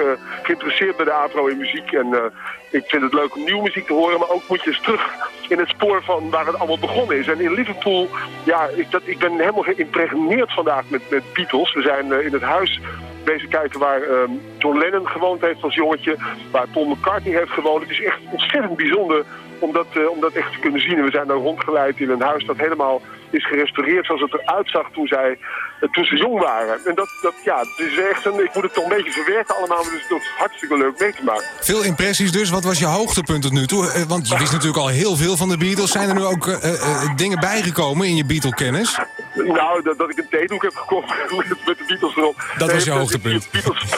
[0.44, 1.92] geïnteresseerd bij de APRO in muziek.
[1.92, 2.32] En
[2.72, 5.08] ik vind het leuk om nieuwe te horen, maar ook moet je eens terug
[5.48, 7.28] in het spoor van waar het allemaal begonnen is.
[7.28, 8.10] En in Liverpool,
[8.44, 11.74] ja, ik, dat, ik ben helemaal geïmpregneerd vandaag met, met Beatles.
[11.74, 12.80] We zijn eh, in het huis
[13.24, 16.18] bezig kijken waar ehm, John Lennon gewoond heeft als jongetje,
[16.52, 17.82] waar Paul McCartney heeft gewoond.
[17.82, 19.26] Het is echt ontzettend bijzonder
[19.60, 20.98] om dat, eh, om dat echt te kunnen zien.
[20.98, 23.02] En we zijn daar rondgeleid in een huis dat helemaal
[23.32, 25.38] is gerestaureerd zoals het eruit zag toen, zij,
[25.80, 26.80] eh, toen ze jong waren.
[26.86, 29.56] En dat, dat, ja, het is echt een, ik moet het toch een beetje verwerken
[29.56, 31.46] allemaal, maar het is toch hartstikke leuk mee te maken.
[31.60, 32.50] Veel impressies dus.
[32.50, 33.92] Wat was je hoogtepunt tot nu toe?
[33.92, 35.92] Eh, Want je wist natuurlijk al heel veel van de Beatles.
[35.92, 39.00] Zijn er nu ook eh, dingen bijgekomen in je Beatle-kennis?
[39.36, 41.08] Nou, dat, dat ik een theedoek heb gekocht
[41.38, 42.36] met, met de Beatles erop.
[42.58, 43.44] Dat was je de- hoogtepunt.
[43.44, 43.90] De Beatles,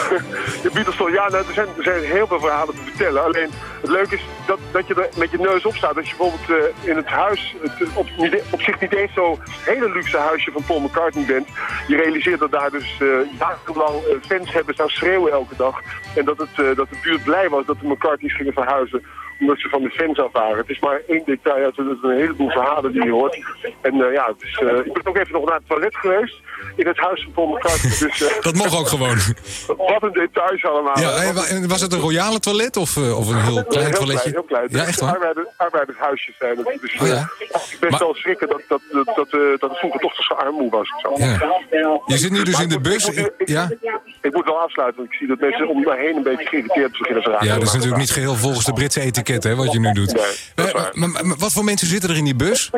[0.61, 3.23] de Beatles ja, nou, er, zijn, er zijn heel veel verhalen te vertellen.
[3.23, 3.49] Alleen
[3.81, 5.95] het leuke is dat, dat je er met je neus op staat.
[5.97, 8.07] Als je bijvoorbeeld in het huis, het, op,
[8.51, 9.20] op zich niet eens zo
[9.65, 11.47] hele luxe huisje van Paul McCartney bent.
[11.87, 13.07] Je realiseert dat daar dus eh
[13.39, 15.81] jarenlang eh, fans hebben staan schreeuwen elke dag.
[16.15, 19.03] En dat, het, eh, dat de buurt blij was dat de McCartneys gingen verhuizen
[19.41, 20.57] omdat ze van de fans af waren.
[20.57, 23.39] Het is maar één detail uit een heleboel verhalen die je hoort.
[23.81, 26.35] En eh, ja, is, eh, ik ben ook even nog naar het toilet geweest
[26.75, 27.91] in het huis van Paul McCartney.
[28.07, 29.17] Dus, eh, Dat mocht ook gewoon.
[29.91, 30.99] wat een details allemaal.
[30.99, 31.11] Ja,
[31.49, 34.31] en was het een royale toilet of, of een heel klein heel toiletje?
[34.31, 34.67] Klein, heel klein.
[34.69, 35.13] Ja, echt waar?
[35.13, 36.77] Arbeider, arbeidershuisjes zijn het.
[36.81, 37.29] Dus, Oh, ja.
[37.71, 40.89] ik ben wel schrikken dat, dat, dat, dat, dat het vroeger toch zo armoe was.
[41.01, 41.15] Zo.
[42.05, 43.09] Je zit nu dus in de bus.
[43.45, 43.69] Ja,
[44.21, 46.97] Ik moet wel afsluiten, want ik zie dat mensen om me heen een beetje geïrriteerd
[46.97, 47.47] beginnen te raken.
[47.47, 50.13] ja dat is natuurlijk niet geheel volgens de Britse etiket hè, wat je nu doet.
[50.55, 52.69] Eh, maar, maar- maar wat voor mensen zitten er in die bus?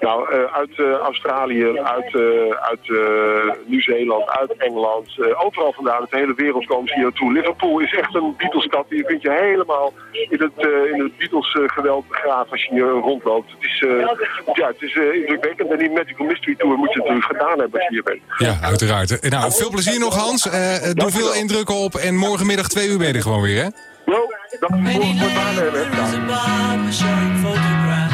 [0.00, 2.14] Nou, eh, uit eh, Australië, uit,
[2.70, 2.84] uit
[3.66, 5.08] Nieuw-Zeeland, uit Engeland,
[5.44, 7.32] overal vandaan, uit de hele wereld komen ze hier naartoe.
[7.32, 8.86] Liverpool is echt een Beatles-stad.
[8.88, 13.50] Hier vind je helemaal in het, in het Beatles-geweld begraven als je hier rondloopt.
[13.50, 13.78] Het is,
[14.54, 15.70] ja, het is indrukwekkend.
[15.70, 18.20] En die Magical Mystery Tour moet je natuurlijk gedaan hebben als je hier bent.
[18.38, 19.30] Ja, uiteraard.
[19.30, 20.42] Nou, veel plezier nog Hans.
[20.92, 23.68] Doe veel indrukken op en morgenmiddag twee uur ben je er gewoon weer hè?
[24.04, 25.04] Dat is voor,
[27.40, 28.10] voor aannemen.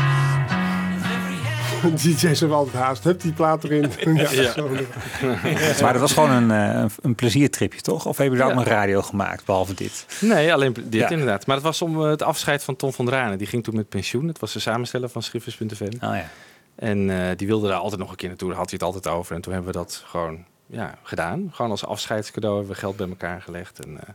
[1.95, 3.05] DJ's hebben altijd haast.
[3.05, 3.83] Hup, die plaat erin.
[4.31, 4.55] ja.
[5.83, 8.07] Maar dat was gewoon een, eh, een pleziertripje, toch?
[8.07, 8.53] Of hebben jullie daar Ja.
[8.53, 10.07] ook nog radio gemaakt, behalve dit?
[10.21, 11.09] Nee, alleen dit Ja.
[11.09, 11.47] inderdaad.
[11.47, 13.39] Maar het was om eh, het afscheid van Tom van Dranen.
[13.39, 14.29] Die ging toen met pensioen.
[14.29, 15.85] Het was de samensteller van Schrifters.fm.
[15.85, 16.29] Oh ja.
[16.75, 18.49] En eh, die wilde daar altijd nog een keer naartoe.
[18.49, 19.35] Daar had hij het altijd over.
[19.35, 21.49] En toen hebben we dat gewoon ja, gedaan.
[21.53, 23.85] Gewoon als afscheidscadeau hebben we geld bij elkaar gelegd.
[23.85, 24.09] En eh,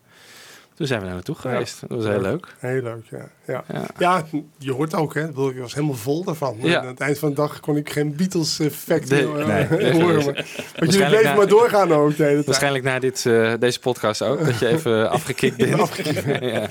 [0.75, 1.79] toen zijn we daar naartoe geweest.
[1.87, 2.47] Dat was heel leuk.
[2.59, 3.27] Heel leuk, ja.
[3.47, 3.85] Ja, Ja.
[3.99, 4.23] ja.
[4.57, 5.27] je hoort ook, hè.
[5.27, 6.57] Ik was helemaal vol daarvan.
[6.61, 6.79] Ja.
[6.81, 9.91] Aan het eind van de dag kon ik geen Beatles-effect Nee, meer nee, eh, nee,
[10.01, 10.15] horen.
[10.33, 10.45] nee.
[10.79, 12.43] Want jullie bleven maar doorgaan ook de hele.
[12.45, 14.45] Waarschijnlijk na dit, eh, deze podcast ook.
[14.45, 15.79] Dat je even afgekikt bent.
[15.79, 16.67] Afgekikt ja.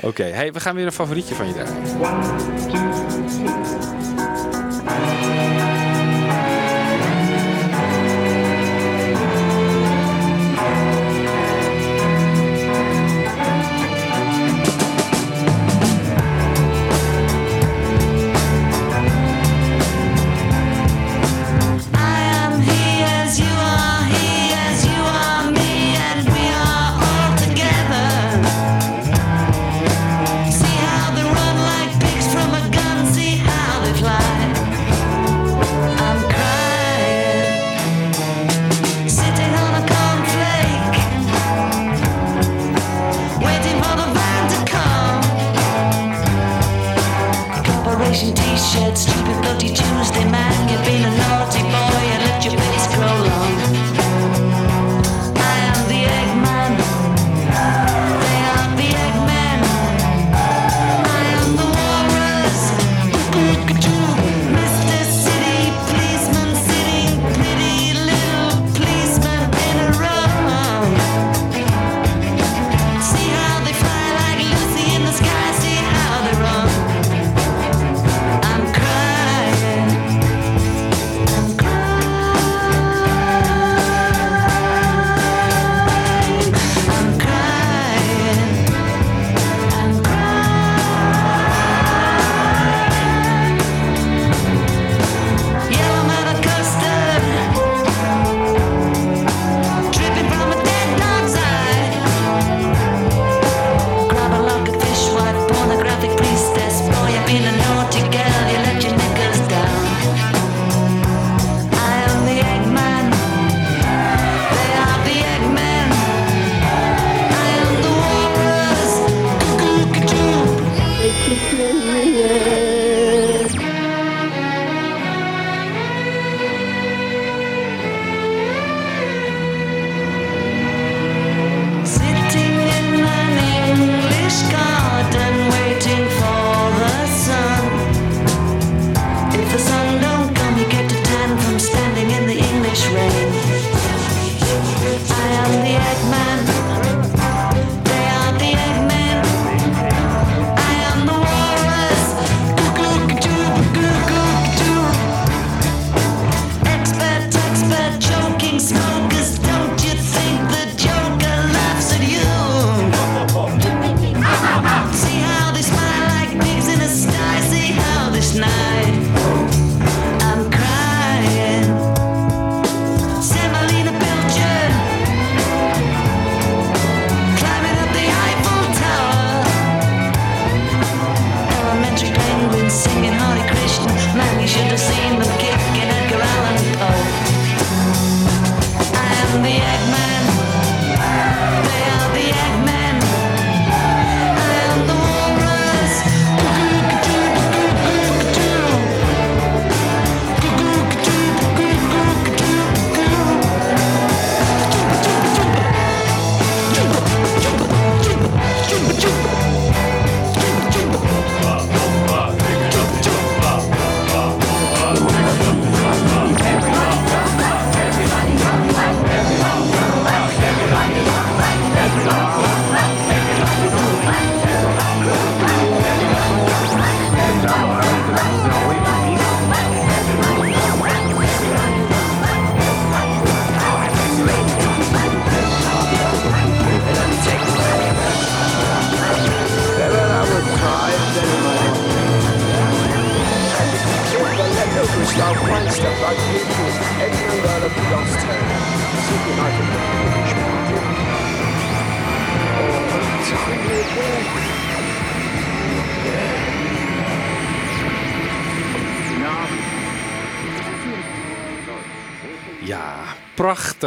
[0.00, 1.80] Oké, hey, we gaan weer een favorietje van je draaien.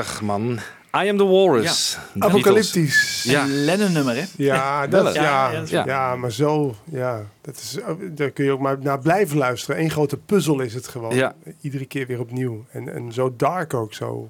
[0.06, 0.60] Prachtig man.
[1.03, 1.98] I am the Walrus.
[2.14, 2.26] Ja.
[2.26, 3.23] Apocalyptisch.
[3.23, 3.45] Ja.
[3.48, 4.23] Lennon-nummer, hè?
[4.38, 6.15] Ja, dat, ja, ja, ja, ja.
[6.15, 7.26] maar zo, ja.
[7.41, 7.77] Dat is,
[8.11, 9.82] daar kun je ook maar naar blijven luisteren.
[9.82, 11.15] Eén grote puzzel is het gewoon.
[11.15, 11.36] Ja.
[11.61, 12.65] Iedere keer weer opnieuw.
[12.72, 14.30] En, en zo dark ook, zo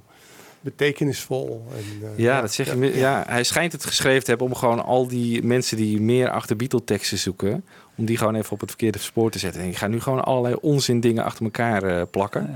[0.62, 1.66] betekenisvol.
[1.76, 2.98] En, eh, Ja, dat zeg je.
[2.98, 6.56] Ja, hij schijnt het geschreven te hebben om gewoon al die mensen die meer achter
[6.56, 7.66] Beatle-teksten zoeken,
[7.96, 9.62] om die gewoon even op het verkeerde spoor te zetten.
[9.62, 12.56] En je gaat nu gewoon allerlei onzin dingen achter elkaar eh, plakken.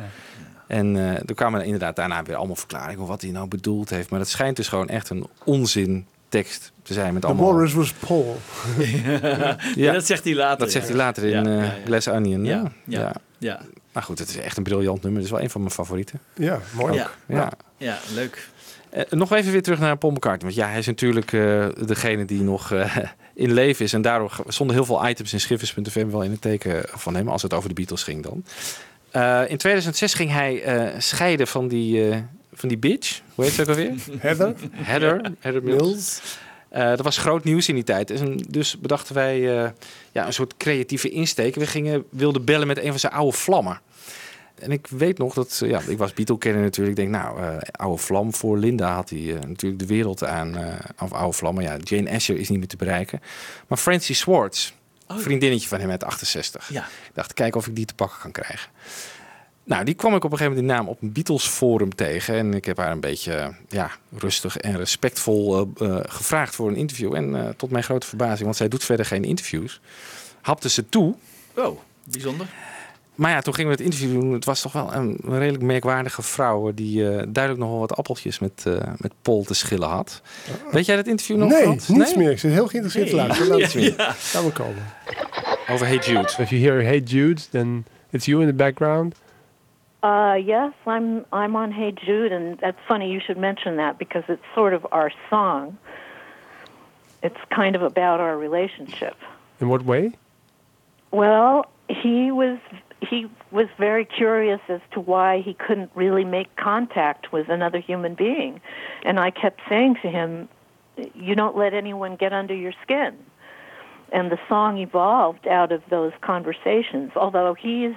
[0.69, 4.09] En eh er kwamen inderdaad daarna weer allemaal verklaringen wat hij nou bedoeld heeft.
[4.09, 7.45] Maar dat schijnt dus gewoon echt een onzin tekst te zijn met The allemaal...
[7.45, 8.37] Walrus was Paul.
[9.75, 10.59] Ja, dat zegt hij later.
[10.59, 11.73] Dat zegt hij later in Ja, eh ja, ja.
[11.85, 12.45] Glass Onion.
[12.45, 12.71] Ja.
[12.83, 13.61] Ja, ja, ja.
[13.91, 15.21] Maar goed, het is echt een briljant nummer.
[15.21, 16.19] Het is wel een van mijn favorieten.
[16.33, 16.93] Ja, mooi.
[16.93, 17.09] Ja.
[17.25, 17.51] Ja.
[17.77, 18.49] Ja, leuk.
[18.89, 20.51] Eh, nog even weer terug naar Paul McCartney.
[20.51, 22.97] Want ja, hij is natuurlijk eh, degene die nog eh,
[23.33, 23.93] in leven is.
[23.93, 27.27] En daardoor stonden heel veel items in schrifters.fm wel in het teken van hem.
[27.27, 28.43] Als het over de Beatles ging dan.
[29.11, 32.17] Eh, in 2006 ging hij eh, scheiden van die, eh,
[32.53, 33.21] van die bitch.
[33.35, 33.93] Hoe heet ze ook alweer?
[34.19, 34.55] Heather.
[34.71, 35.31] Heather.
[35.39, 36.21] Heather Mills.
[36.69, 38.11] Dat was groot nieuws in die tijd.
[38.11, 39.39] En dus bedachten wij
[40.11, 41.55] ja, een soort creatieve insteek.
[41.55, 43.81] We gingen, wilden bellen met een van zijn oude vlammen.
[44.55, 46.97] En ik weet nog dat, ja, ik was Beatle-kenner natuurlijk.
[46.97, 50.55] Ik denk, nou, oude vlam voor Linda had hij natuurlijk de wereld aan.
[50.99, 53.21] of oude vlam, maar ja, Jane Asher is niet meer te bereiken.
[53.67, 54.71] Maar Francie Swartz,
[55.17, 56.69] vriendinnetje van hem uit 68.
[56.69, 56.81] Ja.
[56.81, 58.69] Ik dacht, kijken of ik die te pakken kan krijgen.
[59.69, 62.35] Nou, die kwam ik op een gegeven moment die naam op een Beatles forum tegen.
[62.35, 66.75] En ik heb haar een beetje ja, rustig en respectvol eh, eh, gevraagd voor een
[66.75, 67.15] interview.
[67.15, 69.81] En eh, tot mijn grote verbazing, want zij doet verder geen interviews,
[70.41, 71.15] hapte ze toe.
[71.55, 72.47] Oh, bijzonder.
[73.19, 74.31] Maar ja, toen gingen we het interview doen.
[74.33, 76.71] Het was toch wel een redelijk merkwaardige vrouw...
[76.73, 80.21] die eh, duidelijk nog wel wat appeltjes met, eh, met Paul te schillen had.
[80.71, 81.49] Weet jij dat interview nog?
[81.49, 82.31] Nee, niets meer.
[82.31, 83.47] Ik zit heel geïnteresseerd te Nee.
[83.49, 83.95] luisteren.
[84.33, 84.83] Laat me komen.
[85.71, 86.33] Over Hey Jude.
[86.37, 89.15] If you hear Hey Jude, then it's you in the background.
[90.03, 94.23] Uh, yes, I'm I'm on Hey Jude, and that's funny you should mention that because
[94.27, 95.77] it's sort of our song.
[97.21, 99.15] It's kind of about our relationship.
[99.57, 100.11] In what way?
[101.11, 102.57] Well, he was
[103.01, 108.15] he was very curious as to why he couldn't really make contact with another human
[108.15, 108.61] being,
[109.03, 110.49] and I kept saying to him,
[111.15, 113.17] "You don't let anyone get under your skin."
[114.11, 117.11] And the song evolved out of those conversations.
[117.15, 117.95] Although he's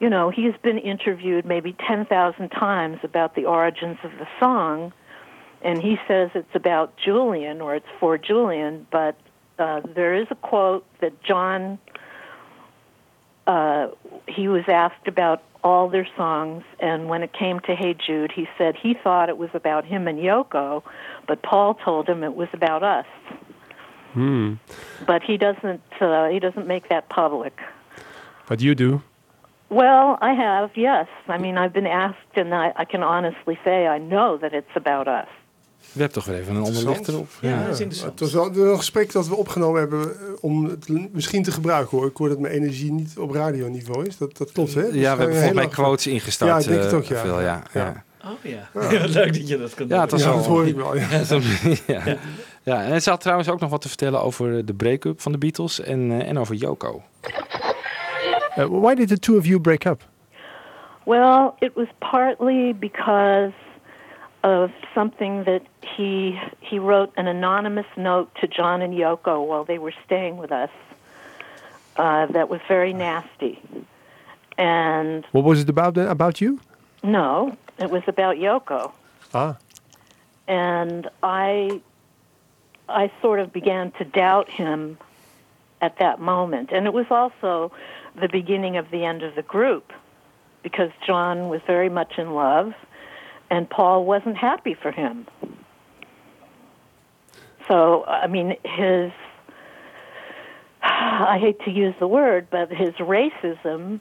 [0.00, 4.92] you know, he's been interviewed maybe 10,000 times about the origins of the song,
[5.62, 9.16] and he says it's about Julian or it's for Julian, but
[9.58, 11.78] uh, there is a quote that John,
[13.46, 13.88] uh,
[14.28, 18.46] he was asked about all their songs, and when it came to Hey Jude, he
[18.58, 20.82] said he thought it was about him and Yoko,
[21.26, 23.06] but Paul told him it was about us.
[24.12, 24.54] Hmm.
[25.06, 27.58] But he doesn't, uh, he doesn't make that public.
[28.46, 29.02] But you do.
[29.70, 31.08] Well, I have, yes.
[31.26, 34.76] I mean, I've been asked, and I, I can honestly say I know that it's
[34.76, 35.28] about us.
[35.92, 37.28] We hebben toch weer even een ander licht erop.
[37.40, 41.98] Het was wel een gesprek dat we opgenomen hebben eh, om het misschien te gebruiken
[41.98, 42.06] hoor.
[42.06, 44.18] Ik hoor dat mijn energie niet op radioniveau is.
[44.18, 44.82] Dat, dat klopt hè?
[44.82, 46.50] Dus Ja, we hebben volgens mij quotes ingestart.
[46.50, 47.20] Ja, ik denk het eh, ook ja.
[47.20, 48.04] Veel, ja, ja.
[48.24, 48.68] Oh ja.
[49.06, 49.96] Leuk dat je dat kan doen.
[49.96, 51.06] Ja, het was Ja, dat hoor ik wel, ja.
[51.86, 52.16] ja.
[52.62, 52.82] ja.
[52.82, 55.80] en ze had trouwens ook nog wat te vertellen over de break-up van de Beatles
[55.80, 57.02] en, eh, en over Yoko.
[58.58, 60.02] Uh, why did the two of you break up?
[61.04, 63.52] Well, it was partly because
[64.44, 65.62] of something that
[65.96, 70.52] he he wrote an anonymous note to John and Yoko while they were staying with
[70.52, 70.70] us.
[71.96, 73.60] Uh, that was very nasty,
[74.58, 75.96] and What was it about?
[75.96, 76.60] About you?
[77.02, 78.92] no, it was about Yoko.
[79.32, 79.56] Ah.
[80.46, 81.80] and I
[82.88, 84.98] I sort of began to doubt him
[85.80, 86.70] at that moment.
[86.72, 87.72] And it was also
[88.14, 89.92] the beginning of the end of the group
[90.62, 92.74] because John was very much in love
[93.54, 95.28] and Paul wasn't happy for him.
[97.68, 99.12] So, I mean, his
[100.82, 104.00] I hate to use the word, but his racism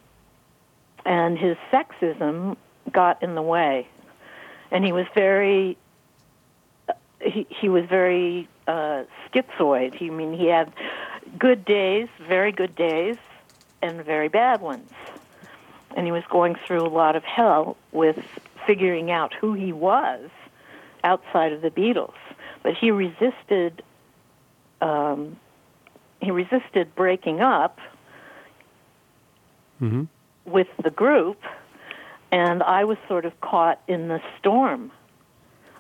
[1.06, 2.58] and his sexism
[2.92, 3.88] got in the way.
[4.72, 5.78] And he was very
[7.22, 9.94] he he was very uh, schizoid.
[9.94, 10.74] He I mean he had
[11.38, 13.18] good days, very good days,
[13.84, 14.90] and very bad ones.
[15.96, 18.18] And he was going through a lot of hell with
[18.68, 20.30] figuring out who he was
[21.04, 22.14] outside of the Beatles.
[22.64, 23.84] But he resisted.
[24.82, 25.38] Um,
[26.22, 27.80] he resisted breaking up
[29.82, 30.04] Mm-hmm.
[30.46, 31.42] with the group,
[32.32, 34.92] and I was sort of caught in the storm.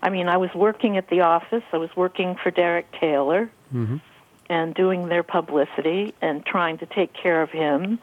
[0.01, 1.64] I mean, I was working at the office.
[1.72, 4.01] I was working for Derek Taylor Mhm.
[4.49, 7.99] and doing their publicity and trying to take care of him,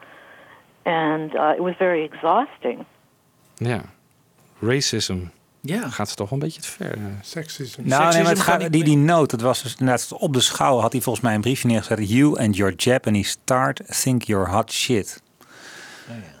[0.85, 2.85] and uh, it was very exhausting.
[3.59, 3.81] Ja.
[4.61, 5.17] Racism.
[5.61, 5.89] Ja.
[5.89, 6.93] Gaat ze toch een beetje te ver.
[6.93, 7.03] eh.
[7.21, 7.83] Seksisme.
[7.85, 10.79] Nou, nee, maar het gaat, die, die noot, dat was dus inderdaad op de schouw
[10.79, 12.09] had hij volgens mij een briefje neergezet.
[12.09, 15.21] You and your Japanese tart think you're hot shit.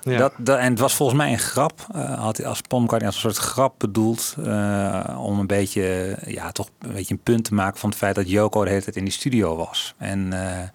[0.01, 0.17] Ja.
[0.17, 1.87] Dat, dat, en het was volgens mij een grap.
[1.93, 4.35] eh, had hij als McCartney als een soort grap bedoeld.
[4.45, 8.15] eh, om een beetje, ja, toch een beetje een punt te maken van het feit
[8.15, 9.93] dat Yoko de hele tijd in die studio was.
[9.97, 10.67] En eh,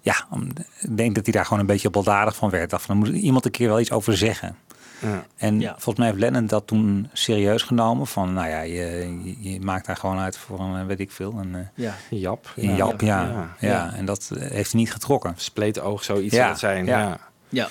[0.00, 0.48] ja, om-
[0.80, 2.70] ik denk dat hij daar gewoon een beetje baldadig van werd.
[2.70, 4.56] Dacht van, dan moet iemand een keer wel iets over zeggen.
[5.00, 5.24] Ja.
[5.36, 8.06] En volgens mij heeft Lennon dat toen serieus genomen.
[8.06, 11.10] Van, nou ja, je, je, je maakt daar gewoon uit voor een, eh, weet ik
[11.10, 11.94] veel, een, eh, Ja.
[12.10, 12.52] Jap.
[12.56, 13.22] een Jap, ja.
[13.22, 13.92] Ja, Ja.
[13.94, 15.34] En dat eh, heeft hij niet getrokken.
[15.36, 16.84] Spleetoog, zoiets Ja, zou het zijn.
[16.86, 16.98] ja.
[16.98, 17.18] Ja.
[17.48, 17.68] Ja.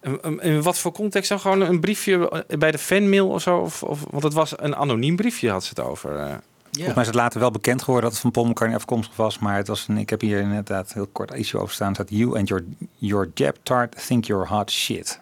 [0.00, 1.40] En- en In wat voor context dan?
[1.40, 3.58] Gewoon een briefje bij de fanmail of zo?
[3.58, 6.40] Of, of, want het was een anoniem briefje, had ze het over.
[6.72, 9.38] Volgens mij is het later wel bekend geworden dat het van Paul McCartney afkomstig was.
[9.38, 11.94] Maar het was een, ik heb hier inderdaad heel kort iets over staan.
[11.94, 12.64] staat you and your,
[12.98, 15.18] your Jap tart think you're hot shit.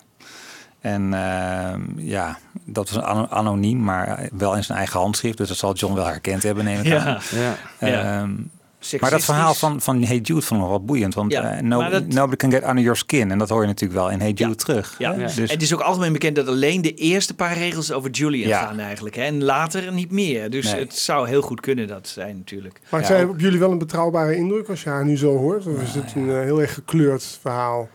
[0.80, 5.36] En ehm, ja, dat was ano- anoniem, maar wel in zijn eigen handschrift.
[5.38, 7.04] Dus dat zal John wel herkend hebben, neem ik Ja.
[7.04, 7.18] aan.
[7.30, 7.54] Ja.
[7.88, 8.20] Ja.
[8.20, 8.30] Ehm,
[9.00, 11.14] maar dat verhaal van, van Hey Jude vond ik nog wel boeiend.
[11.14, 13.30] Want Ja, eh, no- maar dat- nobody can get under your skin.
[13.30, 14.94] En dat hoor je natuurlijk wel in Hey Jude terug.
[14.98, 15.12] Ja.
[15.12, 18.66] Dus, het is ook algemeen bekend dat alleen de eerste paar regels over Julian Ja.
[18.66, 19.16] gaan eigenlijk.
[19.16, 19.22] Hè?
[19.22, 20.50] En later niet meer.
[20.50, 20.80] Dus Nee.
[20.80, 22.80] het zou heel goed kunnen dat zijn natuurlijk.
[22.90, 25.36] Maakt Ja, zij ook- op jullie wel een betrouwbare indruk als je haar nu zo
[25.36, 25.66] hoort?
[25.66, 27.88] Of is het een eh, heel erg gekleurd verhaal?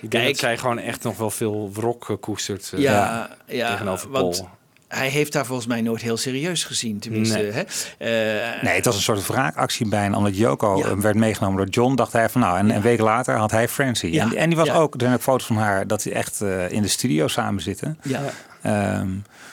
[0.00, 4.10] Ik denk dat zij gewoon echt nog wel veel wrok koestert eh, ja, ja, tegenover
[4.10, 4.48] want Paul.
[4.88, 6.98] hij heeft daar volgens mij nooit heel serieus gezien.
[6.98, 7.50] Tenminste, Nee.
[7.50, 7.60] hè?
[7.98, 10.16] Eh, Nee, het was een soort wraakactie bijna.
[10.16, 13.36] Omdat Yoko eh, werd meegenomen door John, dacht hij van nou, en een week later
[13.36, 14.12] had hij Francie.
[14.12, 14.24] Ja.
[14.24, 14.74] En, en die was Ja.
[14.74, 17.62] ook, er zijn ook foto's van haar dat ze echt eh, in de studio samen
[17.62, 17.98] zitten.
[18.02, 18.20] Ja.
[18.62, 19.08] Ehm,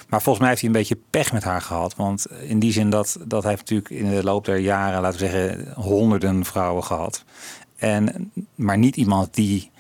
[0.10, 1.96] maar volgens mij heeft hij een beetje pech met haar gehad.
[1.96, 5.26] Want in die zin dat, dat hij natuurlijk in de loop der jaren, laten we
[5.28, 7.24] zeggen, honderden vrouwen gehad.
[7.78, 9.72] En, maar niet iemand die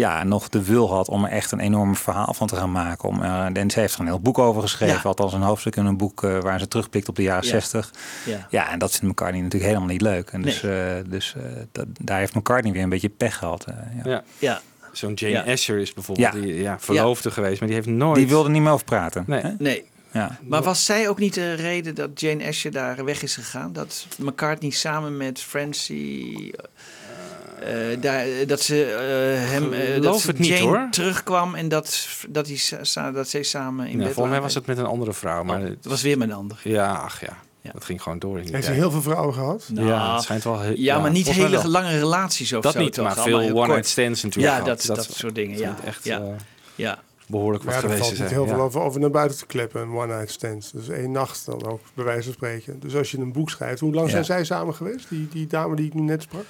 [0.00, 3.08] ja, nog de wil had om er echt een enorm verhaal van te gaan maken.
[3.08, 4.94] Om, eh, en ze heeft er een heel boek over geschreven.
[4.96, 5.02] Ja.
[5.02, 7.50] Althans een hoofdstuk in een boek eh, waar ze terugblikt op de jaren Ja.
[7.50, 7.90] 60.
[8.26, 8.46] Ja.
[8.50, 10.30] Ja, en dat vindt McCartney natuurlijk helemaal niet leuk.
[10.30, 10.72] En dus, eh,
[11.06, 13.64] dus eh, dat, daar heeft McCartney weer een beetje pech gehad.
[13.64, 13.74] eh,
[14.04, 14.10] ja.
[14.10, 14.22] Ja.
[14.38, 14.60] Ja.
[14.92, 15.52] Zo'n Jane Ja.
[15.52, 16.40] Asher is bijvoorbeeld Ja.
[16.40, 18.16] die ja, verloofde geweest, maar die heeft nooit...
[18.16, 19.24] Die wilde niet meer over praten.
[19.26, 19.40] Nee.
[19.42, 19.50] hè?
[19.58, 19.84] Nee.
[20.12, 20.38] Ja.
[20.42, 23.72] Maar was zij ook niet de reden dat Jane Asher daar weg is gegaan?
[23.72, 26.54] Dat McCartney samen met Francie...
[27.62, 30.88] eh, daar, dat ze eh, hem eh, dat ze het niet, Jane hoor.
[30.90, 32.48] terugkwam en dat, dat,
[32.82, 35.42] sa- dat zij samen in Ja, bed volgens mij was het met een andere vrouw.
[35.44, 36.60] Maar het was weer met een ander.
[36.64, 37.36] Ja, ach ja.
[37.72, 39.68] Dat ging gewoon door in die Heeft hij heel veel vrouwen gehad?
[39.74, 40.60] ja, het schijnt wel...
[40.60, 41.66] heel- Ja, maar niet hele wel.
[41.70, 42.78] lange relaties of Dat zo.
[42.80, 43.04] niet, toch?
[43.04, 45.58] maar Allemaal veel one-night stands natuurlijk Ja, dat, Dat- dat, soort dingen.
[45.58, 46.18] Ja, echt, ja.
[46.20, 46.26] eh,
[46.74, 46.98] ja.
[47.26, 48.62] behoorlijk wat Ja, geweest valt niet heel veel ja.
[48.62, 50.70] over, over naar buiten te kleppen, een one-night stand.
[50.74, 52.80] Dus één nacht dan ook, bij wijze van spreken.
[52.80, 54.12] Dus als je een boek schrijft, hoe lang Ja.
[54.12, 55.08] zijn zij samen geweest?
[55.08, 56.44] Die, die dame die ik nu net sprak?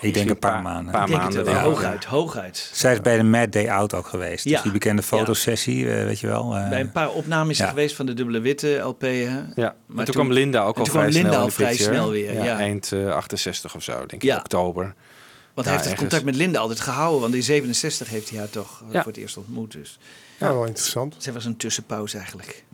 [0.00, 0.92] Ik denk een paar maanden.
[0.92, 1.56] paar Ik denk maanden het wel.
[1.60, 1.64] wel.
[1.70, 2.70] Hooguit, hooguit.
[2.72, 4.44] Zij is bij de Mad Day Out ook geweest.
[4.44, 4.52] Ja.
[4.52, 6.56] Dus die bekende fotosessie, eh, weet je wel.
[6.56, 7.68] eh, Bij een paar opnames ja.
[7.68, 9.00] geweest van de dubbele witte LP.
[9.00, 9.08] Hè?
[9.10, 11.50] Ja, maar toen, toen- kwam Linda ook en al toen vrij kwam Linda snel al
[11.50, 11.92] vrij picture.
[11.94, 12.58] snel weer, ja.
[12.58, 14.36] Eind eh, 68 of zo, denk ik, Ja.
[14.38, 14.94] oktober.
[15.54, 17.20] Want Ja, hij heeft het contact met Linda altijd gehouden.
[17.20, 19.02] Want in 67 heeft hij haar toch eh, Ja.
[19.02, 19.72] voor het eerst ontmoet.
[19.72, 19.98] Dus.
[20.38, 21.14] Ja, wel interessant.
[21.18, 22.64] Zij was een tussenpauze eigenlijk.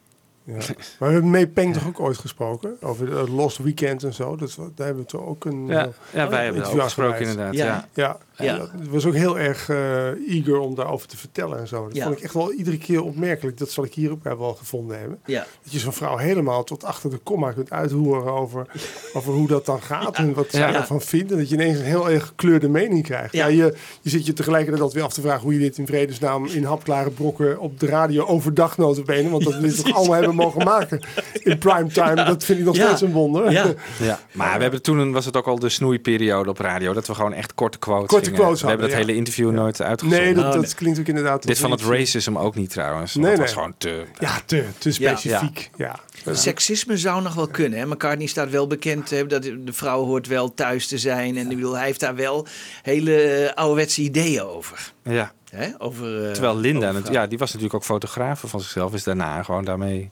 [0.47, 0.55] Ja.
[0.55, 2.77] Maar we hebben May Peng toch ook ooit gesproken?
[2.81, 4.36] Over de Lost Weekend en zo.
[4.36, 7.55] Dat, daar hebben we toch ook een Ja, eh, ja, wij hebben ook gesproken inderdaad.
[7.55, 7.89] Ja.
[7.94, 8.18] Ja.
[8.38, 11.84] Ja, dat was ook heel erg eh, eager om daarover te vertellen en zo.
[11.86, 12.04] Dat Ja.
[12.04, 13.58] vond ik echt wel iedere keer opmerkelijk.
[13.58, 15.18] Dat zal ik hier ook wel gevonden hebben.
[15.26, 15.46] Ja.
[15.62, 18.66] Dat je zo'n vrouw helemaal tot achter de komma kunt uithoren over,
[19.12, 20.74] over hoe dat dan gaat en wat zij Ja.
[20.74, 21.30] ervan vindt.
[21.32, 23.32] En dat je ineens een heel erg gekleurde mening krijgt.
[23.32, 23.46] Ja.
[23.46, 23.64] Ja.
[23.64, 26.46] je, je zit je tegelijkertijd altijd weer af te vragen hoe je dit in vredesnaam
[26.46, 29.28] in hapklare brokken op de radio overdag notabene.
[29.30, 31.00] Want dat we dit toch allemaal hebben mogen maken
[31.32, 32.14] in primetime.
[32.14, 32.86] Dat vind ik nog Ja.
[32.86, 33.50] steeds een wonder.
[33.52, 33.74] Ja.
[34.02, 37.14] Ja, maar we hebben toen was het ook al de snoeiperiode op radio dat we
[37.14, 40.24] gewoon echt korte quotes We hebben dat hele interview nooit uitgezonden.
[40.24, 40.74] Nee, dat, Oh, dat nee.
[40.74, 41.43] klinkt ook inderdaad...
[41.47, 43.15] Dit van het iets- racism ook niet trouwens.
[43.15, 43.40] Nee, dat nee.
[43.40, 44.05] was gewoon te.
[44.19, 45.70] Ja, te, te specifiek.
[45.77, 45.98] Ja.
[46.32, 47.78] Seksisme zou nog wel kunnen.
[47.78, 47.86] Hè?
[47.86, 51.36] McCartney staat wel bekend dat de vrouw hoort wel thuis te zijn.
[51.36, 52.47] En bedoel, hij heeft daar wel
[52.82, 54.93] hele eh, ouderwetse ideeën over.
[55.03, 55.32] Ja.
[55.51, 55.69] Hè?
[55.78, 59.43] over eh, Terwijl Linda, over ja, die was natuurlijk ook fotografe van zichzelf, is daarna
[59.43, 60.11] gewoon daarmee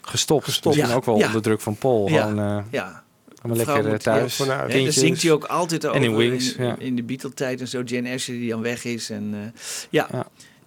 [0.00, 0.44] gestopt.
[0.44, 0.66] Gestopt.
[0.66, 1.26] Misschien Ja, ook wel ja.
[1.26, 2.08] onder druk van Paul.
[2.08, 2.22] Ja.
[2.22, 3.02] Gewoon, eh, Ja.
[3.42, 4.36] Allemaal lekker thuis.
[4.36, 4.96] ja, kindjes.
[4.96, 6.00] zingt hij ook altijd over.
[6.00, 6.76] En in Wings, in, ja.
[6.78, 7.82] in de Beatle-tijd en zo.
[7.82, 9.10] Jane Asher die dan weg is.
[9.10, 9.60] En, eh,
[9.90, 10.08] ja.
[10.12, 10.26] Ja.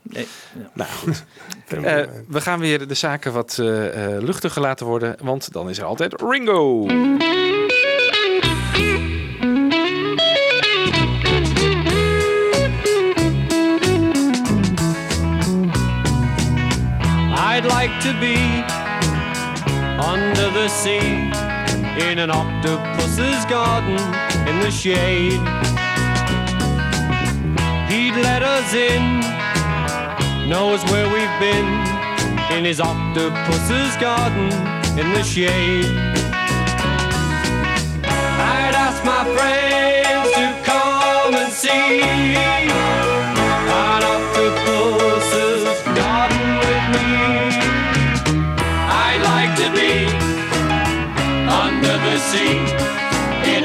[0.10, 0.28] Nee,
[0.60, 0.70] ja.
[0.74, 1.24] Nou goed.
[1.68, 5.78] Eh, we gaan weer de zaken wat eh, eh, luchtiger laten worden, want dan is
[5.78, 6.86] er altijd Ringo.
[17.38, 17.62] I
[18.02, 18.64] to be
[20.14, 21.25] under the sea
[21.98, 23.98] in an octopus's garden
[24.48, 25.40] in the shade.
[27.90, 29.22] He'd let us in,
[30.50, 31.68] knows where we've been
[32.56, 34.52] in his octopus's garden
[35.00, 35.86] in the shade.
[38.04, 42.85] I'd ask my friends to come and see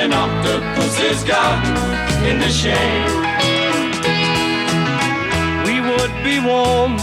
[0.01, 1.77] in an octopus's garden
[2.25, 3.11] in the shade.
[5.67, 6.97] We would be warm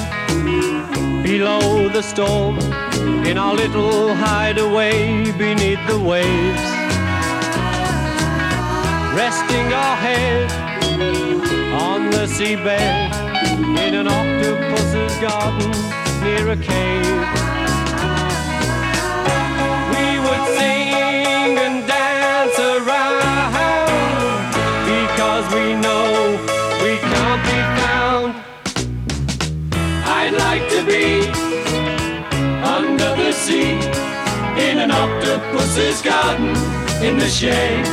[1.21, 2.57] below the storm
[3.23, 6.65] in our little hideaway beneath the waves.
[9.15, 10.51] Resting our head
[11.73, 12.79] on the seabed
[13.85, 15.71] in an octopus's garden
[16.23, 17.56] near a cave.
[35.77, 36.49] Octopus's garden
[37.03, 37.85] in the shade.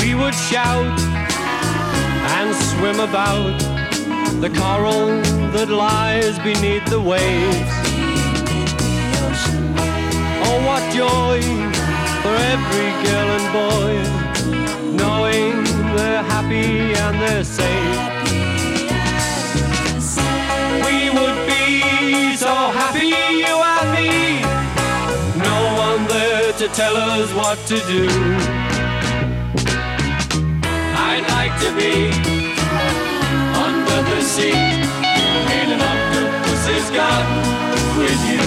[0.00, 0.98] We would shout
[2.32, 3.69] and swim about
[4.40, 5.20] the coral
[5.52, 7.72] that lies beneath the waves.
[10.46, 11.42] Oh, what joy
[12.22, 13.92] for every girl and boy,
[14.96, 15.62] knowing
[15.94, 18.00] they're happy and they're safe.
[20.86, 23.08] We would be so happy,
[23.44, 24.40] you and me.
[25.36, 28.08] No one there to tell us what to do.
[30.96, 32.29] I'd like to be
[34.40, 34.52] sea
[35.60, 37.40] in an octopus's garden
[37.98, 38.42] with you.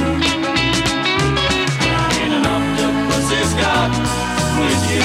[2.24, 4.04] In an octopus's garden
[4.60, 5.04] with you.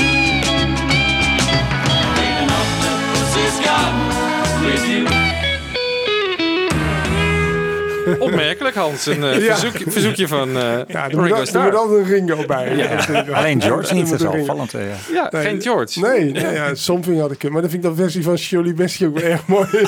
[2.24, 4.01] In an octopus's garden
[4.65, 5.38] with you.
[8.19, 9.07] Opmerkelijk, Hans.
[9.07, 9.57] Een eh, Ja.
[9.57, 10.55] verzoek- verzoekje van eh
[10.89, 11.77] Ja, er Ringo er moet Starr.
[11.77, 12.77] altijd een Ringo bij.
[12.77, 13.25] Ja.
[13.33, 14.41] Alleen George niet, dat is Ringo.
[14.41, 14.75] opvallend.
[14.75, 14.95] eh, ja.
[15.13, 16.01] Ja, Nee, geen George.
[16.01, 17.51] Nee, nee ja, Something had ik.
[17.51, 19.67] Maar dan vind ik de versie van Shirley Bessie ook wel erg mooi.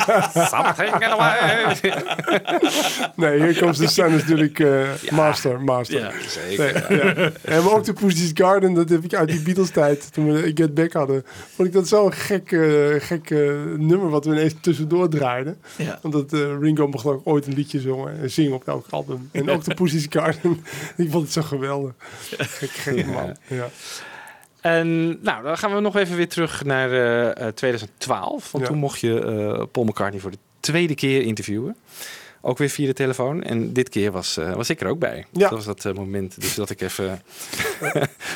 [3.17, 4.81] Nee, hier komt de Sun is natuurlijk eh,
[5.11, 5.61] master.
[5.61, 5.99] master.
[6.01, 6.85] Ja, zeker.
[6.89, 7.31] Nee, ja.
[7.43, 10.51] En maar ook de Pussy's Garden, dat heb ik uit die Beatles tijd, toen we
[10.55, 11.25] Get Back hadden,
[11.55, 12.57] vond ik dat zo'n gek,
[12.99, 13.31] gek
[13.77, 15.57] nummer wat we ineens tussendoor draaiden.
[15.77, 15.99] Ja.
[16.03, 19.29] Omdat eh, Ringo mocht ook ooit een liedje zongen en zingen op elk album.
[19.33, 20.65] En ook de Garden,
[20.97, 21.93] ik vond het zo geweldig.
[22.39, 23.37] Gek, gek man.
[23.47, 23.69] Ja.
[24.61, 28.53] En nou, dan gaan we nog even weer terug naar eh, eh, 2012.
[28.53, 28.71] Want Ja.
[28.71, 31.77] toen mocht je eh, Paul McCartney voor de tweede keer interviewen.
[32.43, 33.43] Ook weer via de telefoon.
[33.43, 35.25] En dit keer was, eh, was ik er ook bij.
[35.33, 35.39] Ja.
[35.41, 37.05] Dat was dat eh, moment dus dat ik even...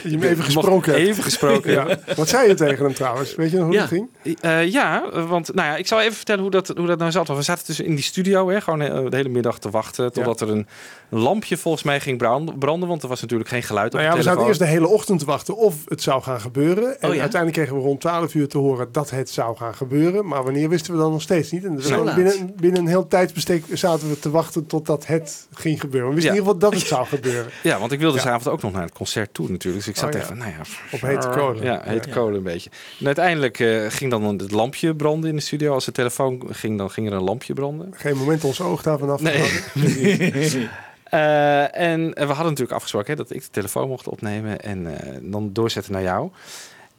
[0.02, 1.06] Je hem even gesproken hebt.
[1.08, 1.98] Even gesproken Ja.
[2.16, 3.34] Wat zei je tegen hem trouwens?
[3.34, 3.80] Weet je nog hoe Ja.
[3.80, 4.08] dat ging?
[4.40, 7.26] Eh, ja, want nou ja, ik zal even vertellen hoe dat, hoe dat nou zat.
[7.26, 10.12] Want we zaten dus in die studio, hè, gewoon de hele middag te wachten.
[10.12, 10.66] Totdat er een
[11.08, 12.88] lampje volgens mij ging brand- branden.
[12.88, 15.18] Want er was natuurlijk geen geluid Nou op ja, we zaten eerst de hele ochtend
[15.18, 17.00] te wachten of het zou gaan gebeuren.
[17.00, 17.20] En Oh ja?
[17.20, 20.26] uiteindelijk kregen we rond 12 uur te horen dat het zou gaan gebeuren.
[20.26, 21.64] Maar wanneer wisten we dan nog steeds niet.
[21.64, 26.08] En dus binnen, binnen een heel tijdsbestek zaten we te wachten totdat het ging gebeuren.
[26.08, 26.38] We wisten Ja.
[26.40, 27.50] in ieder geval dat het zou gebeuren.
[27.62, 28.22] Ja, want ik wilde Ja.
[28.22, 29.84] s'avond ook nog naar het concert toe natuurlijk.
[29.84, 30.24] Dus ik zat Oh ja.
[30.24, 30.58] even, nou ja...
[30.92, 31.62] Op hete kolen.
[31.64, 32.14] Ja, hete Ja.
[32.14, 32.70] kolen een beetje.
[33.00, 35.72] En uiteindelijk eh, ging dan het lampje branden in de studio.
[35.74, 37.88] Als de telefoon ging, dan ging er een lampje branden.
[37.96, 39.20] Geen moment ons oog daarvan af.
[39.20, 39.50] Nee.
[41.04, 45.16] Eh, en we hadden natuurlijk afgesproken hè, dat ik de telefoon mocht opnemen en eh,
[45.22, 46.30] dan doorzetten naar jou.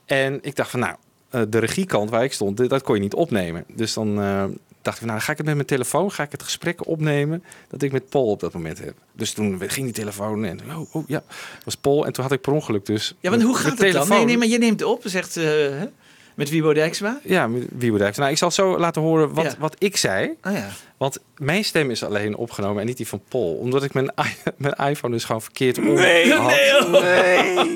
[0.06, 0.96] En ik dacht van nou,
[1.30, 3.64] eh, de regiekant waar ik stond, dit- dat kon je niet opnemen.
[3.76, 4.44] Dus dan eh,
[4.86, 7.44] dacht ik nou, dan ga ik het met mijn telefoon, ga ik het gesprek opnemen
[7.68, 8.94] dat ik met Paul op dat moment heb.
[9.14, 11.24] Dus toen ging die telefoon en oh, oh ja,
[11.64, 12.06] was Paul.
[12.06, 13.16] En toen had ik per ongeluk dus...
[13.20, 13.90] Ja, want hoe gaat het dan?
[13.92, 15.86] telefoon- Nee, nee, maar je neemt op, zegt hè,
[16.36, 17.20] met Wiebo Dijksma.
[17.24, 18.20] Ja, met Wiebo Dijksma.
[18.22, 19.54] Nou, ik zal zo laten horen wat, Ja.
[19.60, 20.34] wat ik zei.
[20.42, 20.68] Ah ja.
[20.98, 23.54] Want mijn stem is alleen opgenomen en niet die van Paul.
[23.56, 26.92] Omdat ik mijn, i- mijn iPhone dus gewoon verkeerd om Nee, had.
[26.92, 27.74] nee.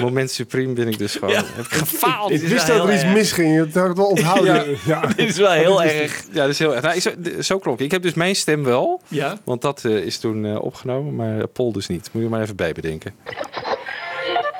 [0.00, 1.30] Moment supreme ben ik dus gewoon.
[1.34, 1.42] Ja.
[1.44, 2.30] Heb ik gefaald.
[2.30, 3.58] Ik wist dat er iets misging.
[3.58, 4.52] Dat had ik wel onthouden.
[4.86, 5.00] Ja.
[5.06, 6.22] Dit is wel heel erg.
[6.32, 6.82] Ja, dat is heel erg.
[6.82, 7.84] Nou, ik zo, zo klonk ik.
[7.84, 9.02] Ik heb dus mijn stem wel.
[9.08, 9.38] Ja.
[9.44, 11.14] Want dat eh, is toen eh, opgenomen.
[11.14, 12.08] Maar Paul dus niet.
[12.12, 13.14] Moet je maar even bij bedenken.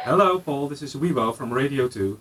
[0.04, 0.68] Hello, Paul.
[0.68, 2.20] This is Weibo from Radio 2.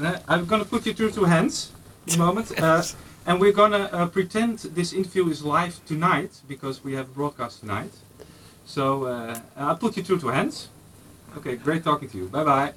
[0.00, 1.72] Uh, I'm going to put you through to Hans
[2.06, 2.52] in a moment.
[2.62, 2.80] Uh,
[3.26, 7.12] and we're going to uh, pretend this interview is live tonight because we have a
[7.12, 7.90] broadcast tonight.
[8.64, 10.68] So uh, I'll put you through to Hans.
[11.38, 12.28] Okay, great talking to you.
[12.28, 12.72] Bye bye.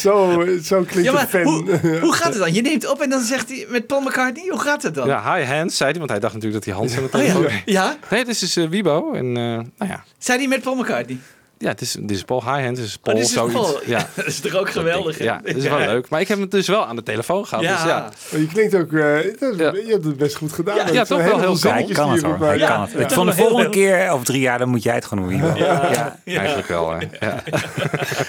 [0.00, 1.42] Zo, zo klinkt Ja, maar een fan.
[1.42, 2.52] hoe, hoe gaat het dan?
[2.52, 5.06] Je neemt op en dan zegt hij met Paul McCartney, hoe gaat het dan?
[5.06, 7.50] Ja, hi Hans, zei hij, want hij dacht natuurlijk dat hij Hans aan de Oh,
[7.50, 7.60] ja.
[7.64, 7.96] Ja?
[8.10, 9.12] Nee, dit is eh, Wibo.
[9.12, 10.04] En eh, nou ja.
[10.18, 11.18] Zei hij met Paul McCartney?
[11.62, 12.42] Ja, het is, dit is Paul.
[12.44, 13.16] Hi Hans, dit is Paul.
[13.16, 13.86] Oh, zoiets.
[13.86, 13.98] Ja.
[14.14, 15.18] dat is toch ook geweldig?
[15.18, 16.08] Ja, dat is wel leuk.
[16.08, 17.64] Maar ik heb hem dus wel aan de telefoon gehad.
[17.64, 17.72] Ja.
[17.72, 18.08] Dus ja.
[18.30, 20.92] Maar Je klinkt ook, eh, je hebt het best goed gedaan.
[20.92, 22.38] Ja, toch wel heel zinnetjes kan het hoor.
[22.40, 22.92] Hij kan het.
[22.92, 22.98] Ja.
[22.98, 25.56] Ik vond de volgende keer, over drie jaar, dan moet jij het gaan doen.
[25.56, 26.18] Ja.
[26.24, 26.90] Eigenlijk wel.
[26.90, 26.98] Hè.
[27.20, 27.42] Ja.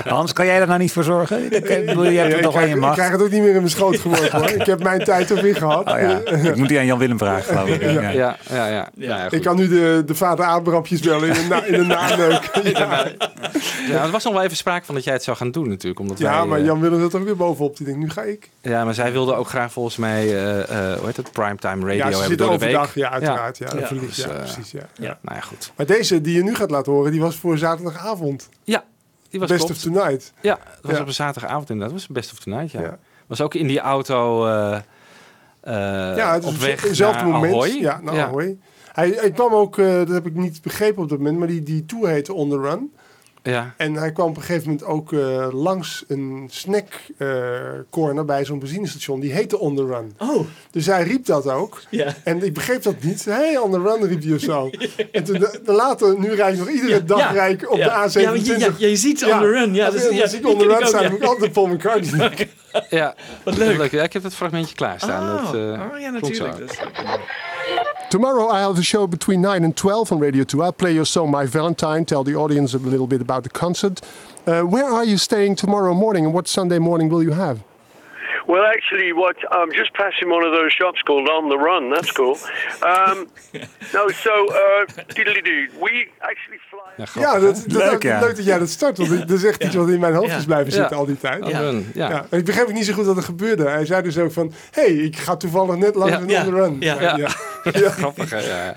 [0.15, 1.53] Hans, kan jij daar nou niet voor zorgen?
[1.53, 2.95] Ik, ik bedoel, je hebt het ik, nog wel krijg, je ik macht.
[2.95, 4.49] krijg het ook niet meer in mijn schoot geworpen hoor.
[4.49, 5.91] Ik heb mijn tijd er weer gehad.
[5.91, 7.81] Oh ja, ik moet die aan Jan Willem vragen, geloof ik.
[7.81, 8.37] Ja.
[8.49, 9.33] Ja, ja, goed.
[9.33, 11.29] ik kan nu de, de vader Abrampjes bellen
[11.67, 12.51] in een naneuk.
[13.41, 13.51] Ja,
[13.93, 15.99] Ja, er was nog wel even sprake van dat jij het zou gaan doen natuurlijk.
[15.99, 17.77] Omdat ja wij, maar eh, Jan Willem zat er ook weer bovenop.
[17.77, 18.49] Die denkt, nu ga ik.
[18.61, 21.93] Ja, maar zij wilde ook graag volgens mij, eh, eh, hoe heet het, primetime radio
[21.93, 22.69] Ja, ze hebben zit door de week.
[22.69, 22.95] overdag.
[22.95, 23.57] Ja, uiteraard.
[23.57, 23.87] Ja, Ja.
[23.89, 24.71] Dus, ja, precies.
[24.71, 24.85] Ja.
[24.93, 25.17] ja.
[25.21, 25.71] Nou ja, goed.
[25.75, 28.49] Maar deze die je nu gaat laten horen, die was voor zaterdagavond.
[28.63, 28.83] Ja,
[29.29, 29.85] die was Best klopt.
[29.87, 30.33] of Tonight.
[30.41, 31.01] Ja, dat was Ja.
[31.01, 31.93] op een zaterdagavond inderdaad.
[31.97, 32.81] Dat was Best of Tonight, ja.
[32.81, 32.97] Ja.
[33.27, 34.75] Was ook in die auto eh,
[35.61, 37.53] eh, ja, het is op weg hetzelfde naar moment.
[37.53, 37.69] Ahoy.
[37.69, 38.57] Ja, naar Ahoy.
[38.93, 41.63] Hij, hij kwam ook, eh, dat heb ik niet begrepen op dat moment, maar die,
[41.63, 42.93] die tour heette On The Run.
[43.43, 43.73] Ja.
[43.77, 46.85] En hij kwam op een gegeven moment ook eh, langs een snack
[47.17, 47.27] eh,
[47.89, 49.19] corner bij zo'n benzinestation.
[49.19, 50.13] Die heette On The Run.
[50.17, 50.45] Oh.
[50.71, 51.81] Dus hij riep dat ook.
[51.89, 52.13] Ja.
[52.23, 53.25] En ik begreep dat niet.
[53.25, 54.69] Hey, On The Run riep hij of zo.
[55.11, 57.31] En toen de- later, nu rijd ik nog iedere dag ja.
[57.31, 58.05] rijd ik op Ja.
[58.05, 58.21] de A27.
[58.21, 59.73] Ja, want je- ja, je ziet On The Run.
[59.73, 61.09] Ja, als dus- ik- ja, als ik On The Run ook, sta, ja.
[61.09, 62.47] moet ik altijd Paul McCartney.
[62.89, 63.91] Ja, wat leuk.
[63.91, 65.37] Ja, ik heb het fragmentje klaarstaan.
[65.37, 66.79] Oh, dat, eh, oh ja, natuurlijk.
[68.09, 70.61] Tomorrow I have a show between 9 and 12 on Radio 2.
[70.61, 74.01] I'll play your song My Valentine, tell the audience a little bit about the concert.
[74.45, 77.63] Uh, where are you staying tomorrow morning and what Sunday morning will you have?
[78.53, 81.89] Well, actually, what I'm just passing one of those shops called On the Run.
[81.93, 82.37] That's cool.
[82.91, 83.17] Um,
[83.95, 84.85] no, so uh.
[85.81, 87.21] We actually fly.
[87.21, 88.19] Ja, dat, dat, Leuk, leuk, ja.
[88.19, 88.97] leuk dat jij dat start.
[88.97, 90.37] Want dat is echt iets wat in mijn hoofd Ja.
[90.37, 90.97] is blijven zitten Ja.
[90.97, 91.41] al die tijd.
[91.43, 92.25] On the Run, ja.
[92.31, 93.69] Ik begreep niet zo goed wat er gebeurde.
[93.69, 94.53] Hij zei dus ook van...
[94.71, 96.19] hey, ik ga toevallig net langs Ja.
[96.21, 96.45] een Ja.
[96.45, 96.75] On The Run.
[96.79, 97.01] Ja.
[97.01, 97.17] Ja.
[97.17, 97.89] Ja.
[97.99, 98.39] Grappig, hè?
[98.39, 98.73] Ja.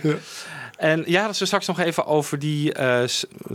[0.77, 3.03] En ja, dat we straks nog even over, die, eh,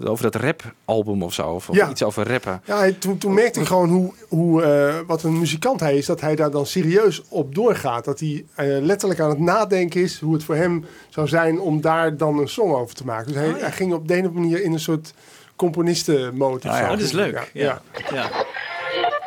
[0.04, 1.48] over dat rap-album of zo.
[1.50, 1.90] Of, Ja.
[1.90, 2.62] iets over rappen.
[2.66, 6.06] Ja, hij- toen, toen merkte ik gewoon hoe, hoe, eh, wat een muzikant hij is.
[6.06, 8.06] Dat hij daar dan serieus op doorgaat.
[8.06, 11.82] Dat hij eh, letterlijk aan het nadenken is hoe het voor hem zou zijn om
[11.82, 13.28] daar dan een song over te maken.
[13.28, 13.62] Dus hij, Oh, ja.
[13.62, 15.14] hij ging op de een of andere manier in een soort
[15.56, 16.70] componistenmode.
[16.70, 16.84] Ah, ja.
[16.84, 17.50] Oh, dat is leuk.
[17.54, 17.82] Ja.
[18.12, 18.30] Ja.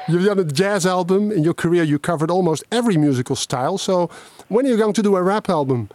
[0.06, 1.30] You've done a jazz album.
[1.30, 3.78] In your career, you covered almost every musical style.
[3.78, 4.08] So,
[4.46, 5.88] when are you going to do a rap album?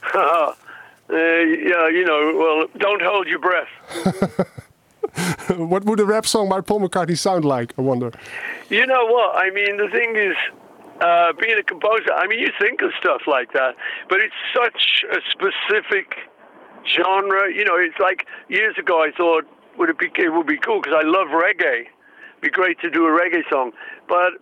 [1.12, 3.68] uh, yeah, you know, well, don't hold your breath.
[5.58, 7.74] what would a rap song by Paul McCartney sound like?
[7.78, 8.12] I wonder.
[8.68, 9.36] You know what?
[9.36, 10.36] I mean, the thing is,
[11.00, 13.74] uh, being a composer, I mean, you think of stuff like that,
[14.08, 16.14] but it's such a specific
[16.96, 17.52] genre.
[17.52, 19.44] You know, it's like years ago I thought
[19.78, 21.86] would it be it would be cool because I love reggae.
[22.40, 23.72] Be great to do a reggae song,
[24.08, 24.34] but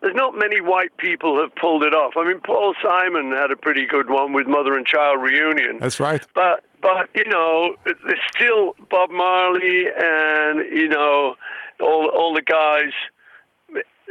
[0.00, 2.14] there's not many white people have pulled it off.
[2.16, 5.78] I mean, Paul Simon had a pretty good one with Mother and Child Reunion.
[5.78, 6.24] That's right.
[6.34, 11.34] But but you know, there's still Bob Marley and you know
[11.80, 12.92] all all the guys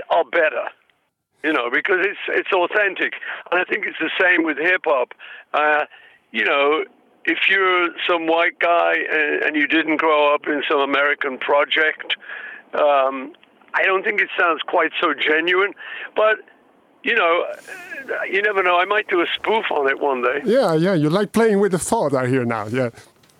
[0.10, 0.66] are better.
[1.44, 3.14] You know, because it's it's authentic,
[3.52, 5.14] and I think it's the same with hip hop.
[5.54, 5.86] Uh,
[6.32, 6.84] you know,
[7.26, 12.18] if you're some white guy and, and you didn't grow up in some American project,
[12.74, 13.34] um,
[13.74, 15.74] I don't think it sounds quite so genuine.
[16.16, 16.38] But
[17.04, 17.46] you know,
[18.30, 18.78] you never know.
[18.78, 20.42] I might do a spoof on it one day.
[20.46, 20.94] Yeah, yeah.
[20.94, 22.68] You like playing with the thought, I hear now.
[22.68, 22.90] Yeah.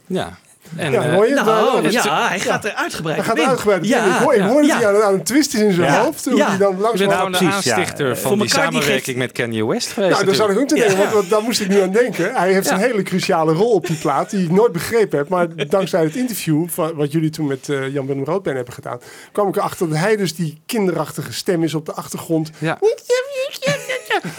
[0.10, 0.32] Ja.
[0.78, 1.46] En, Ja, eh, hoor je het?
[1.46, 3.86] Nou, Nou, ja, hij gaat er uitgebreid Hij gaat uitgebreid.
[3.88, 4.78] Ja, ik hoor, ik hoor dat ja.
[4.78, 6.04] hij aan, aan een twist is in zijn Ja.
[6.04, 6.26] hoofd.
[6.26, 6.48] Hoe Ja.
[6.48, 7.76] hij dan Je langs bent gewoon de precies, ja.
[7.76, 10.14] aanstichter van Voor die die samenwerking geeft- met Kanye West geweest.
[10.14, 12.36] Nou, daar zou ik ook te denken, want, want daar moest ik nu aan denken.
[12.36, 12.74] Hij heeft Ja.
[12.74, 15.30] een hele cruciale rol op die plaat, die ik nooit begrepen heb.
[15.30, 19.00] Maar dankzij het interview, van, wat jullie toen met eh, Jan Willem Roodbeen hebben gedaan,
[19.32, 22.52] kwam ik erachter dat hij dus die kinderachtige stem is op de achtergrond.
[22.58, 22.78] Ja.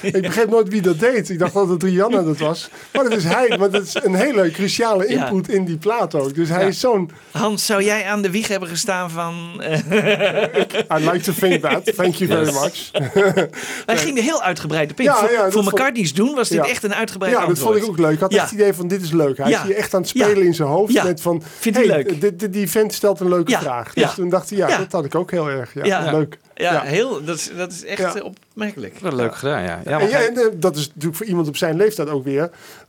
[0.00, 1.28] Ik begreep nooit wie dat deed.
[1.30, 2.68] Ik dacht dat het Rihanna dat was.
[2.92, 5.28] Maar dat is hij, want dat is een hele cruciale Ja.
[5.28, 6.34] input in die plaat ook.
[6.34, 6.66] Dus hij Ja.
[6.68, 7.10] is zo'n...
[7.30, 9.62] Hans, zou jij aan de wieg hebben gestaan van...
[9.62, 9.78] eh,
[10.98, 11.94] I like to think that.
[11.96, 12.60] Thank you very Yes.
[12.60, 12.90] much.
[13.86, 15.04] Hij ging er heel uitgebreid op in.
[15.04, 16.70] Ja, voor voor vond- McCartney's doen was dit Ja.
[16.70, 18.12] echt een uitgebreid Ja, dat vond ik ook leuk.
[18.12, 18.40] Ik had Ja.
[18.40, 19.36] echt het idee van dit is leuk.
[19.38, 19.60] Hij Ja.
[19.60, 20.44] is hier echt aan het spelen Ja.
[20.44, 20.92] in zijn hoofd.
[20.92, 21.04] Ja.
[21.04, 22.52] Met van, Vindt hey, leuk.
[22.52, 23.60] die vent stelt een leuke Ja.
[23.60, 23.92] vraag.
[23.94, 24.12] Dus Ja.
[24.14, 24.78] toen dacht hij, ja, Ja.
[24.78, 25.74] dat had ik ook heel erg.
[25.74, 26.10] Ja, Ja.
[26.10, 26.38] Leuk.
[26.60, 28.14] Ja, Heel, dat, is, dat is echt Ja.
[28.14, 28.98] eh, opmerkelijk.
[28.98, 29.80] Wel leuk gedaan, ja.
[29.84, 29.90] ja.
[29.90, 32.24] en, want ja, hij- en, eh, dat is natuurlijk voor iemand op zijn leeftijd ook
[32.24, 32.42] weer.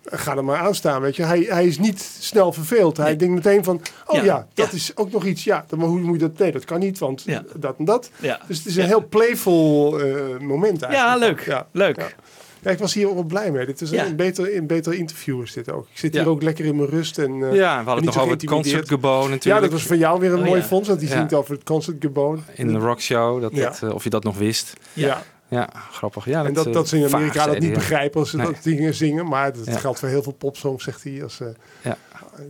[0.04, 1.24] eh, Ga er maar aan staan, weet je.
[1.24, 2.98] Hij, hij is niet snel verveeld.
[2.98, 5.44] Hij denkt meteen van, oh ja, Ja, dat is ook nog iets.
[5.44, 6.38] Ja, dan, maar hoe moet je dat?
[6.38, 7.44] Nee, dat kan niet, want Ja.
[7.56, 8.10] dat en dat.
[8.20, 8.40] Ja.
[8.48, 11.22] Dus het is een heel playful eh, moment eigenlijk.
[11.22, 11.46] Ja, leuk.
[11.46, 11.68] Ja.
[11.72, 12.16] Leuk.
[12.62, 12.72] Ja.
[12.72, 13.66] Ik was hier ook wel blij mee.
[13.66, 14.06] Dit is Ja.
[14.06, 15.88] een, beter, een betere interview is dit ook.
[15.92, 16.22] Ik zit Ja.
[16.22, 17.18] hier ook lekker in mijn rust.
[17.18, 19.44] En, eh, ja, we hadden en het nog over het concertgebouw natuurlijk.
[19.44, 20.88] Ja, dat was voor jou weer een Oh, mooi fonds.
[20.88, 22.38] Want die zingt over het concertgebouw.
[22.56, 23.52] In de rockshow, dat,
[23.82, 24.74] eh, of je dat nog wist.
[24.94, 25.24] Ja.
[25.48, 26.26] Ja, grappig.
[26.26, 28.46] Ja, en dat, eh, dat ze in Amerika vaag dat niet begrijpen als ze Nee.
[28.46, 29.28] dat dingen zingen.
[29.28, 29.78] Maar dat Ja.
[29.78, 31.24] geldt voor heel veel popsongs, zegt hij.
[31.24, 31.40] Als,
[31.82, 31.98] Ja,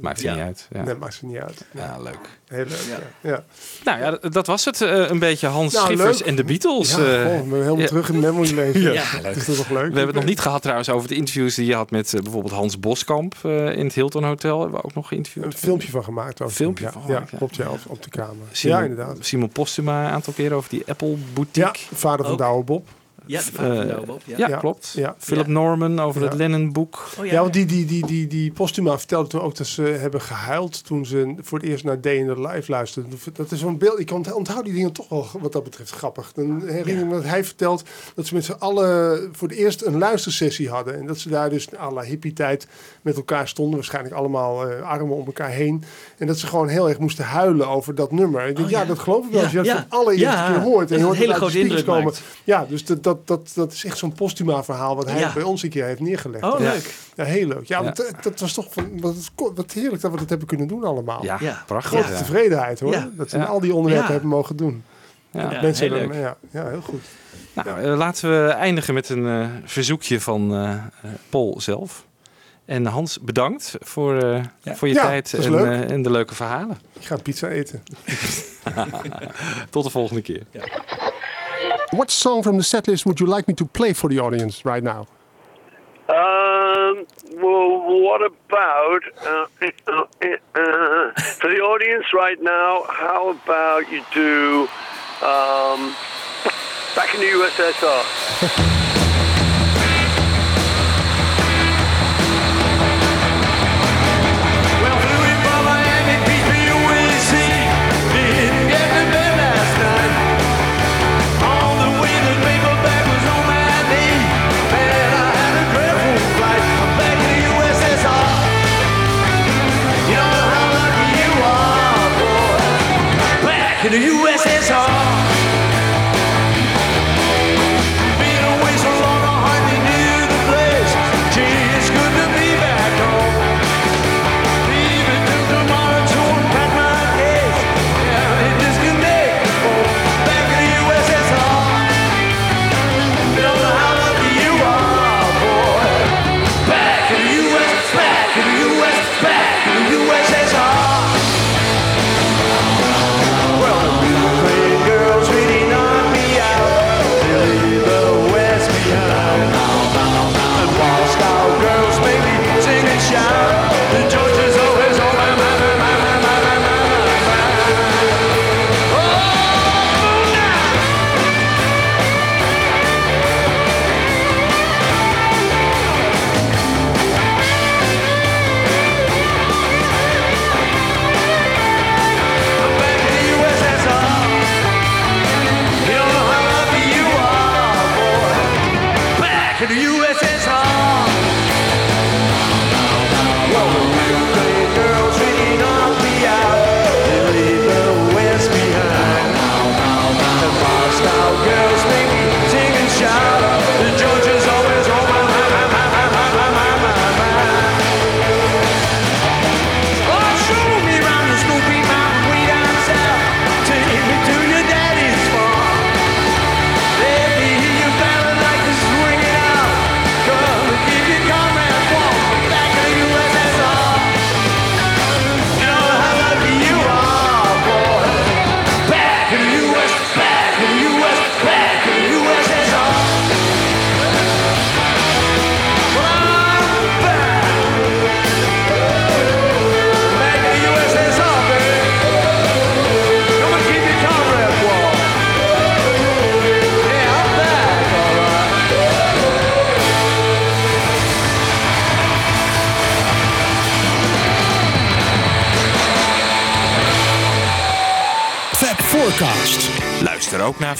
[0.02, 0.34] maakt ja.
[0.34, 0.68] niet uit.
[0.72, 0.84] Ja.
[0.84, 1.66] Nee, maakt ze niet uit.
[1.72, 2.18] Ja, leuk.
[2.48, 2.86] Heel leuk,
[3.22, 3.30] ja.
[3.30, 3.44] ja.
[3.84, 4.82] Nou ja, dat was het.
[4.82, 6.28] eh, een beetje Hans Nou, Schiffers leuk.
[6.28, 6.90] en de Beatles.
[6.90, 7.86] Ja, goh, we zijn helemaal Ja.
[7.88, 8.80] terug in memory lane.
[8.82, 9.36] Ja, Ja, leuk.
[9.36, 9.78] is dat toch leuk?
[9.78, 12.22] We hebben het nog niet gehad trouwens over de interviews die je had met eh,
[12.22, 14.60] bijvoorbeeld Hans Boskamp eh, in het Hilton Hotel.
[14.62, 15.46] Hebben we ook nog geïnterviewd.
[15.46, 16.40] Een filmpje van gemaakt.
[16.40, 17.38] Een filmpje ja, van ja, gemaakt, ja.
[17.38, 18.36] klopt, ja, op, op de kamer.
[18.52, 19.18] Simon, ja, inderdaad.
[19.20, 21.80] Simon Postuma een aantal keren over die Apple boutique.
[21.90, 22.38] Ja, vader van.
[22.38, 22.88] Douwe Bob.
[23.26, 24.38] Ja, de Eh, Bob, ja.
[24.38, 24.58] ja, Ja.
[24.58, 24.92] klopt.
[24.96, 25.16] Ja.
[25.18, 26.28] Philip Norman over Ja.
[26.28, 27.04] het Lennon-boek.
[27.20, 30.22] Oh, Ja, want die, die, die, die, die Postuma vertelde toen ook dat ze hebben
[30.22, 33.12] gehuild toen ze voor het eerst naar Day in the Life luisterden.
[33.34, 36.32] Dat is zo'n beeld, ik ont- onthoud die dingen toch wel wat dat betreft grappig.
[36.34, 37.84] Dan herinner ik me dat hij vertelt
[38.16, 41.00] dat ze met z'n allen voor het eerst een luistersessie hadden.
[41.00, 42.68] En dat ze daar dus à la hippie tijd
[43.02, 45.84] met elkaar stonden, waarschijnlijk allemaal eh, armen om elkaar heen.
[46.18, 48.42] En dat ze gewoon heel erg moesten huilen over dat nummer.
[48.48, 48.80] Ik denk, Oh, ja.
[48.82, 48.86] ja.
[48.86, 49.40] dat geloof ik wel.
[49.40, 49.74] Ja, Als je dat ja.
[49.76, 50.80] voor de allereerste Ja, keer hoort.
[50.80, 52.04] dat je het hoort een hele grote speakers indruk komen.
[52.04, 52.22] maakt.
[52.44, 55.34] Ja, dus dat, dat, dat, dat is echt zo'n Postuma verhaal wat hij Ja.
[55.34, 56.44] bij ons een keer heeft neergelegd.
[56.44, 56.72] Oh, Ja.
[56.72, 56.94] leuk.
[57.16, 57.66] Ja, heel leuk.
[57.66, 57.84] Ja, Ja.
[57.84, 59.16] want, eh, dat was toch van, wat,
[59.56, 61.24] wat heerlijk dat we dat hebben kunnen doen allemaal.
[61.24, 61.64] Ja, Ja.
[61.66, 61.92] prachtig.
[62.00, 62.18] Grote ja.
[62.18, 62.92] tevredenheid hoor.
[62.94, 63.10] Ja.
[63.14, 63.44] Dat we Ja.
[63.44, 64.12] al die onderwerpen Ja.
[64.14, 64.84] hebben mogen doen.
[65.32, 65.62] Ja.
[65.62, 66.18] Mensen heel dan-.
[66.20, 67.02] Ja, ja, heel goed.
[67.54, 70.80] Nou, eh, laten we eindigen met een eh, verzoekje van eh, eh,
[71.30, 72.06] Paul zelf.
[72.66, 74.76] En Hans, bedankt voor, eh, Ja.
[74.76, 76.78] voor je Ja, tijd en, eh, en de leuke verhalen.
[77.00, 77.84] Ik ga pizza eten.
[79.70, 80.44] Tot de volgende keer.
[81.92, 84.82] What song from the setlist would you like me to play for the audience right
[84.82, 85.08] now?
[86.08, 89.68] Um, well, what about uh, uh,
[91.22, 92.86] for the audience right now?
[92.88, 94.70] How about you do
[95.22, 95.94] um,
[96.96, 99.28] back in the USSR?